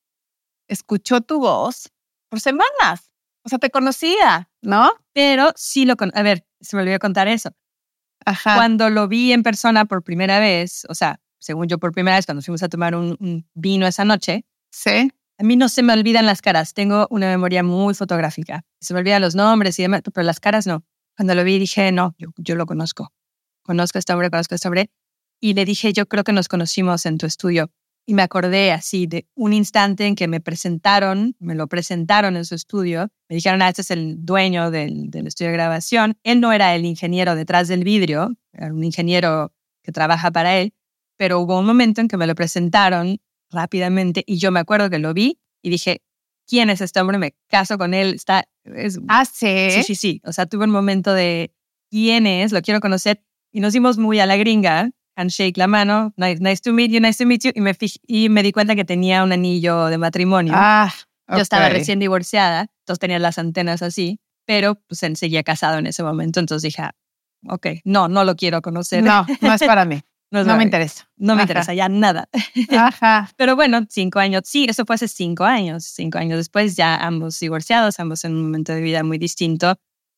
escuchó 0.68 1.20
tu 1.22 1.40
voz 1.40 1.90
por 2.30 2.40
semanas, 2.40 3.12
o 3.44 3.48
sea, 3.50 3.58
te 3.58 3.70
conocía, 3.70 4.50
¿no? 4.62 4.92
Pero 5.14 5.52
sí 5.56 5.84
lo 5.86 5.96
con 5.96 6.12
a 6.14 6.22
ver, 6.22 6.46
se 6.60 6.76
me 6.76 6.82
olvidó 6.82 6.98
contar 7.00 7.28
eso. 7.28 7.50
Ajá. 8.24 8.56
Cuando 8.56 8.90
lo 8.90 9.08
vi 9.08 9.32
en 9.32 9.42
persona 9.42 9.84
por 9.86 10.02
primera 10.02 10.38
vez, 10.40 10.86
o 10.88 10.94
sea, 10.94 11.20
según 11.38 11.68
yo 11.68 11.78
por 11.78 11.92
primera 11.92 12.16
vez, 12.16 12.26
cuando 12.26 12.42
fuimos 12.42 12.62
a 12.62 12.68
tomar 12.68 12.94
un, 12.94 13.16
un 13.20 13.46
vino 13.54 13.86
esa 13.86 14.04
noche, 14.04 14.44
Sí. 14.72 15.10
a 15.38 15.42
mí 15.42 15.56
no 15.56 15.68
se 15.68 15.82
me 15.82 15.92
olvidan 15.92 16.26
las 16.26 16.42
caras. 16.42 16.74
Tengo 16.74 17.06
una 17.10 17.26
memoria 17.28 17.62
muy 17.62 17.94
fotográfica. 17.94 18.62
Se 18.80 18.94
me 18.94 19.00
olvidan 19.00 19.22
los 19.22 19.34
nombres 19.34 19.78
y 19.78 19.82
demás, 19.82 20.02
pero 20.12 20.24
las 20.24 20.38
caras 20.38 20.66
no. 20.66 20.84
Cuando 21.16 21.34
lo 21.34 21.42
vi 21.44 21.58
dije, 21.58 21.90
no, 21.92 22.14
yo, 22.18 22.28
yo 22.36 22.54
lo 22.54 22.66
conozco. 22.66 23.12
Conozco 23.62 23.98
a 23.98 24.00
este 24.00 24.12
hombre, 24.12 24.30
conozco 24.30 24.54
a 24.54 24.56
este 24.56 24.68
hombre. 24.68 24.90
Y 25.40 25.54
le 25.54 25.64
dije, 25.64 25.92
yo 25.92 26.06
creo 26.06 26.22
que 26.24 26.32
nos 26.32 26.48
conocimos 26.48 27.06
en 27.06 27.16
tu 27.18 27.26
estudio. 27.26 27.70
Y 28.10 28.14
me 28.14 28.22
acordé 28.22 28.72
así 28.72 29.06
de 29.06 29.28
un 29.36 29.52
instante 29.52 30.04
en 30.04 30.16
que 30.16 30.26
me 30.26 30.40
presentaron, 30.40 31.36
me 31.38 31.54
lo 31.54 31.68
presentaron 31.68 32.36
en 32.36 32.44
su 32.44 32.56
estudio. 32.56 33.08
Me 33.28 33.36
dijeron, 33.36 33.62
ah, 33.62 33.68
este 33.68 33.82
es 33.82 33.92
el 33.92 34.16
dueño 34.26 34.72
del, 34.72 35.12
del 35.12 35.28
estudio 35.28 35.52
de 35.52 35.56
grabación. 35.56 36.18
Él 36.24 36.40
no 36.40 36.50
era 36.50 36.74
el 36.74 36.84
ingeniero 36.86 37.36
detrás 37.36 37.68
del 37.68 37.84
vidrio, 37.84 38.36
era 38.52 38.74
un 38.74 38.82
ingeniero 38.82 39.52
que 39.84 39.92
trabaja 39.92 40.32
para 40.32 40.58
él, 40.58 40.74
pero 41.16 41.38
hubo 41.38 41.60
un 41.60 41.66
momento 41.66 42.00
en 42.00 42.08
que 42.08 42.16
me 42.16 42.26
lo 42.26 42.34
presentaron 42.34 43.20
rápidamente 43.48 44.24
y 44.26 44.38
yo 44.38 44.50
me 44.50 44.58
acuerdo 44.58 44.90
que 44.90 44.98
lo 44.98 45.14
vi 45.14 45.38
y 45.62 45.70
dije, 45.70 46.02
¿quién 46.48 46.68
es 46.68 46.80
este 46.80 47.00
hombre? 47.00 47.16
Me 47.16 47.36
caso 47.48 47.78
con 47.78 47.94
él. 47.94 48.14
Está, 48.14 48.42
es, 48.64 48.98
Ah, 49.06 49.24
sí. 49.24 49.70
sí, 49.70 49.82
sí, 49.84 49.94
sí. 49.94 50.20
O 50.24 50.32
sea, 50.32 50.46
tuve 50.46 50.64
un 50.64 50.72
momento 50.72 51.14
de, 51.14 51.54
¿quién 51.92 52.26
es? 52.26 52.50
Lo 52.50 52.60
quiero 52.60 52.80
conocer. 52.80 53.22
Y 53.52 53.60
nos 53.60 53.72
dimos 53.72 53.98
muy 53.98 54.18
a 54.18 54.26
la 54.26 54.36
gringa, 54.36 54.90
handshake 55.20 55.56
la 55.56 55.66
mano, 55.66 56.12
nice, 56.16 56.40
nice 56.40 56.60
to 56.62 56.72
meet 56.72 56.90
you, 56.90 57.00
nice 57.00 57.18
to 57.22 57.26
meet 57.26 57.42
you. 57.44 57.52
Y 57.54 57.60
me, 57.60 57.76
y 58.06 58.28
me 58.28 58.42
di 58.42 58.52
cuenta 58.52 58.74
que 58.74 58.84
tenía 58.84 59.22
un 59.24 59.32
anillo 59.32 59.86
de 59.86 59.98
matrimonio. 59.98 60.54
Ah, 60.56 60.92
Yo 61.28 61.38
estaba 61.38 61.68
recién 61.68 61.98
divorciada, 61.98 62.66
entonces 62.80 62.98
tenía 62.98 63.18
las 63.18 63.38
antenas 63.38 63.82
así, 63.82 64.18
pero 64.46 64.74
pues 64.86 65.00
seguía 65.14 65.42
casado 65.42 65.78
en 65.78 65.86
ese 65.86 66.02
momento. 66.02 66.40
Entonces 66.40 66.62
dije, 66.62 66.82
ah, 66.82 66.92
ok, 67.48 67.66
no, 67.84 68.08
no 68.08 68.24
lo 68.24 68.34
quiero 68.36 68.62
conocer. 68.62 69.02
No, 69.04 69.26
no 69.40 69.52
es 69.54 69.62
para 69.62 69.84
mí. 69.84 70.00
No 70.32 70.44
para 70.44 70.58
me 70.58 70.62
interesa. 70.62 71.08
No 71.16 71.34
me 71.34 71.42
Ajá. 71.42 71.50
interesa 71.50 71.74
ya 71.74 71.88
nada. 71.88 72.28
Ajá. 72.70 73.28
Pero 73.36 73.56
bueno, 73.56 73.80
cinco 73.90 74.20
años, 74.20 74.42
sí, 74.46 74.64
eso 74.68 74.84
fue 74.86 74.94
hace 74.94 75.08
cinco 75.08 75.42
años. 75.42 75.82
Cinco 75.84 76.18
años 76.18 76.38
después, 76.38 76.76
ya 76.76 76.94
ambos 77.04 77.40
divorciados, 77.40 77.98
ambos 77.98 78.24
en 78.24 78.36
un 78.36 78.42
momento 78.44 78.72
de 78.72 78.80
vida 78.80 79.02
muy 79.02 79.18
distinto, 79.18 79.74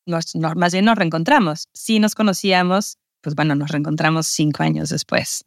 nos, 0.07 0.34
nos- 0.36 0.55
más 0.55 0.72
bien 0.74 0.84
nos 0.84 0.98
reencontramos. 0.98 1.68
Sí 1.72 1.98
nos 1.98 2.14
conocíamos, 2.14 2.98
pues 3.22 3.34
bueno, 3.34 3.54
nos 3.54 3.70
reencontramos 3.70 4.26
cinco 4.26 4.62
años 4.62 4.90
después. 4.90 5.44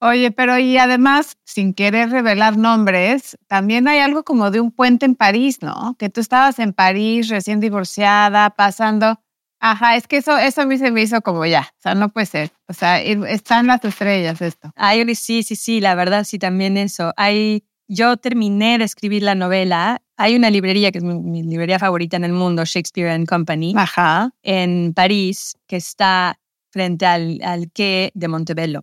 Oye, 0.00 0.30
pero 0.30 0.58
y 0.58 0.76
además, 0.76 1.38
sin 1.44 1.72
querer 1.72 2.10
revelar 2.10 2.58
nombres, 2.58 3.38
también 3.46 3.88
hay 3.88 4.00
algo 4.00 4.24
como 4.24 4.50
de 4.50 4.60
un 4.60 4.70
puente 4.70 5.06
en 5.06 5.14
París, 5.14 5.62
¿no? 5.62 5.96
Que 5.98 6.10
tú 6.10 6.20
estabas 6.20 6.58
en 6.58 6.74
París 6.74 7.28
recién 7.28 7.60
divorciada, 7.60 8.50
pasando. 8.50 9.18
Ajá, 9.58 9.96
es 9.96 10.06
que 10.06 10.18
eso, 10.18 10.36
eso 10.36 10.60
a 10.60 10.66
mí 10.66 10.76
se 10.76 10.90
me 10.90 11.00
hizo 11.00 11.22
como 11.22 11.46
ya, 11.46 11.70
o 11.78 11.80
sea, 11.80 11.94
no 11.94 12.10
puede 12.10 12.26
ser. 12.26 12.50
O 12.68 12.74
sea, 12.74 13.00
están 13.00 13.66
las 13.66 13.82
estrellas 13.84 14.42
esto. 14.42 14.70
Ay, 14.76 15.14
sí, 15.14 15.42
sí, 15.42 15.56
sí, 15.56 15.80
la 15.80 15.94
verdad, 15.94 16.24
sí, 16.24 16.38
también 16.38 16.76
eso. 16.76 17.14
Hay, 17.16 17.64
yo 17.88 18.18
terminé 18.18 18.76
de 18.76 18.84
escribir 18.84 19.22
la 19.22 19.34
novela. 19.34 20.02
Hay 20.18 20.36
una 20.36 20.50
librería 20.50 20.92
que 20.92 20.98
es 20.98 21.04
mi, 21.04 21.14
mi 21.14 21.42
librería 21.42 21.78
favorita 21.78 22.18
en 22.18 22.24
el 22.24 22.32
mundo, 22.32 22.64
Shakespeare 22.66 23.10
and 23.10 23.26
Company, 23.26 23.72
Ajá. 23.76 24.30
en 24.42 24.92
París, 24.92 25.56
que 25.66 25.76
está 25.76 26.38
frente 26.76 27.06
al, 27.06 27.40
al 27.42 27.70
quai 27.72 28.10
de 28.12 28.28
Montebello. 28.28 28.82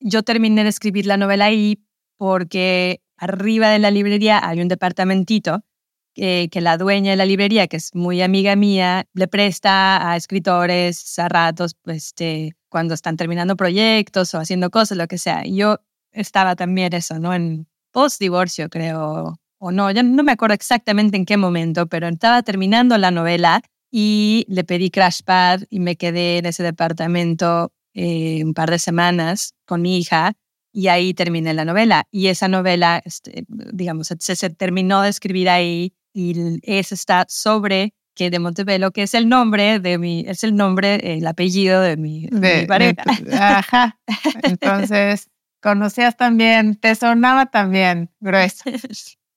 Yo 0.00 0.22
terminé 0.22 0.62
de 0.62 0.70
escribir 0.70 1.04
la 1.04 1.18
novela 1.18 1.44
ahí 1.44 1.84
porque 2.16 3.02
arriba 3.18 3.68
de 3.68 3.78
la 3.78 3.90
librería 3.90 4.40
hay 4.42 4.62
un 4.62 4.68
departamentito 4.68 5.62
que, 6.14 6.48
la 6.54 6.78
dueña 6.78 7.10
de 7.10 7.16
la 7.18 7.26
librería, 7.26 7.66
que 7.66 7.76
es 7.76 7.94
muy 7.94 8.22
amiga 8.22 8.56
mía, 8.56 9.04
le 9.12 9.28
presta 9.28 10.10
a 10.10 10.16
escritores 10.16 11.18
a 11.18 11.28
ratos, 11.28 11.74
pues, 11.82 12.06
este, 12.06 12.56
cuando 12.70 12.94
están 12.94 13.18
terminando 13.18 13.56
proyectos 13.56 14.32
o 14.32 14.38
haciendo 14.38 14.70
cosas, 14.70 14.96
lo 14.96 15.06
que 15.06 15.18
sea. 15.18 15.42
Yo 15.44 15.80
estaba 16.12 16.56
también 16.56 16.94
eso, 16.94 17.18
¿no? 17.18 17.34
En 17.34 17.66
post-divorcio, 17.92 18.70
creo, 18.70 19.34
o 19.58 19.70
no, 19.70 19.90
ya 19.90 20.02
no 20.02 20.22
me 20.22 20.32
acuerdo 20.32 20.54
exactamente 20.54 21.18
en 21.18 21.26
qué 21.26 21.36
momento, 21.36 21.88
pero 21.88 22.08
estaba 22.08 22.42
terminando 22.42 22.96
la 22.96 23.10
novela 23.10 23.60
y 23.96 24.44
le 24.48 24.64
pedí 24.64 24.90
Crashpad 24.90 25.62
y 25.70 25.78
me 25.78 25.94
quedé 25.94 26.38
en 26.38 26.46
ese 26.46 26.64
departamento 26.64 27.72
eh, 27.94 28.42
un 28.44 28.52
par 28.52 28.68
de 28.68 28.80
semanas 28.80 29.54
con 29.66 29.82
mi 29.82 29.98
hija 29.98 30.32
y 30.72 30.88
ahí 30.88 31.14
terminé 31.14 31.54
la 31.54 31.64
novela. 31.64 32.08
Y 32.10 32.26
esa 32.26 32.48
novela, 32.48 33.00
este, 33.04 33.44
digamos, 33.46 34.08
se, 34.08 34.34
se 34.34 34.50
terminó 34.50 35.02
de 35.02 35.10
escribir 35.10 35.48
ahí 35.48 35.94
y 36.12 36.58
ese 36.64 36.96
está 36.96 37.24
sobre 37.28 37.94
que 38.16 38.30
de 38.30 38.40
Montebello, 38.40 38.90
que 38.90 39.04
es 39.04 39.14
el 39.14 39.28
nombre 39.28 39.78
de 39.78 39.96
mi, 39.96 40.24
es 40.26 40.42
el 40.42 40.56
nombre, 40.56 41.16
el 41.16 41.24
apellido 41.28 41.80
de 41.80 41.96
mi, 41.96 42.26
de 42.26 42.40
De, 42.40 42.60
mi 42.62 42.66
pareja. 42.66 43.04
de 43.22 43.36
ajá. 43.36 44.00
Entonces, 44.42 45.30
conocías 45.62 46.16
también, 46.16 46.74
te 46.74 46.96
sonaba 46.96 47.46
también 47.46 48.10
grueso. 48.18 48.64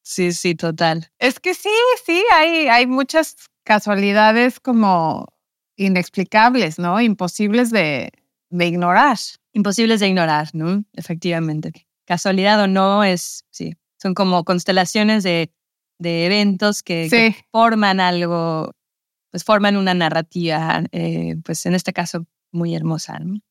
sí, 0.02 0.32
sí, 0.34 0.56
total. 0.56 1.12
Es 1.20 1.40
que 1.40 1.54
sí, 1.54 1.70
sí, 2.08 2.24
hay, 2.34 2.70
hay 2.70 2.88
muchas 2.88 3.36
casualidades 3.68 4.62
como 4.62 5.28
inexplicables, 5.76 6.80
¿no? 6.80 7.02
Imposibles 7.02 7.70
de, 7.70 8.14
de 8.50 8.66
ignorar. 8.66 9.18
Imposibles 9.52 10.00
de 10.00 10.08
ignorar, 10.08 10.48
¿no? 10.54 10.86
Efectivamente. 10.94 11.74
Casualidad 12.06 12.62
o 12.62 12.68
no, 12.68 13.04
es, 13.04 13.44
sí, 13.52 13.76
son 14.02 14.14
como 14.14 14.46
constelaciones 14.46 15.24
de, 15.24 15.52
de 16.00 16.26
eventos 16.26 16.82
que, 16.82 17.36
forman 17.52 18.00
algo, 18.00 18.72
pues 19.32 19.44
forman 19.44 19.76
una 19.76 19.94
narrativa, 19.94 20.84
eh, 20.94 21.36
pues 21.44 21.66
en 21.66 21.76
este 21.76 21.92
caso 21.92 22.26
muy 22.54 22.74
hermosa, 22.74 23.20
¿no? 23.20 23.42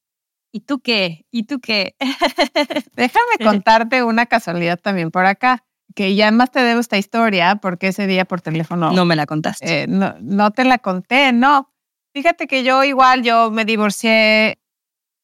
¿Y 0.50 0.60
tú 0.60 0.80
qué? 0.80 1.26
¿Y 1.30 1.42
tú 1.42 1.60
qué? 1.60 1.94
Déjame 2.96 3.36
contarte 3.44 4.02
una 4.02 4.24
casualidad 4.24 4.80
también 4.80 5.10
por 5.10 5.26
acá, 5.26 5.65
que 5.96 6.14
ya 6.14 6.30
más 6.30 6.50
te 6.52 6.60
debo 6.60 6.78
esta 6.78 6.98
historia 6.98 7.56
porque 7.56 7.88
ese 7.88 8.06
día 8.06 8.26
por 8.26 8.42
teléfono 8.42 8.92
no 8.92 9.04
me 9.06 9.16
la 9.16 9.26
contaste. 9.26 9.82
eh, 9.82 9.86
no, 9.88 10.14
no 10.20 10.50
te 10.52 10.64
la 10.64 10.78
conté, 10.78 11.32
no. 11.32 11.72
Fíjate 12.14 12.46
que 12.46 12.62
yo 12.62 12.84
igual, 12.84 13.22
yo 13.22 13.50
me 13.50 13.64
divorcié 13.64 14.58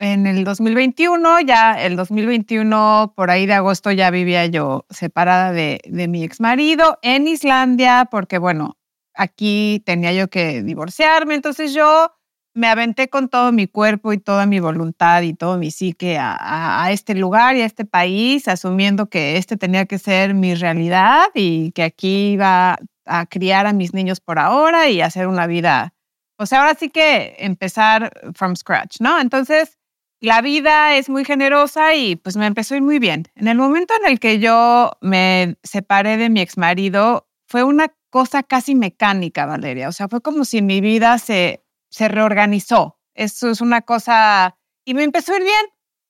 en 0.00 0.26
el 0.26 0.44
2021, 0.44 1.40
ya 1.42 1.80
el 1.80 1.94
2021, 1.94 3.12
por 3.14 3.30
ahí 3.30 3.46
de 3.46 3.52
agosto 3.52 3.92
ya 3.92 4.10
vivía 4.10 4.46
yo 4.46 4.86
separada 4.90 5.52
de, 5.52 5.80
de 5.84 6.08
mi 6.08 6.24
ex 6.24 6.40
marido 6.40 6.98
en 7.02 7.28
Islandia, 7.28 8.08
porque 8.10 8.38
bueno, 8.38 8.78
aquí 9.14 9.82
tenía 9.84 10.12
yo 10.12 10.28
que 10.28 10.62
divorciarme, 10.62 11.34
entonces 11.34 11.74
yo 11.74 12.12
me 12.54 12.68
aventé 12.68 13.08
con 13.08 13.28
todo 13.28 13.52
mi 13.52 13.66
cuerpo 13.66 14.12
y 14.12 14.18
toda 14.18 14.46
mi 14.46 14.60
voluntad 14.60 15.22
y 15.22 15.34
todo 15.34 15.58
mi 15.58 15.70
psique 15.70 16.18
a, 16.18 16.36
a- 16.84 16.90
este 16.92 17.14
lugar 17.14 17.56
y 17.56 17.62
a 17.62 17.66
este 17.66 17.84
país, 17.84 18.48
asumiendo 18.48 19.08
que 19.08 19.36
este 19.38 19.56
tenía 19.56 19.86
que 19.86 19.98
ser 19.98 20.34
mi 20.34 20.54
realidad 20.54 21.24
y 21.34 21.72
que 21.72 21.82
aquí 21.84 22.32
iba 22.32 22.78
a 23.06 23.26
criar 23.26 23.66
a 23.66 23.72
mis 23.72 23.94
niños 23.94 24.20
por 24.20 24.38
ahora 24.38 24.88
y 24.90 25.00
hacer 25.00 25.26
una 25.28 25.46
vida, 25.46 25.94
o 26.38 26.46
sea, 26.46 26.60
ahora 26.60 26.74
sí 26.74 26.90
que 26.90 27.34
empezar 27.38 28.12
from 28.34 28.54
scratch, 28.56 29.00
¿no? 29.00 29.18
Entonces, 29.20 29.78
la 30.20 30.40
vida 30.40 30.96
es 30.96 31.08
muy 31.08 31.24
generosa 31.24 31.94
y 31.94 32.16
pues 32.16 32.36
me 32.36 32.46
empezó 32.46 32.74
a 32.74 32.76
ir 32.76 32.82
muy 32.82 32.98
bien. 33.00 33.24
En 33.34 33.48
el 33.48 33.58
momento 33.58 33.94
en 34.02 34.10
el 34.10 34.20
que 34.20 34.38
yo 34.38 34.92
me 35.00 35.56
separé 35.64 36.16
de 36.16 36.30
mi 36.30 36.40
ex 36.40 36.56
marido, 36.58 37.26
fue 37.48 37.64
una 37.64 37.92
cosa 38.10 38.42
casi 38.44 38.74
mecánica, 38.76 39.46
Valeria. 39.46 39.88
O 39.88 39.92
sea, 39.92 40.08
fue 40.08 40.20
como 40.20 40.44
si 40.44 40.62
mi 40.62 40.80
vida 40.80 41.18
se, 41.18 41.61
se 41.92 42.08
reorganizó. 42.08 42.98
Eso 43.14 43.50
es 43.50 43.60
una 43.60 43.82
cosa... 43.82 44.56
Y 44.84 44.94
me 44.94 45.04
empezó 45.04 45.32
a 45.32 45.36
ir 45.36 45.42
bien, 45.44 45.66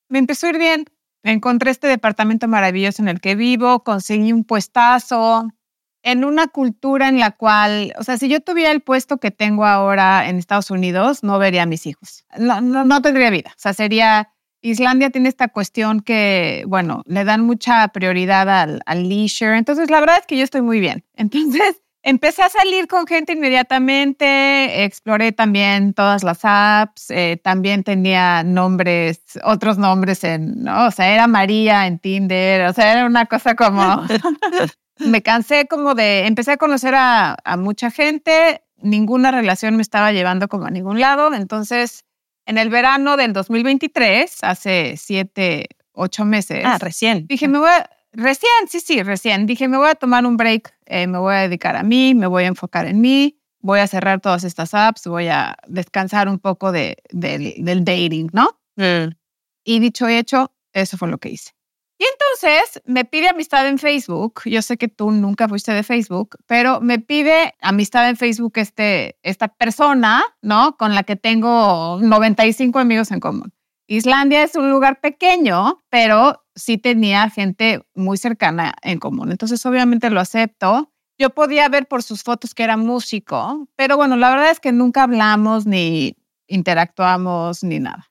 me 0.08 0.18
empezó 0.18 0.46
a 0.46 0.50
ir 0.50 0.58
bien. 0.58 0.84
Encontré 1.24 1.70
este 1.70 1.88
departamento 1.88 2.48
maravilloso 2.48 3.02
en 3.02 3.08
el 3.08 3.20
que 3.20 3.34
vivo, 3.34 3.84
conseguí 3.84 4.32
un 4.32 4.44
puestazo 4.44 5.48
en 6.02 6.24
una 6.24 6.48
cultura 6.48 7.08
en 7.08 7.20
la 7.20 7.32
cual, 7.32 7.92
o 7.98 8.02
sea, 8.02 8.16
si 8.16 8.28
yo 8.28 8.40
tuviera 8.40 8.72
el 8.72 8.80
puesto 8.80 9.18
que 9.18 9.30
tengo 9.30 9.66
ahora 9.66 10.28
en 10.28 10.38
Estados 10.38 10.70
Unidos, 10.70 11.22
no 11.22 11.38
vería 11.38 11.62
a 11.64 11.66
mis 11.66 11.86
hijos. 11.86 12.24
No, 12.38 12.60
no, 12.60 12.84
no 12.84 13.02
tendría 13.02 13.30
vida. 13.30 13.50
O 13.50 13.60
sea, 13.60 13.74
sería... 13.74 14.30
Islandia 14.64 15.10
tiene 15.10 15.28
esta 15.28 15.48
cuestión 15.48 16.02
que, 16.02 16.62
bueno, 16.68 17.02
le 17.06 17.24
dan 17.24 17.40
mucha 17.40 17.88
prioridad 17.88 18.48
al, 18.48 18.80
al 18.86 19.08
leisure. 19.08 19.58
Entonces, 19.58 19.90
la 19.90 19.98
verdad 19.98 20.18
es 20.20 20.26
que 20.26 20.36
yo 20.36 20.44
estoy 20.44 20.62
muy 20.62 20.78
bien. 20.78 21.04
Entonces, 21.16 21.81
empecé 22.02 22.42
a 22.42 22.48
salir 22.48 22.86
con 22.88 23.06
gente 23.06 23.32
inmediatamente, 23.32 24.84
exploré 24.84 25.32
también 25.32 25.94
todas 25.94 26.22
las 26.22 26.40
apps, 26.42 27.10
eh, 27.10 27.40
también 27.42 27.84
tenía 27.84 28.42
nombres, 28.42 29.20
otros 29.44 29.78
nombres 29.78 30.24
en, 30.24 30.62
¿no? 30.64 30.86
O 30.86 30.90
sea, 30.90 31.12
era 31.12 31.26
María 31.26 31.86
en 31.86 31.98
Tinder, 31.98 32.66
o 32.68 32.72
sea, 32.72 32.92
era 32.92 33.06
una 33.06 33.26
cosa 33.26 33.54
como... 33.54 34.02
me 34.98 35.22
cansé 35.22 35.66
como 35.66 35.94
de, 35.94 36.26
empecé 36.26 36.52
a 36.52 36.56
conocer 36.56 36.94
a, 36.94 37.36
a 37.44 37.56
mucha 37.56 37.90
gente, 37.90 38.62
ninguna 38.76 39.30
relación 39.30 39.74
me 39.76 39.82
estaba 39.82 40.12
llevando 40.12 40.48
como 40.48 40.66
a 40.66 40.70
ningún 40.70 41.00
lado, 41.00 41.32
entonces 41.34 42.04
en 42.46 42.58
el 42.58 42.68
verano 42.70 43.16
del 43.16 43.32
2023, 43.32 44.38
hace 44.42 44.94
siete, 44.96 45.66
ocho 45.92 46.24
meses, 46.24 46.62
Ah, 46.64 46.78
recién. 46.78 47.26
dije, 47.26 47.48
me 47.48 47.58
voy 47.58 47.70
a, 47.70 47.88
recién, 48.12 48.52
sí, 48.68 48.80
sí, 48.80 49.02
recién, 49.02 49.46
dije, 49.46 49.68
me 49.68 49.76
voy 49.76 49.88
a 49.88 49.94
tomar 49.94 50.26
un 50.26 50.36
break, 50.36 50.74
eh, 50.86 51.06
me 51.06 51.18
voy 51.18 51.34
a 51.34 51.38
dedicar 51.38 51.76
a 51.76 51.82
mí, 51.82 52.14
me 52.14 52.26
voy 52.26 52.44
a 52.44 52.48
enfocar 52.48 52.86
en 52.86 53.00
mí, 53.00 53.38
voy 53.60 53.80
a 53.80 53.86
cerrar 53.86 54.20
todas 54.20 54.44
estas 54.44 54.74
apps, 54.74 55.06
voy 55.06 55.28
a 55.28 55.56
descansar 55.66 56.28
un 56.28 56.38
poco 56.38 56.72
de, 56.72 56.96
del, 57.10 57.54
del 57.64 57.84
dating, 57.84 58.30
¿no? 58.32 58.60
Mm. 58.76 59.14
Y 59.64 59.78
dicho 59.78 60.08
y 60.08 60.14
hecho, 60.14 60.52
eso 60.72 60.96
fue 60.96 61.08
lo 61.08 61.18
que 61.18 61.30
hice. 61.30 61.52
Y 61.98 62.04
entonces 62.04 62.82
me 62.84 63.04
pide 63.04 63.28
amistad 63.28 63.68
en 63.68 63.78
Facebook. 63.78 64.40
Yo 64.46 64.60
sé 64.60 64.76
que 64.76 64.88
tú 64.88 65.12
nunca 65.12 65.48
fuiste 65.48 65.72
de 65.72 65.84
Facebook, 65.84 66.36
pero 66.48 66.80
me 66.80 66.98
pide 66.98 67.54
amistad 67.60 68.08
en 68.08 68.16
Facebook 68.16 68.54
este, 68.56 69.16
esta 69.22 69.46
persona, 69.46 70.24
¿no? 70.40 70.76
Con 70.76 70.96
la 70.96 71.04
que 71.04 71.14
tengo 71.14 72.00
95 72.02 72.80
amigos 72.80 73.12
en 73.12 73.20
común. 73.20 73.52
Islandia 73.86 74.42
es 74.42 74.56
un 74.56 74.68
lugar 74.68 75.00
pequeño, 75.00 75.84
pero 75.90 76.41
sí 76.54 76.78
tenía 76.78 77.30
gente 77.30 77.86
muy 77.94 78.16
cercana 78.16 78.74
en 78.82 78.98
común. 78.98 79.30
Entonces, 79.30 79.64
obviamente 79.66 80.10
lo 80.10 80.20
acepto. 80.20 80.92
Yo 81.18 81.30
podía 81.30 81.68
ver 81.68 81.86
por 81.86 82.02
sus 82.02 82.22
fotos 82.22 82.54
que 82.54 82.62
era 82.64 82.76
músico, 82.76 83.68
pero 83.76 83.96
bueno, 83.96 84.16
la 84.16 84.30
verdad 84.30 84.50
es 84.50 84.60
que 84.60 84.72
nunca 84.72 85.04
hablamos 85.04 85.66
ni 85.66 86.16
interactuamos 86.48 87.62
ni 87.62 87.80
nada. 87.80 88.10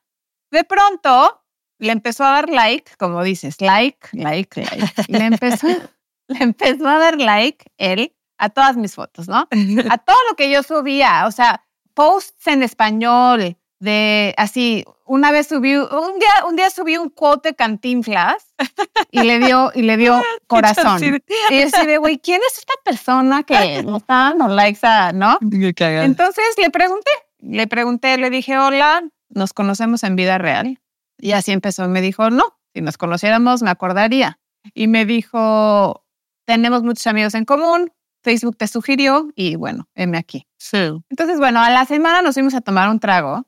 De 0.50 0.64
pronto 0.64 1.42
le 1.78 1.92
empezó 1.92 2.24
a 2.24 2.30
dar 2.30 2.48
like, 2.48 2.92
como 2.96 3.22
dices, 3.22 3.60
like, 3.60 4.08
like, 4.12 4.60
like. 4.60 4.92
Le 5.08 5.24
empezó, 5.26 5.66
le 6.28 6.38
empezó 6.42 6.88
a 6.88 6.98
dar 6.98 7.18
like 7.18 7.66
él 7.76 8.14
a 8.38 8.50
todas 8.50 8.76
mis 8.76 8.94
fotos, 8.94 9.28
¿no? 9.28 9.48
A 9.90 9.98
todo 9.98 10.16
lo 10.30 10.36
que 10.36 10.50
yo 10.50 10.62
subía, 10.62 11.26
o 11.26 11.30
sea, 11.30 11.64
posts 11.94 12.46
en 12.46 12.62
español, 12.62 13.56
de 13.82 14.32
así, 14.38 14.84
una 15.06 15.32
vez 15.32 15.48
subí, 15.48 15.74
un 15.74 16.18
día, 16.20 16.46
un 16.48 16.54
día 16.54 16.70
subí 16.70 16.96
un 16.98 17.10
quote 17.10 17.48
de 17.48 17.54
cantinflas 17.56 18.54
y 19.10 19.24
le 19.24 19.40
dio, 19.40 19.72
y 19.74 19.82
le 19.82 19.96
dio 19.96 20.22
corazón. 20.46 21.02
Y 21.02 21.10
yo 21.10 21.66
así 21.66 21.86
de, 21.88 21.98
güey, 21.98 22.20
¿quién 22.20 22.40
es 22.48 22.58
esta 22.58 22.74
persona 22.84 23.42
que 23.42 23.82
no 23.84 23.96
está 23.96 24.14
dando 24.14 24.46
likes 24.46 24.86
a, 24.86 25.12
no? 25.12 25.36
Entonces 26.04 26.44
le 26.58 26.70
pregunté, 26.70 27.10
le 27.40 27.66
pregunté, 27.66 28.16
le 28.18 28.30
dije, 28.30 28.56
hola, 28.56 29.02
¿nos 29.30 29.52
conocemos 29.52 30.04
en 30.04 30.14
vida 30.14 30.38
real? 30.38 30.78
Y 31.18 31.32
así 31.32 31.50
empezó. 31.50 31.88
Me 31.88 32.00
dijo, 32.02 32.30
no, 32.30 32.44
si 32.72 32.82
nos 32.82 32.96
conociéramos 32.96 33.62
me 33.62 33.70
acordaría. 33.70 34.38
Y 34.74 34.86
me 34.86 35.06
dijo, 35.06 36.04
tenemos 36.44 36.84
muchos 36.84 37.08
amigos 37.08 37.34
en 37.34 37.46
común, 37.46 37.92
Facebook 38.22 38.56
te 38.56 38.68
sugirió 38.68 39.32
y 39.34 39.56
bueno, 39.56 39.88
heme 39.96 40.18
aquí. 40.18 40.46
Sí. 40.56 40.92
Entonces, 41.10 41.38
bueno, 41.38 41.60
a 41.60 41.70
la 41.70 41.84
semana 41.84 42.22
nos 42.22 42.34
fuimos 42.34 42.54
a 42.54 42.60
tomar 42.60 42.88
un 42.88 43.00
trago 43.00 43.44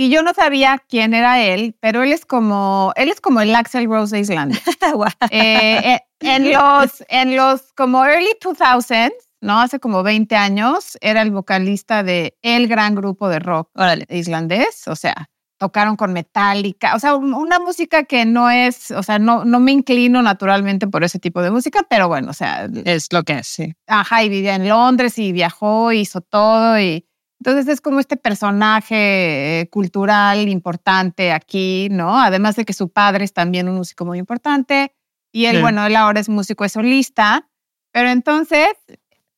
y 0.00 0.10
yo 0.10 0.22
no 0.22 0.32
sabía 0.32 0.80
quién 0.88 1.12
era 1.12 1.40
él, 1.42 1.74
pero 1.80 2.02
él 2.04 2.12
es 2.12 2.24
como, 2.24 2.92
él 2.94 3.08
es 3.08 3.20
como 3.20 3.40
el 3.40 3.54
Axel 3.54 3.86
Rose 3.86 4.14
de 4.14 4.22
Islandia. 4.22 4.60
Eh, 5.30 5.94
eh, 5.94 6.00
en 6.20 6.52
los, 6.52 7.04
en 7.08 7.36
los 7.36 7.72
como 7.76 8.04
early 8.04 8.30
2000s, 8.40 9.12
¿no? 9.40 9.60
Hace 9.60 9.78
como 9.80 10.02
20 10.02 10.34
años, 10.36 10.96
era 11.00 11.22
el 11.22 11.30
vocalista 11.30 12.02
de 12.02 12.36
el 12.42 12.68
gran 12.68 12.94
grupo 12.94 13.28
de 13.28 13.38
rock 13.40 13.70
Órale. 13.74 14.06
islandés, 14.08 14.86
o 14.88 14.96
sea, 14.96 15.28
tocaron 15.58 15.96
con 15.96 16.12
Metallica, 16.12 16.94
o 16.94 17.00
sea, 17.00 17.16
un- 17.16 17.34
una 17.34 17.58
música 17.58 18.04
que 18.04 18.24
no 18.24 18.48
es, 18.50 18.92
o 18.92 19.02
sea, 19.02 19.18
no, 19.18 19.44
no 19.44 19.58
me 19.58 19.72
inclino 19.72 20.22
naturalmente 20.22 20.86
por 20.86 21.02
ese 21.02 21.18
tipo 21.18 21.42
de 21.42 21.50
música, 21.50 21.84
pero 21.90 22.06
bueno, 22.06 22.30
o 22.30 22.34
sea, 22.34 22.68
Es 22.84 23.12
lo 23.12 23.24
que 23.24 23.38
es, 23.38 23.48
sí. 23.48 23.74
ajá, 23.88 24.22
y 24.22 24.28
vivía 24.28 24.54
en 24.54 24.68
Londres 24.68 25.18
y 25.18 25.32
viajó, 25.32 25.90
hizo 25.92 26.20
todo 26.20 26.78
y 26.80 27.04
entonces 27.40 27.68
es 27.68 27.80
como 27.80 28.00
este 28.00 28.16
personaje 28.16 29.60
eh, 29.60 29.68
cultural 29.70 30.48
importante 30.48 31.32
aquí, 31.32 31.88
¿no? 31.90 32.18
Además 32.20 32.56
de 32.56 32.64
que 32.64 32.72
su 32.72 32.88
padre 32.90 33.24
es 33.24 33.32
también 33.32 33.68
un 33.68 33.76
músico 33.76 34.04
muy 34.04 34.18
importante 34.18 34.92
y 35.32 35.46
él, 35.46 35.56
Sí. 35.56 35.62
bueno, 35.62 35.84
él 35.86 35.96
ahora 35.96 36.20
es 36.20 36.28
músico, 36.28 36.64
es 36.64 36.72
solista, 36.72 37.48
pero 37.92 38.08
entonces, 38.10 38.68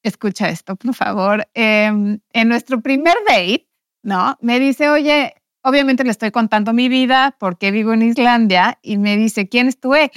escucha 0.02 0.48
esto, 0.48 0.76
por 0.76 0.94
favor, 0.94 1.46
em, 1.54 2.20
en 2.32 2.48
nuestro 2.48 2.80
primer 2.80 3.14
date, 3.28 3.68
¿no? 4.02 4.36
Me 4.40 4.58
dice, 4.60 4.88
oye, 4.88 5.34
obviamente 5.62 6.04
le 6.04 6.10
estoy 6.10 6.30
contando 6.30 6.72
mi 6.72 6.88
vida 6.88 7.36
porque 7.38 7.70
vivo 7.70 7.92
en 7.92 8.02
Islandia 8.02 8.78
y 8.82 8.96
me 8.96 9.16
dice, 9.16 9.48
¿quién 9.48 9.68
es 9.68 9.78
tu 9.78 9.94
ex? 9.94 10.16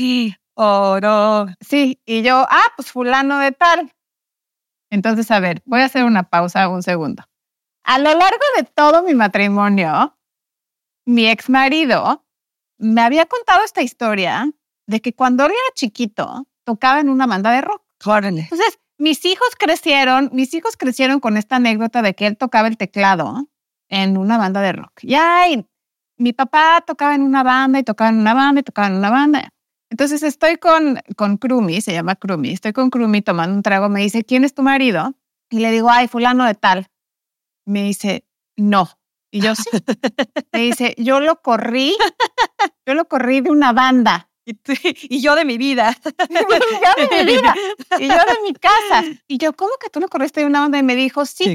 No. 0.56 1.48
Sí, 1.60 2.00
y 2.06 2.22
yo, 2.22 2.46
ah, 2.50 2.64
pues 2.78 2.92
fulano 2.92 3.40
de 3.40 3.52
tal. 3.52 3.92
Entonces, 4.92 5.30
a 5.32 5.40
ver, 5.40 5.62
voy 5.66 5.82
a 5.82 5.86
hacer 5.86 6.04
una 6.06 6.24
pausa 6.30 6.70
un 6.70 6.84
segundo. 6.84 7.24
A 7.84 8.00
lo 8.00 8.14
largo 8.14 8.44
de 8.58 8.64
todo 8.64 9.04
mi 9.04 9.14
matrimonio, 9.14 10.18
mi 11.06 11.28
ex 11.28 11.50
marido 11.50 12.26
me 12.78 13.02
había 13.02 13.26
contado 13.26 13.64
esta 13.64 13.82
historia 13.82 14.52
de 14.88 15.02
que 15.02 15.14
cuando 15.14 15.46
él 15.46 15.52
era 15.52 15.74
chiquito 15.76 16.48
tocaba 16.64 17.00
en 17.00 17.10
una 17.10 17.28
banda 17.28 17.52
de 17.52 17.62
rock. 17.62 17.84
Órale. 18.06 18.42
Entonces, 18.42 18.80
mis 18.98 19.24
hijos 19.26 19.50
crecieron, 19.58 20.30
mis 20.34 20.54
hijos 20.54 20.78
crecieron 20.78 21.20
con 21.20 21.38
esta 21.38 21.58
anécdota 21.58 22.02
de 22.02 22.16
que 22.16 22.28
él 22.28 22.38
tocaba 22.38 22.68
el 22.68 22.78
teclado 22.78 23.48
en 23.90 24.18
una 24.18 24.38
banda 24.38 24.62
de 24.62 24.74
rock. 24.74 25.04
Y 25.04 25.16
ay, 25.16 25.66
mi 26.18 26.34
papá 26.34 26.84
tocaba 26.86 27.16
en 27.16 27.22
una 27.22 27.44
banda 27.44 27.80
y 27.80 27.84
tocaba 27.84 28.10
en 28.10 28.18
una 28.18 28.34
banda 28.34 28.62
y 28.62 28.64
tocaba 28.64 28.88
en 28.88 28.96
una 28.96 29.10
banda. 29.10 29.50
Entonces 29.90 30.24
estoy 30.24 30.58
con, 30.58 31.00
con 31.16 31.38
Krumi, 31.38 31.82
se 31.82 31.94
llama 31.94 32.16
Krumi, 32.16 32.52
estoy 32.52 32.74
con 32.74 32.90
Krumi 32.90 33.22
tomando 33.22 33.56
un 33.56 33.62
trago, 33.62 33.90
me 33.90 34.02
dice, 34.02 34.24
¿quién 34.24 34.44
es 34.44 34.54
tu 34.54 34.64
marido? 34.64 35.14
Y 35.50 35.60
le 35.60 35.72
digo, 35.72 35.90
ay, 35.90 36.08
fulano 36.08 36.46
de 36.46 36.56
tal. 36.56 36.88
Me 37.66 37.84
dice, 37.84 38.26
no. 38.58 38.90
Y 39.32 39.42
yo 39.42 39.56
sí. 39.56 39.70
Me 40.52 40.60
dice, 40.60 40.94
yo 40.98 41.20
lo 41.20 41.42
corrí, 41.42 41.96
yo 42.86 42.94
lo 42.94 43.08
corrí 43.08 43.42
de 43.42 43.50
una 43.50 43.74
banda. 43.74 44.30
Y, 44.46 44.54
tú- 44.56 44.74
y 45.10 45.22
yo 45.22 45.36
de 45.36 45.46
mi 45.46 45.58
vida. 45.58 45.96
yo 46.30 47.08
de 47.10 47.26
mi 47.26 47.32
vida. 47.38 47.56
Y 48.00 48.08
yo 48.08 48.14
de 48.16 48.42
mi 48.44 48.54
casa. 48.54 49.04
Y 49.28 49.38
yo, 49.38 49.54
¿cómo 49.54 49.72
que 49.82 49.90
tú 49.90 50.00
lo 50.00 50.08
corriste 50.08 50.42
de 50.42 50.46
una 50.48 50.62
banda? 50.62 50.78
Y 50.78 50.84
me 50.84 50.96
dijo, 50.96 51.26
sí, 51.26 51.46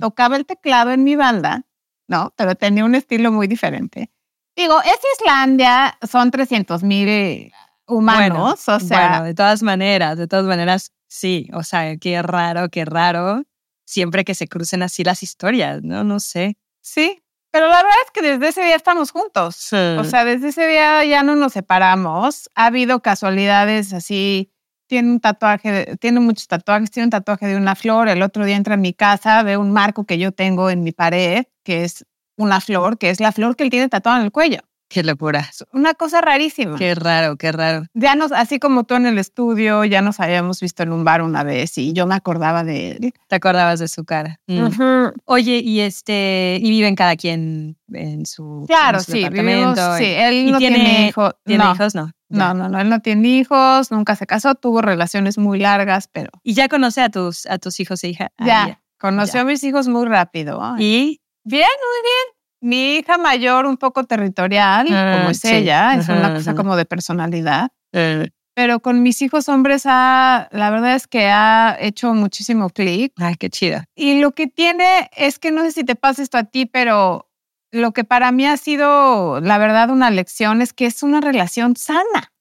tocaba 0.00 0.36
el 0.36 0.46
teclado 0.46 0.90
en 0.92 1.02
mi 1.04 1.16
banda, 1.16 1.64
¿no? 2.06 2.32
Pero 2.36 2.54
tenía 2.54 2.84
un 2.84 2.94
estilo 2.94 3.32
muy 3.32 3.46
diferente. 3.48 4.10
Digo, 4.56 4.80
es 4.82 4.98
Islandia, 5.18 5.98
son 6.08 6.30
300 6.30 6.84
mil 6.84 7.50
humanos, 7.88 8.68
o 8.68 8.78
sea, 8.78 9.08
bueno, 9.08 9.24
de 9.24 9.34
todas 9.34 9.62
maneras, 9.64 10.16
de 10.16 10.28
todas 10.28 10.44
maneras, 10.44 10.92
sí. 11.08 11.48
O 11.52 11.62
sea, 11.64 11.96
qué 11.96 12.22
raro, 12.22 12.68
qué 12.68 12.84
raro. 12.84 13.42
Siempre 13.86 14.24
que 14.24 14.34
se 14.34 14.48
crucen 14.48 14.82
así 14.82 15.04
las 15.04 15.22
historias, 15.22 15.82
¿no? 15.82 16.04
No 16.04 16.20
sé. 16.20 16.56
sí. 16.80 17.20
Pero 17.52 17.68
la 17.68 17.76
verdad 17.76 17.98
es 18.04 18.10
que 18.10 18.20
desde 18.20 18.48
ese 18.48 18.64
día 18.64 18.74
estamos 18.74 19.12
juntos. 19.12 19.54
Sí. 19.54 19.76
O 19.76 20.02
sea, 20.02 20.24
desde 20.24 20.48
ese 20.48 20.66
día 20.66 21.04
ya 21.04 21.22
no 21.22 21.36
nos 21.36 21.52
separamos. 21.52 22.50
Ha 22.56 22.66
habido 22.66 23.00
casualidades 23.00 23.92
así. 23.92 24.50
Tiene 24.88 25.12
un 25.12 25.20
tatuaje, 25.20 25.96
tiene 26.00 26.18
muchos 26.18 26.48
tatuajes, 26.48 26.90
tiene 26.90 27.04
un 27.04 27.10
tatuaje 27.10 27.46
de 27.46 27.56
una 27.56 27.76
flor. 27.76 28.08
El 28.08 28.22
otro 28.22 28.44
día 28.44 28.56
entra 28.56 28.74
a 28.74 28.76
mi 28.76 28.92
casa, 28.92 29.44
ve 29.44 29.56
un 29.56 29.70
marco 29.70 30.04
que 30.04 30.18
yo 30.18 30.32
tengo 30.32 30.68
en 30.68 30.82
mi 30.82 30.90
pared, 30.90 31.44
que 31.62 31.84
es 31.84 32.04
una 32.36 32.60
flor, 32.60 32.98
que 32.98 33.10
es 33.10 33.20
la 33.20 33.30
flor 33.30 33.54
que 33.54 33.62
él 33.62 33.70
tiene 33.70 33.88
tatuada 33.88 34.18
en 34.18 34.24
el 34.24 34.32
cuello. 34.32 34.58
Qué 34.94 35.02
locura. 35.02 35.50
Una 35.72 35.94
cosa 35.94 36.20
rarísima. 36.20 36.78
Qué 36.78 36.94
raro, 36.94 37.36
qué 37.36 37.50
raro. 37.50 37.84
Ya 37.94 38.14
nos, 38.14 38.30
así 38.30 38.60
como 38.60 38.84
tú 38.84 38.94
en 38.94 39.06
el 39.06 39.18
estudio, 39.18 39.84
ya 39.84 40.02
nos 40.02 40.20
habíamos 40.20 40.60
visto 40.60 40.84
en 40.84 40.92
un 40.92 41.02
bar 41.02 41.20
una 41.22 41.42
vez 41.42 41.76
y 41.78 41.92
yo 41.92 42.06
me 42.06 42.14
acordaba 42.14 42.62
de 42.62 42.92
él. 42.92 43.12
Te 43.26 43.34
acordabas 43.34 43.80
de 43.80 43.88
su 43.88 44.04
cara. 44.04 44.38
Mm. 44.46 45.08
Oye, 45.24 45.56
y 45.64 45.80
este, 45.80 46.60
y 46.62 46.70
viven 46.70 46.94
cada 46.94 47.16
quien 47.16 47.76
en 47.92 48.24
su, 48.24 48.64
Claro, 48.68 48.98
en 48.98 49.04
su 49.04 49.10
sí, 49.12 49.18
departamento. 49.18 49.72
vivimos, 49.74 49.98
sí, 49.98 50.04
él 50.04 50.34
¿Y 50.34 50.52
no 50.52 50.58
tiene, 50.58 50.76
tiene- 50.76 51.08
hijo- 51.08 51.32
¿Tiene 51.44 51.64
no, 51.64 51.74
hijos? 51.74 51.94
No. 51.96 52.12
No, 52.28 52.54
no, 52.54 52.68
no, 52.68 52.80
él 52.80 52.88
no 52.88 53.00
tiene 53.00 53.28
hijos, 53.28 53.90
nunca 53.90 54.14
se 54.16 54.26
casó, 54.26 54.54
tuvo 54.54 54.80
relaciones 54.80 55.38
muy 55.38 55.58
largas, 55.58 56.08
pero 56.08 56.30
Y 56.44 56.54
ya 56.54 56.68
conoce 56.68 57.00
a 57.00 57.08
tus, 57.08 57.46
a 57.46 57.58
tus 57.58 57.80
hijos 57.80 58.02
e 58.04 58.08
hija. 58.10 58.30
Ah, 58.38 58.46
ya, 58.46 58.80
conoció 58.98 59.34
ya. 59.34 59.40
a 59.40 59.44
mis 59.44 59.62
hijos 59.64 59.88
muy 59.88 60.06
rápido. 60.06 60.60
Y 60.78 61.20
Bien, 61.44 61.66
muy 61.68 62.02
bien. 62.02 62.34
Mi 62.64 62.96
hija 62.96 63.18
mayor 63.18 63.66
un 63.66 63.76
poco 63.76 64.04
territorial, 64.04 64.86
Ah, 64.90 65.16
como 65.18 65.30
es 65.30 65.40
sí. 65.40 65.48
ella, 65.54 65.94
es 65.94 66.08
una 66.08 66.32
cosa 66.34 66.52
ajá. 66.52 66.56
como 66.56 66.76
de 66.76 66.86
personalidad. 66.86 67.70
eh, 67.92 68.30
Pero 68.54 68.80
con 68.80 69.02
mis 69.02 69.20
hijos 69.20 69.48
hombres, 69.48 69.82
ha, 69.84 70.48
la 70.50 70.70
verdad 70.70 70.94
es 70.94 71.06
que 71.06 71.26
ha 71.28 71.76
hecho 71.78 72.14
muchísimo 72.14 72.70
clic. 72.70 73.12
ay, 73.18 73.34
qué 73.36 73.50
chido. 73.50 73.80
Y 73.94 74.20
lo 74.20 74.30
que 74.32 74.46
tiene 74.46 75.10
es 75.16 75.38
que 75.38 75.50
no 75.52 75.62
sé 75.62 75.72
si 75.72 75.84
te 75.84 75.94
pasa 75.94 76.22
esto 76.22 76.38
a 76.38 76.44
ti, 76.44 76.64
pero 76.64 77.28
lo 77.70 77.92
que 77.92 78.04
para 78.04 78.32
mí 78.32 78.46
ha 78.46 78.56
sido, 78.56 79.40
la 79.40 79.58
verdad, 79.58 79.90
una 79.90 80.10
lección 80.10 80.62
es 80.62 80.72
que 80.72 80.86
es 80.86 81.02
una 81.02 81.20
relación 81.20 81.76
sana 81.76 82.32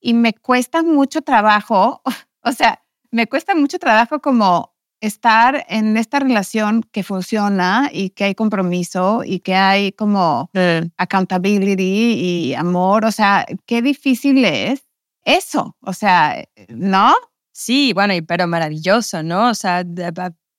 y 0.00 0.14
me 0.14 0.32
cuesta 0.32 0.82
mucho 0.82 1.20
trabajo, 1.22 2.02
o 2.42 2.52
sea, 2.52 2.82
me 3.10 3.26
cuesta 3.28 3.54
mucho 3.54 3.78
trabajo 3.78 4.20
como 4.20 4.73
estar 5.06 5.64
en 5.68 5.96
esta 5.96 6.18
relación 6.18 6.82
que 6.92 7.02
funciona 7.02 7.90
y 7.92 8.10
que 8.10 8.24
hay 8.24 8.34
compromiso 8.34 9.22
y 9.24 9.40
que 9.40 9.54
hay 9.54 9.92
como 9.92 10.50
accountability 10.96 12.14
y 12.14 12.54
amor, 12.54 13.04
o 13.04 13.12
sea, 13.12 13.46
qué 13.66 13.82
difícil 13.82 14.44
es 14.44 14.84
eso, 15.24 15.76
o 15.80 15.92
sea, 15.92 16.44
¿no? 16.68 17.14
Sí, 17.52 17.92
bueno, 17.92 18.14
y 18.14 18.22
pero 18.22 18.46
maravilloso, 18.46 19.22
¿no? 19.22 19.50
O 19.50 19.54
sea, 19.54 19.84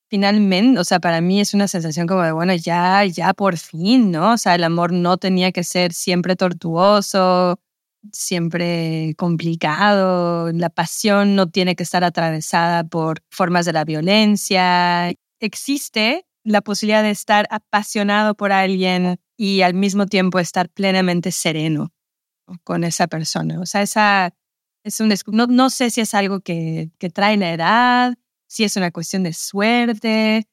finalmente, 0.09 0.79
o 0.79 0.83
sea, 0.83 0.99
para 0.99 1.21
mí 1.21 1.41
es 1.41 1.53
una 1.53 1.67
sensación 1.67 2.07
como 2.07 2.23
de, 2.23 2.31
bueno, 2.31 2.53
ya, 2.55 3.03
ya 3.05 3.33
por 3.33 3.57
fin, 3.57 4.11
¿no? 4.11 4.33
O 4.33 4.37
sea, 4.37 4.55
el 4.55 4.63
amor 4.63 4.91
no 4.93 5.17
tenía 5.17 5.51
que 5.51 5.63
ser 5.63 5.93
siempre 5.93 6.35
tortuoso, 6.35 7.59
siempre 8.11 9.13
complicado, 9.17 10.51
la 10.51 10.69
pasión 10.69 11.35
no 11.35 11.49
tiene 11.49 11.75
que 11.75 11.83
estar 11.83 12.03
atravesada 12.03 12.83
por 12.83 13.23
formas 13.29 13.65
de 13.65 13.73
la 13.73 13.85
violencia. 13.85 15.13
existe 15.39 16.25
la 16.43 16.61
posibilidad 16.61 17.03
de 17.03 17.11
estar 17.11 17.47
apasionado 17.49 18.35
por 18.35 18.51
alguien 18.51 19.17
y 19.37 19.61
al 19.61 19.73
mismo 19.73 20.05
tiempo 20.05 20.39
estar 20.39 20.69
plenamente 20.69 21.31
sereno 21.31 21.91
con 22.63 22.83
esa 22.83 23.07
persona. 23.07 23.59
O 23.59 23.65
sea, 23.65 23.81
esa 23.81 24.33
es 24.83 24.99
un 24.99 25.13
no, 25.27 25.47
no 25.47 25.69
sé 25.69 25.89
si 25.89 26.01
es 26.01 26.13
algo 26.13 26.41
que, 26.41 26.91
que 26.99 27.09
trae 27.09 27.37
la 27.37 27.51
edad, 27.53 28.15
si 28.47 28.63
es 28.63 28.75
una 28.77 28.91
cuestión 28.91 29.23
de 29.23 29.33
suerte, 29.33 30.47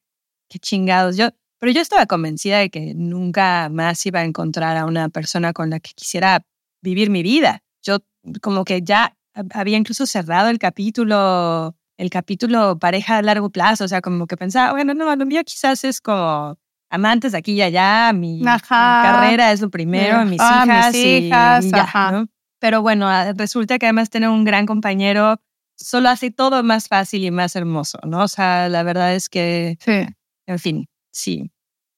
qué 0.49 0.59
chingados. 0.59 1.17
Yo, 1.17 1.29
pero 1.59 1.71
yo 1.71 1.81
estaba 1.81 2.05
convencida 2.07 2.59
de 2.59 2.69
que 2.69 2.93
nunca 2.95 3.69
más 3.69 4.05
iba 4.05 4.21
a 4.21 4.25
encontrar 4.25 4.77
a 4.77 4.85
una 4.85 5.09
persona 5.09 5.53
con 5.53 5.69
la 5.69 5.79
que 5.79 5.91
quisiera 5.95 6.45
vivir 6.83 7.09
mi 7.09 7.23
vida. 7.23 7.63
Yo 7.81 7.99
como 8.41 8.63
que 8.63 8.81
ya 8.81 9.17
había 9.53 9.77
incluso 9.77 10.05
cerrado 10.05 10.49
el 10.49 10.59
capítulo, 10.59 11.75
el 11.97 12.09
capítulo 12.09 12.77
pareja 12.77 13.17
a 13.17 13.21
largo 13.21 13.49
plazo, 13.49 13.85
o 13.85 13.87
sea, 13.87 14.01
como 14.01 14.27
que 14.27 14.37
pensaba, 14.37 14.73
bueno, 14.73 14.93
no, 14.93 15.15
lo 15.15 15.25
mío 15.25 15.41
quizás 15.43 15.83
es 15.83 15.99
como 15.99 16.57
amantes 16.89 17.33
aquí 17.33 17.53
y 17.53 17.61
allá, 17.61 18.13
mi, 18.13 18.43
carrera 18.69 19.51
es 19.51 19.61
lo 19.61 19.69
primero, 19.69 20.23
mis 20.25 20.39
hijas, 20.39 20.93
mis 20.93 21.05
hijas 21.05 21.65
y, 21.65 21.71
ya, 21.71 22.25
Pero 22.59 22.81
bueno, 22.83 23.07
ah, 23.07 23.33
resulta 23.35 23.79
que 23.79 23.87
además 23.87 24.11
tener 24.11 24.29
un 24.29 24.43
gran 24.43 24.67
compañero 24.67 25.41
solo 25.75 26.09
hace 26.09 26.29
todo 26.29 26.61
más 26.61 26.87
fácil 26.87 27.23
y 27.23 27.31
más 27.31 27.55
hermoso, 27.55 27.97
¿no? 28.05 28.23
O 28.23 28.27
sea, 28.27 28.69
la 28.69 28.83
verdad 28.83 29.15
es 29.15 29.27
que, 29.27 29.77
sí. 29.79 30.05
en 30.45 30.59
fin, 30.59 30.87
sí, 31.11 31.51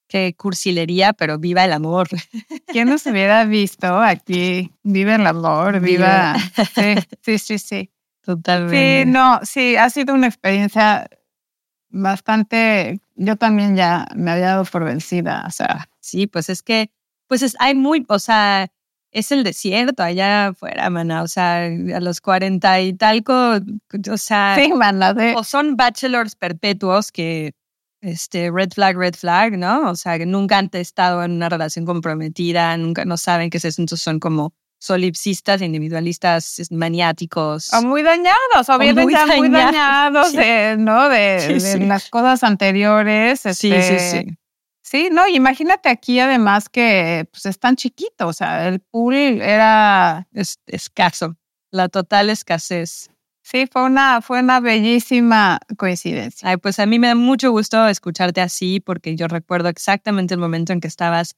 qué 0.08 0.36
cursilería, 0.38 1.14
pero 1.14 1.38
viva 1.39 1.66
el 1.66 1.74
amor. 1.74 2.08
¿Quién 2.68 2.89
nos 2.89 3.06
hubiera 3.06 3.45
visto 3.45 3.99
aquí? 3.99 4.72
Viva 4.84 5.16
el 5.16 5.28
amor, 5.28 5.80
viva. 5.80 6.36
Sí, 6.76 6.95
sí, 7.22 7.38
sí, 7.39 7.60
sí. 7.60 7.91
Totalmente. 8.22 9.03
Sí, 9.03 9.12
no, 9.12 9.39
sí, 9.43 9.76
ha 9.76 9.89
sido 9.89 10.14
una 10.14 10.28
experiencia 10.28 11.08
bastante. 11.89 12.99
Yo 13.16 13.36
también 13.36 13.76
ya 13.76 14.08
me 14.16 14.32
había 14.32 14.47
dado 14.47 14.66
por 14.66 14.84
vencida, 14.84 15.43
o 15.47 15.51
sea. 15.51 15.88
Sí, 15.99 16.28
pues 16.28 16.49
es 16.49 16.64
que, 16.64 16.91
pues 17.28 17.41
es, 17.43 17.56
hay 17.60 17.76
muy, 17.76 18.06
o 18.10 18.20
sea, 18.20 18.68
es 19.12 19.32
el 19.32 19.43
desierto 19.43 20.03
allá 20.03 20.47
afuera, 20.47 20.89
mana. 20.89 21.22
O 21.22 21.28
sea, 21.28 21.66
a 21.66 21.99
los 21.99 22.20
cuarenta 22.20 22.82
y 22.82 22.93
talco, 22.93 23.60
o 24.12 24.18
sea. 24.18 24.58
Sí, 24.60 24.74
mana, 24.74 25.16
O 25.36 25.43
son 25.43 25.76
bachelors 25.76 26.36
perpetuos 26.36 27.12
que 27.12 27.53
este, 28.06 28.51
red 28.51 28.70
flag, 28.74 28.97
red 28.97 29.16
flag, 29.16 29.58
¿no? 29.58 29.89
O 29.89 29.95
sea, 29.95 30.18
que 30.18 30.26
nunca 30.26 30.58
han 30.58 30.70
estado 30.74 31.24
en 31.24 31.32
una 31.32 31.49
relación 31.49 31.86
comprometida, 31.86 32.78
nunca 32.78 33.03
no 33.03 33.18
saben 33.18 33.49
qué 33.49 33.58
es 33.58 33.66
eso, 33.66 33.82
entonces 33.82 34.03
son 34.03 34.20
como 34.20 34.53
solipsistas, 34.78 35.62
individualistas, 35.62 36.62
maniáticos. 36.70 37.74
O 37.74 37.82
muy 37.82 38.03
dañados, 38.03 38.70
o 38.70 38.78
bien 38.78 38.95
muy, 38.95 39.12
dañados, 39.12 39.38
muy 39.38 39.49
dañados 39.49 40.34
de, 40.34 40.76
¿no? 40.78 41.10
De, 41.10 41.80
las 41.88 42.10
cosas 42.10 42.43
anteriores. 42.43 43.39
sí, 43.41 43.53
sí, 43.53 43.74
este, 43.74 43.99
sí. 43.99 44.38
Sí, 44.84 45.10
no, 45.12 45.28
imagínate 45.28 45.89
aquí 45.89 46.20
además 46.20 46.70
que 46.70 47.28
pues 47.32 47.47
es 47.47 47.58
tan 47.58 47.76
chiquito, 47.76 48.28
o 48.28 48.34
sea, 48.34 48.68
el 48.68 48.82
pool 48.82 49.16
era 49.16 50.28
es, 50.32 50.60
escaso, 50.68 51.36
la 51.72 51.89
total 51.89 52.30
escasez. 52.30 53.10
Sí, 53.46 53.68
fue 53.72 53.84
una, 53.84 54.22
fue 54.22 54.39
una 54.39 54.60
bellísima 54.60 55.60
coincidencia. 55.78 56.50
Ay, 56.50 56.58
pues 56.58 56.80
a 56.80 56.88
mí 56.88 56.98
me 56.98 57.10
da 57.10 57.16
mucho 57.16 57.52
gusto 57.52 57.88
escucharte 57.88 58.41
así 58.41 58.80
porque 58.80 59.16
yo 59.16 59.28
recuerdo 59.28 59.70
exactamente 59.70 60.34
el 60.34 60.39
momento 60.39 60.74
en 60.74 60.80
que 60.80 60.88
estabas 60.88 61.36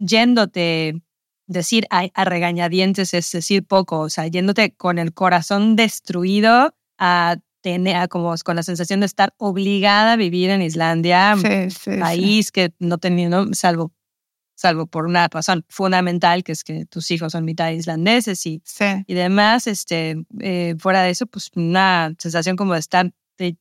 yéndote, 0.00 1.00
decir 1.46 1.86
a, 1.90 2.08
a 2.12 2.24
regañadientes 2.24 3.14
es 3.14 3.30
decir 3.30 3.64
poco, 3.64 4.00
o 4.00 4.10
sea, 4.10 4.26
yéndote 4.26 4.74
con 4.74 4.98
el 4.98 5.14
corazón 5.14 5.76
destruido 5.76 6.74
a 6.98 7.36
tener 7.60 8.08
como 8.08 8.34
con 8.44 8.56
la 8.56 8.64
sensación 8.64 8.98
de 8.98 9.06
estar 9.06 9.32
obligada 9.36 10.14
a 10.14 10.16
vivir 10.16 10.50
en 10.50 10.60
Islandia, 10.60 11.36
país 12.00 12.50
que 12.50 12.72
no 12.80 12.98
tenía, 12.98 13.30
salvo 13.52 13.92
salvo 14.54 14.86
por 14.86 15.06
una 15.06 15.28
razón 15.28 15.64
fundamental, 15.68 16.44
que 16.44 16.52
es 16.52 16.64
que 16.64 16.86
tus 16.86 17.10
hijos 17.10 17.32
son 17.32 17.44
mitad 17.44 17.70
islandeses 17.70 18.44
y, 18.46 18.62
y 19.06 19.14
demás, 19.14 19.66
este, 19.66 20.24
eh, 20.40 20.74
fuera 20.78 21.02
de 21.02 21.10
eso, 21.10 21.26
pues 21.26 21.50
una 21.54 22.14
sensación 22.18 22.56
como 22.56 22.74
de 22.74 22.80
estar, 22.80 23.12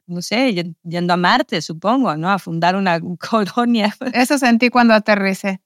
no 0.08 0.22
sé, 0.22 0.74
yendo 0.84 1.14
a 1.14 1.18
Marte, 1.18 1.62
supongo, 1.62 2.16
¿no? 2.16 2.30
A 2.30 2.40
fundar 2.40 2.76
una 2.76 3.00
colonia. 3.30 3.96
Eso 4.14 4.38
sentí 4.38 4.70
cuando 4.70 4.94
aterricé. 4.94 5.62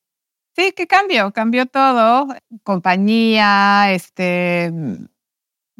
Sí, 0.55 0.73
¿qué 0.75 0.87
cambió? 0.87 1.31
Cambió 1.33 1.67
todo, 1.67 2.27
compañía, 2.63 3.91
este, 3.91 4.71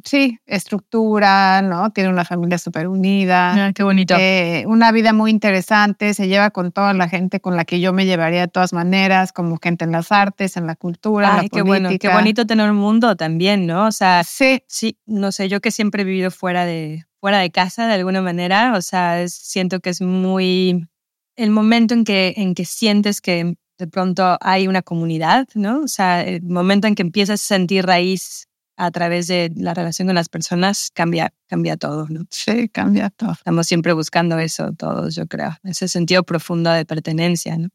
sí, 0.04 0.40
estructura, 0.46 1.62
¿no? 1.62 1.92
Tiene 1.92 2.10
una 2.10 2.26
familia 2.26 2.58
súper 2.58 2.88
unida. 2.88 3.68
Ah, 3.68 3.74
qué 3.74 3.84
bonito. 3.84 4.16
Eh, 4.18 4.64
una 4.68 4.92
vida 4.92 5.14
muy 5.14 5.32
interesante, 5.32 6.14
se 6.14 6.28
lleva 6.28 6.52
con 6.52 6.72
toda 6.72 6.94
la 6.94 7.10
gente 7.10 7.40
con 7.40 7.56
la 7.56 7.66
que 7.66 7.80
yo 7.80 7.94
me 7.94 8.06
llevaría 8.06 8.42
de 8.42 8.48
todas 8.48 8.74
maneras, 8.74 9.32
como 9.32 9.58
gente 9.62 9.86
en 9.86 9.92
las 9.92 10.12
artes, 10.12 10.58
en 10.58 10.68
la 10.68 10.76
cultura, 10.76 11.30
en 11.30 11.36
la 11.36 11.50
qué 11.50 11.62
Bueno, 11.62 11.90
qué 12.00 12.10
bonito 12.10 12.46
tener 12.46 12.70
un 12.70 12.78
mundo 12.78 13.16
también, 13.16 13.66
¿no? 13.66 13.88
O 13.88 13.92
sea, 13.92 14.24
sí, 14.24 14.64
sí, 14.68 14.98
no 15.06 15.32
sé, 15.32 15.50
yo 15.50 15.62
que 15.62 15.72
siempre 15.72 16.04
he 16.04 16.06
vivido 16.06 16.32
fuera 16.32 16.66
de, 16.66 17.06
fuera 17.20 17.40
de 17.40 17.52
casa 17.52 17.88
de 17.88 17.96
alguna 17.96 18.22
manera, 18.22 18.74
o 18.76 18.82
sea, 18.82 19.28
siento 19.28 19.80
que 19.80 19.90
es 19.90 20.02
muy 20.02 20.88
el 21.36 21.52
momento 21.52 21.94
en 21.94 22.04
que, 22.04 22.34
en 22.38 22.56
que 22.56 22.66
sientes 22.66 23.22
que 23.22 23.56
de 23.78 23.88
pronto 23.88 24.38
hay 24.42 24.68
una 24.68 24.82
comunidad, 24.82 25.48
¿no? 25.54 25.82
O 25.82 25.88
sea, 25.88 26.24
el 26.24 26.42
momento 26.42 26.88
en 26.88 26.96
que 26.96 27.04
empiezas 27.04 27.42
a 27.42 27.46
sentir 27.46 27.86
raíz 27.86 28.47
a 28.78 28.92
través 28.92 29.28
de 29.28 29.52
la 29.56 29.74
relación 29.74 30.08
con 30.08 30.16
las 30.16 30.30
personas 30.30 30.92
cambia, 30.94 31.34
cambia 31.48 31.76
todo, 31.78 32.08
¿no? 32.10 32.26
Sí, 32.30 32.70
cambia 32.70 33.10
todo. 33.10 33.34
Estamos 33.34 33.68
siempre 33.68 33.94
buscando 33.94 34.38
eso 34.40 34.72
todos, 34.74 35.16
yo 35.16 35.26
creo, 35.28 35.58
ese 35.64 35.88
sentido 35.88 36.24
profundo 36.24 36.72
de 36.72 36.86
pertenencia, 36.86 37.58
¿no? 37.58 37.70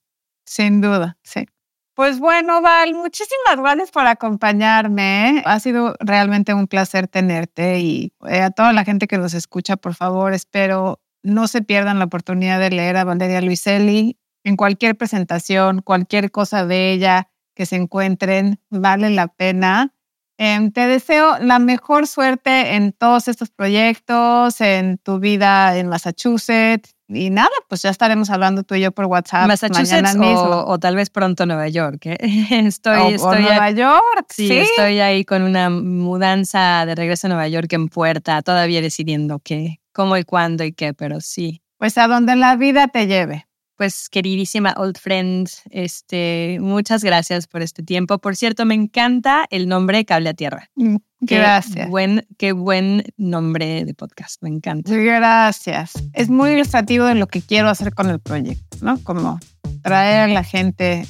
Sin 0.47 0.81
duda, 0.81 1.19
sí. 1.23 1.47
Pues 1.95 2.21
bueno, 2.21 2.63
Val, 2.63 2.95
muchísimas 2.95 3.57
gracias 3.59 3.91
por 3.91 4.07
acompañarme. 4.07 5.43
Ha 5.45 5.61
sido 5.61 5.95
realmente 6.01 6.55
un 6.55 6.67
placer 6.67 7.07
tenerte 7.07 7.81
y 7.81 8.15
eh, 8.27 8.41
a 8.41 8.51
toda 8.51 8.73
la 8.73 8.85
gente 8.85 9.07
que 9.07 9.19
nos 9.19 9.35
escucha, 9.35 9.77
por 9.77 9.95
favor, 9.95 10.33
espero 10.33 11.01
no 11.23 11.47
se 11.49 11.63
pierdan 11.63 11.99
la 11.99 12.07
oportunidad 12.07 12.59
de 12.59 12.71
leer 12.71 12.97
a 12.97 13.05
Valeria 13.05 13.41
Luiselli 13.41 14.19
en 14.45 14.57
cualquier 14.57 14.97
presentación, 14.97 15.83
cualquier 15.83 16.31
cosa 16.31 16.67
de 16.67 16.93
ella 16.93 17.29
que 17.55 17.67
se 17.67 17.77
encuentren, 17.77 18.61
vale 18.71 19.11
la 19.11 19.29
pena. 19.29 19.95
Em, 20.39 20.73
te 20.73 20.87
deseo 20.87 21.39
la 21.39 21.59
mejor 21.59 22.07
suerte 22.07 22.75
en 22.75 22.93
todos 22.93 23.29
estos 23.29 23.51
proyectos, 23.51 24.61
en 24.61 24.99
tu 24.99 25.19
vida 25.19 25.77
en 25.77 25.89
Massachusetts. 25.89 26.95
Y 27.09 27.31
nada, 27.31 27.51
pues 27.69 27.83
ya 27.83 27.91
estaremos 27.91 28.31
hablando 28.31 28.63
tú 28.63 28.75
y 28.75 28.81
yo 28.81 28.93
por 28.93 29.05
WhatsApp. 29.05 29.47
Massachusetts 29.47 30.17
o, 30.17 30.65
o, 30.67 30.79
tal 30.79 30.97
vez 30.97 31.11
pronto 31.11 31.45
Nueva 31.45 31.69
York. 31.69 32.07
¿eh? 32.07 32.17
Estoy, 32.67 33.15
estoy 33.15 33.43
Nueva 33.43 33.71
York. 33.71 34.27
Sí, 34.31 34.51
estoy 34.59 35.01
ahí 35.01 35.25
con 35.25 35.43
una 35.43 35.69
mudanza 35.69 36.87
de 36.87 36.95
regreso 36.95 37.27
a 37.27 37.31
Nueva 37.31 37.49
York 37.49 37.71
en 37.73 37.89
puerta, 37.89 38.41
todavía 38.43 38.81
decidiendo 38.81 39.41
qué, 39.41 39.81
cómo 39.93 40.17
y 40.17 40.25
cuándo 40.25 40.65
y 40.65 40.73
qué, 40.73 40.95
pero 40.95 41.21
sí. 41.21 41.63
Pues 41.77 41.99
a 41.99 42.09
donde 42.09 42.37
la 42.37 42.57
vida 42.57 42.89
te 42.89 43.07
lleve 43.07 43.47
pues 43.83 44.09
queridísima 44.09 44.75
old 44.77 44.97
friend, 44.97 45.49
este, 45.71 46.59
muchas 46.61 47.03
gracias 47.03 47.49
por 47.49 47.63
este 47.63 47.83
tiempo. 47.83 48.19
Por 48.19 48.37
cierto, 48.37 48.65
me 48.65 48.77
encanta 48.77 49.45
el 49.51 49.67
nombre 49.67 50.05
Cable 50.05 50.29
a 50.29 50.35
Tierra. 50.35 50.71
Mm, 50.77 50.99
gracias. 51.19 51.75
Qué 51.75 51.87
buen, 51.87 52.25
qué 52.39 52.53
buen 52.53 53.03
nombre 53.17 53.85
de 53.85 53.93
podcast, 53.93 54.41
me 54.41 54.51
encanta. 54.51 54.95
Gracias. 54.95 55.95
Es 56.13 56.29
muy 56.29 56.51
ilustrativo 56.53 57.07
de 57.07 57.17
lo 57.17 57.27
que 57.27 57.43
quiero 57.43 57.71
hacer 57.71 57.93
con 57.93 58.09
el 58.09 58.21
proyecto, 58.21 58.77
¿no? 58.83 59.03
Como 59.03 59.41
traer 59.83 60.31
a 60.31 60.33
la 60.33 60.45
gente 60.45 61.05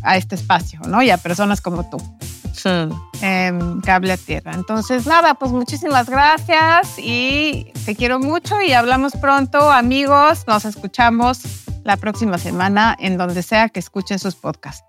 a 0.00 0.16
este 0.16 0.36
espacio, 0.36 0.80
¿no? 0.88 1.02
Y 1.02 1.10
a 1.10 1.18
personas 1.18 1.60
como 1.60 1.90
tú. 1.90 1.98
Sí. 2.54 2.70
cable 3.84 4.12
a 4.12 4.16
tierra. 4.16 4.54
Entonces, 4.54 5.06
nada, 5.06 5.34
pues 5.34 5.52
muchísimas 5.52 6.08
gracias 6.08 6.98
y 6.98 7.70
te 7.84 7.94
quiero 7.94 8.18
mucho 8.18 8.62
y 8.62 8.72
hablamos 8.72 9.12
pronto, 9.12 9.70
amigos. 9.70 10.44
Nos 10.46 10.64
escuchamos 10.64 11.63
la 11.84 11.96
próxima 11.96 12.38
semana 12.38 12.96
en 12.98 13.16
donde 13.16 13.42
sea 13.42 13.68
que 13.68 13.80
escuchen 13.80 14.18
sus 14.18 14.34
podcasts. 14.34 14.82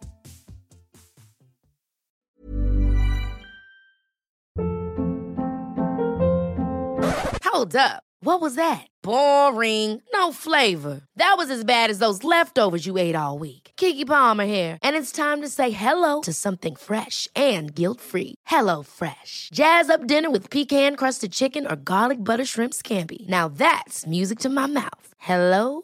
Hold 7.55 7.75
up. 7.75 8.03
What 8.19 8.41
was 8.41 8.55
that? 8.55 8.87
Boring. 9.01 10.01
No 10.11 10.33
flavor. 10.33 11.01
That 11.15 11.35
was 11.37 11.49
as 11.49 11.63
bad 11.63 11.89
as 11.89 11.99
those 11.99 12.23
leftovers 12.23 12.85
you 12.85 12.97
ate 12.97 13.15
all 13.15 13.37
week. 13.39 13.71
Kiki 13.77 14.03
Palmer 14.03 14.45
here, 14.45 14.77
and 14.81 14.95
it's 14.95 15.11
time 15.11 15.41
to 15.41 15.47
say 15.47 15.69
hello 15.69 16.21
to 16.21 16.33
something 16.33 16.75
fresh 16.75 17.27
and 17.35 17.73
guilt-free. 17.73 18.35
Hello 18.47 18.83
Fresh. 18.83 19.49
Jazz 19.53 19.89
up 19.89 20.05
dinner 20.05 20.29
with 20.29 20.49
pecan-crusted 20.49 21.31
chicken 21.31 21.65
or 21.65 21.75
garlic 21.75 22.23
butter 22.23 22.45
shrimp 22.45 22.73
scampi. 22.73 23.27
Now 23.27 23.47
that's 23.47 24.05
music 24.05 24.39
to 24.39 24.49
my 24.49 24.65
mouth. 24.65 25.07
Hello 25.17 25.83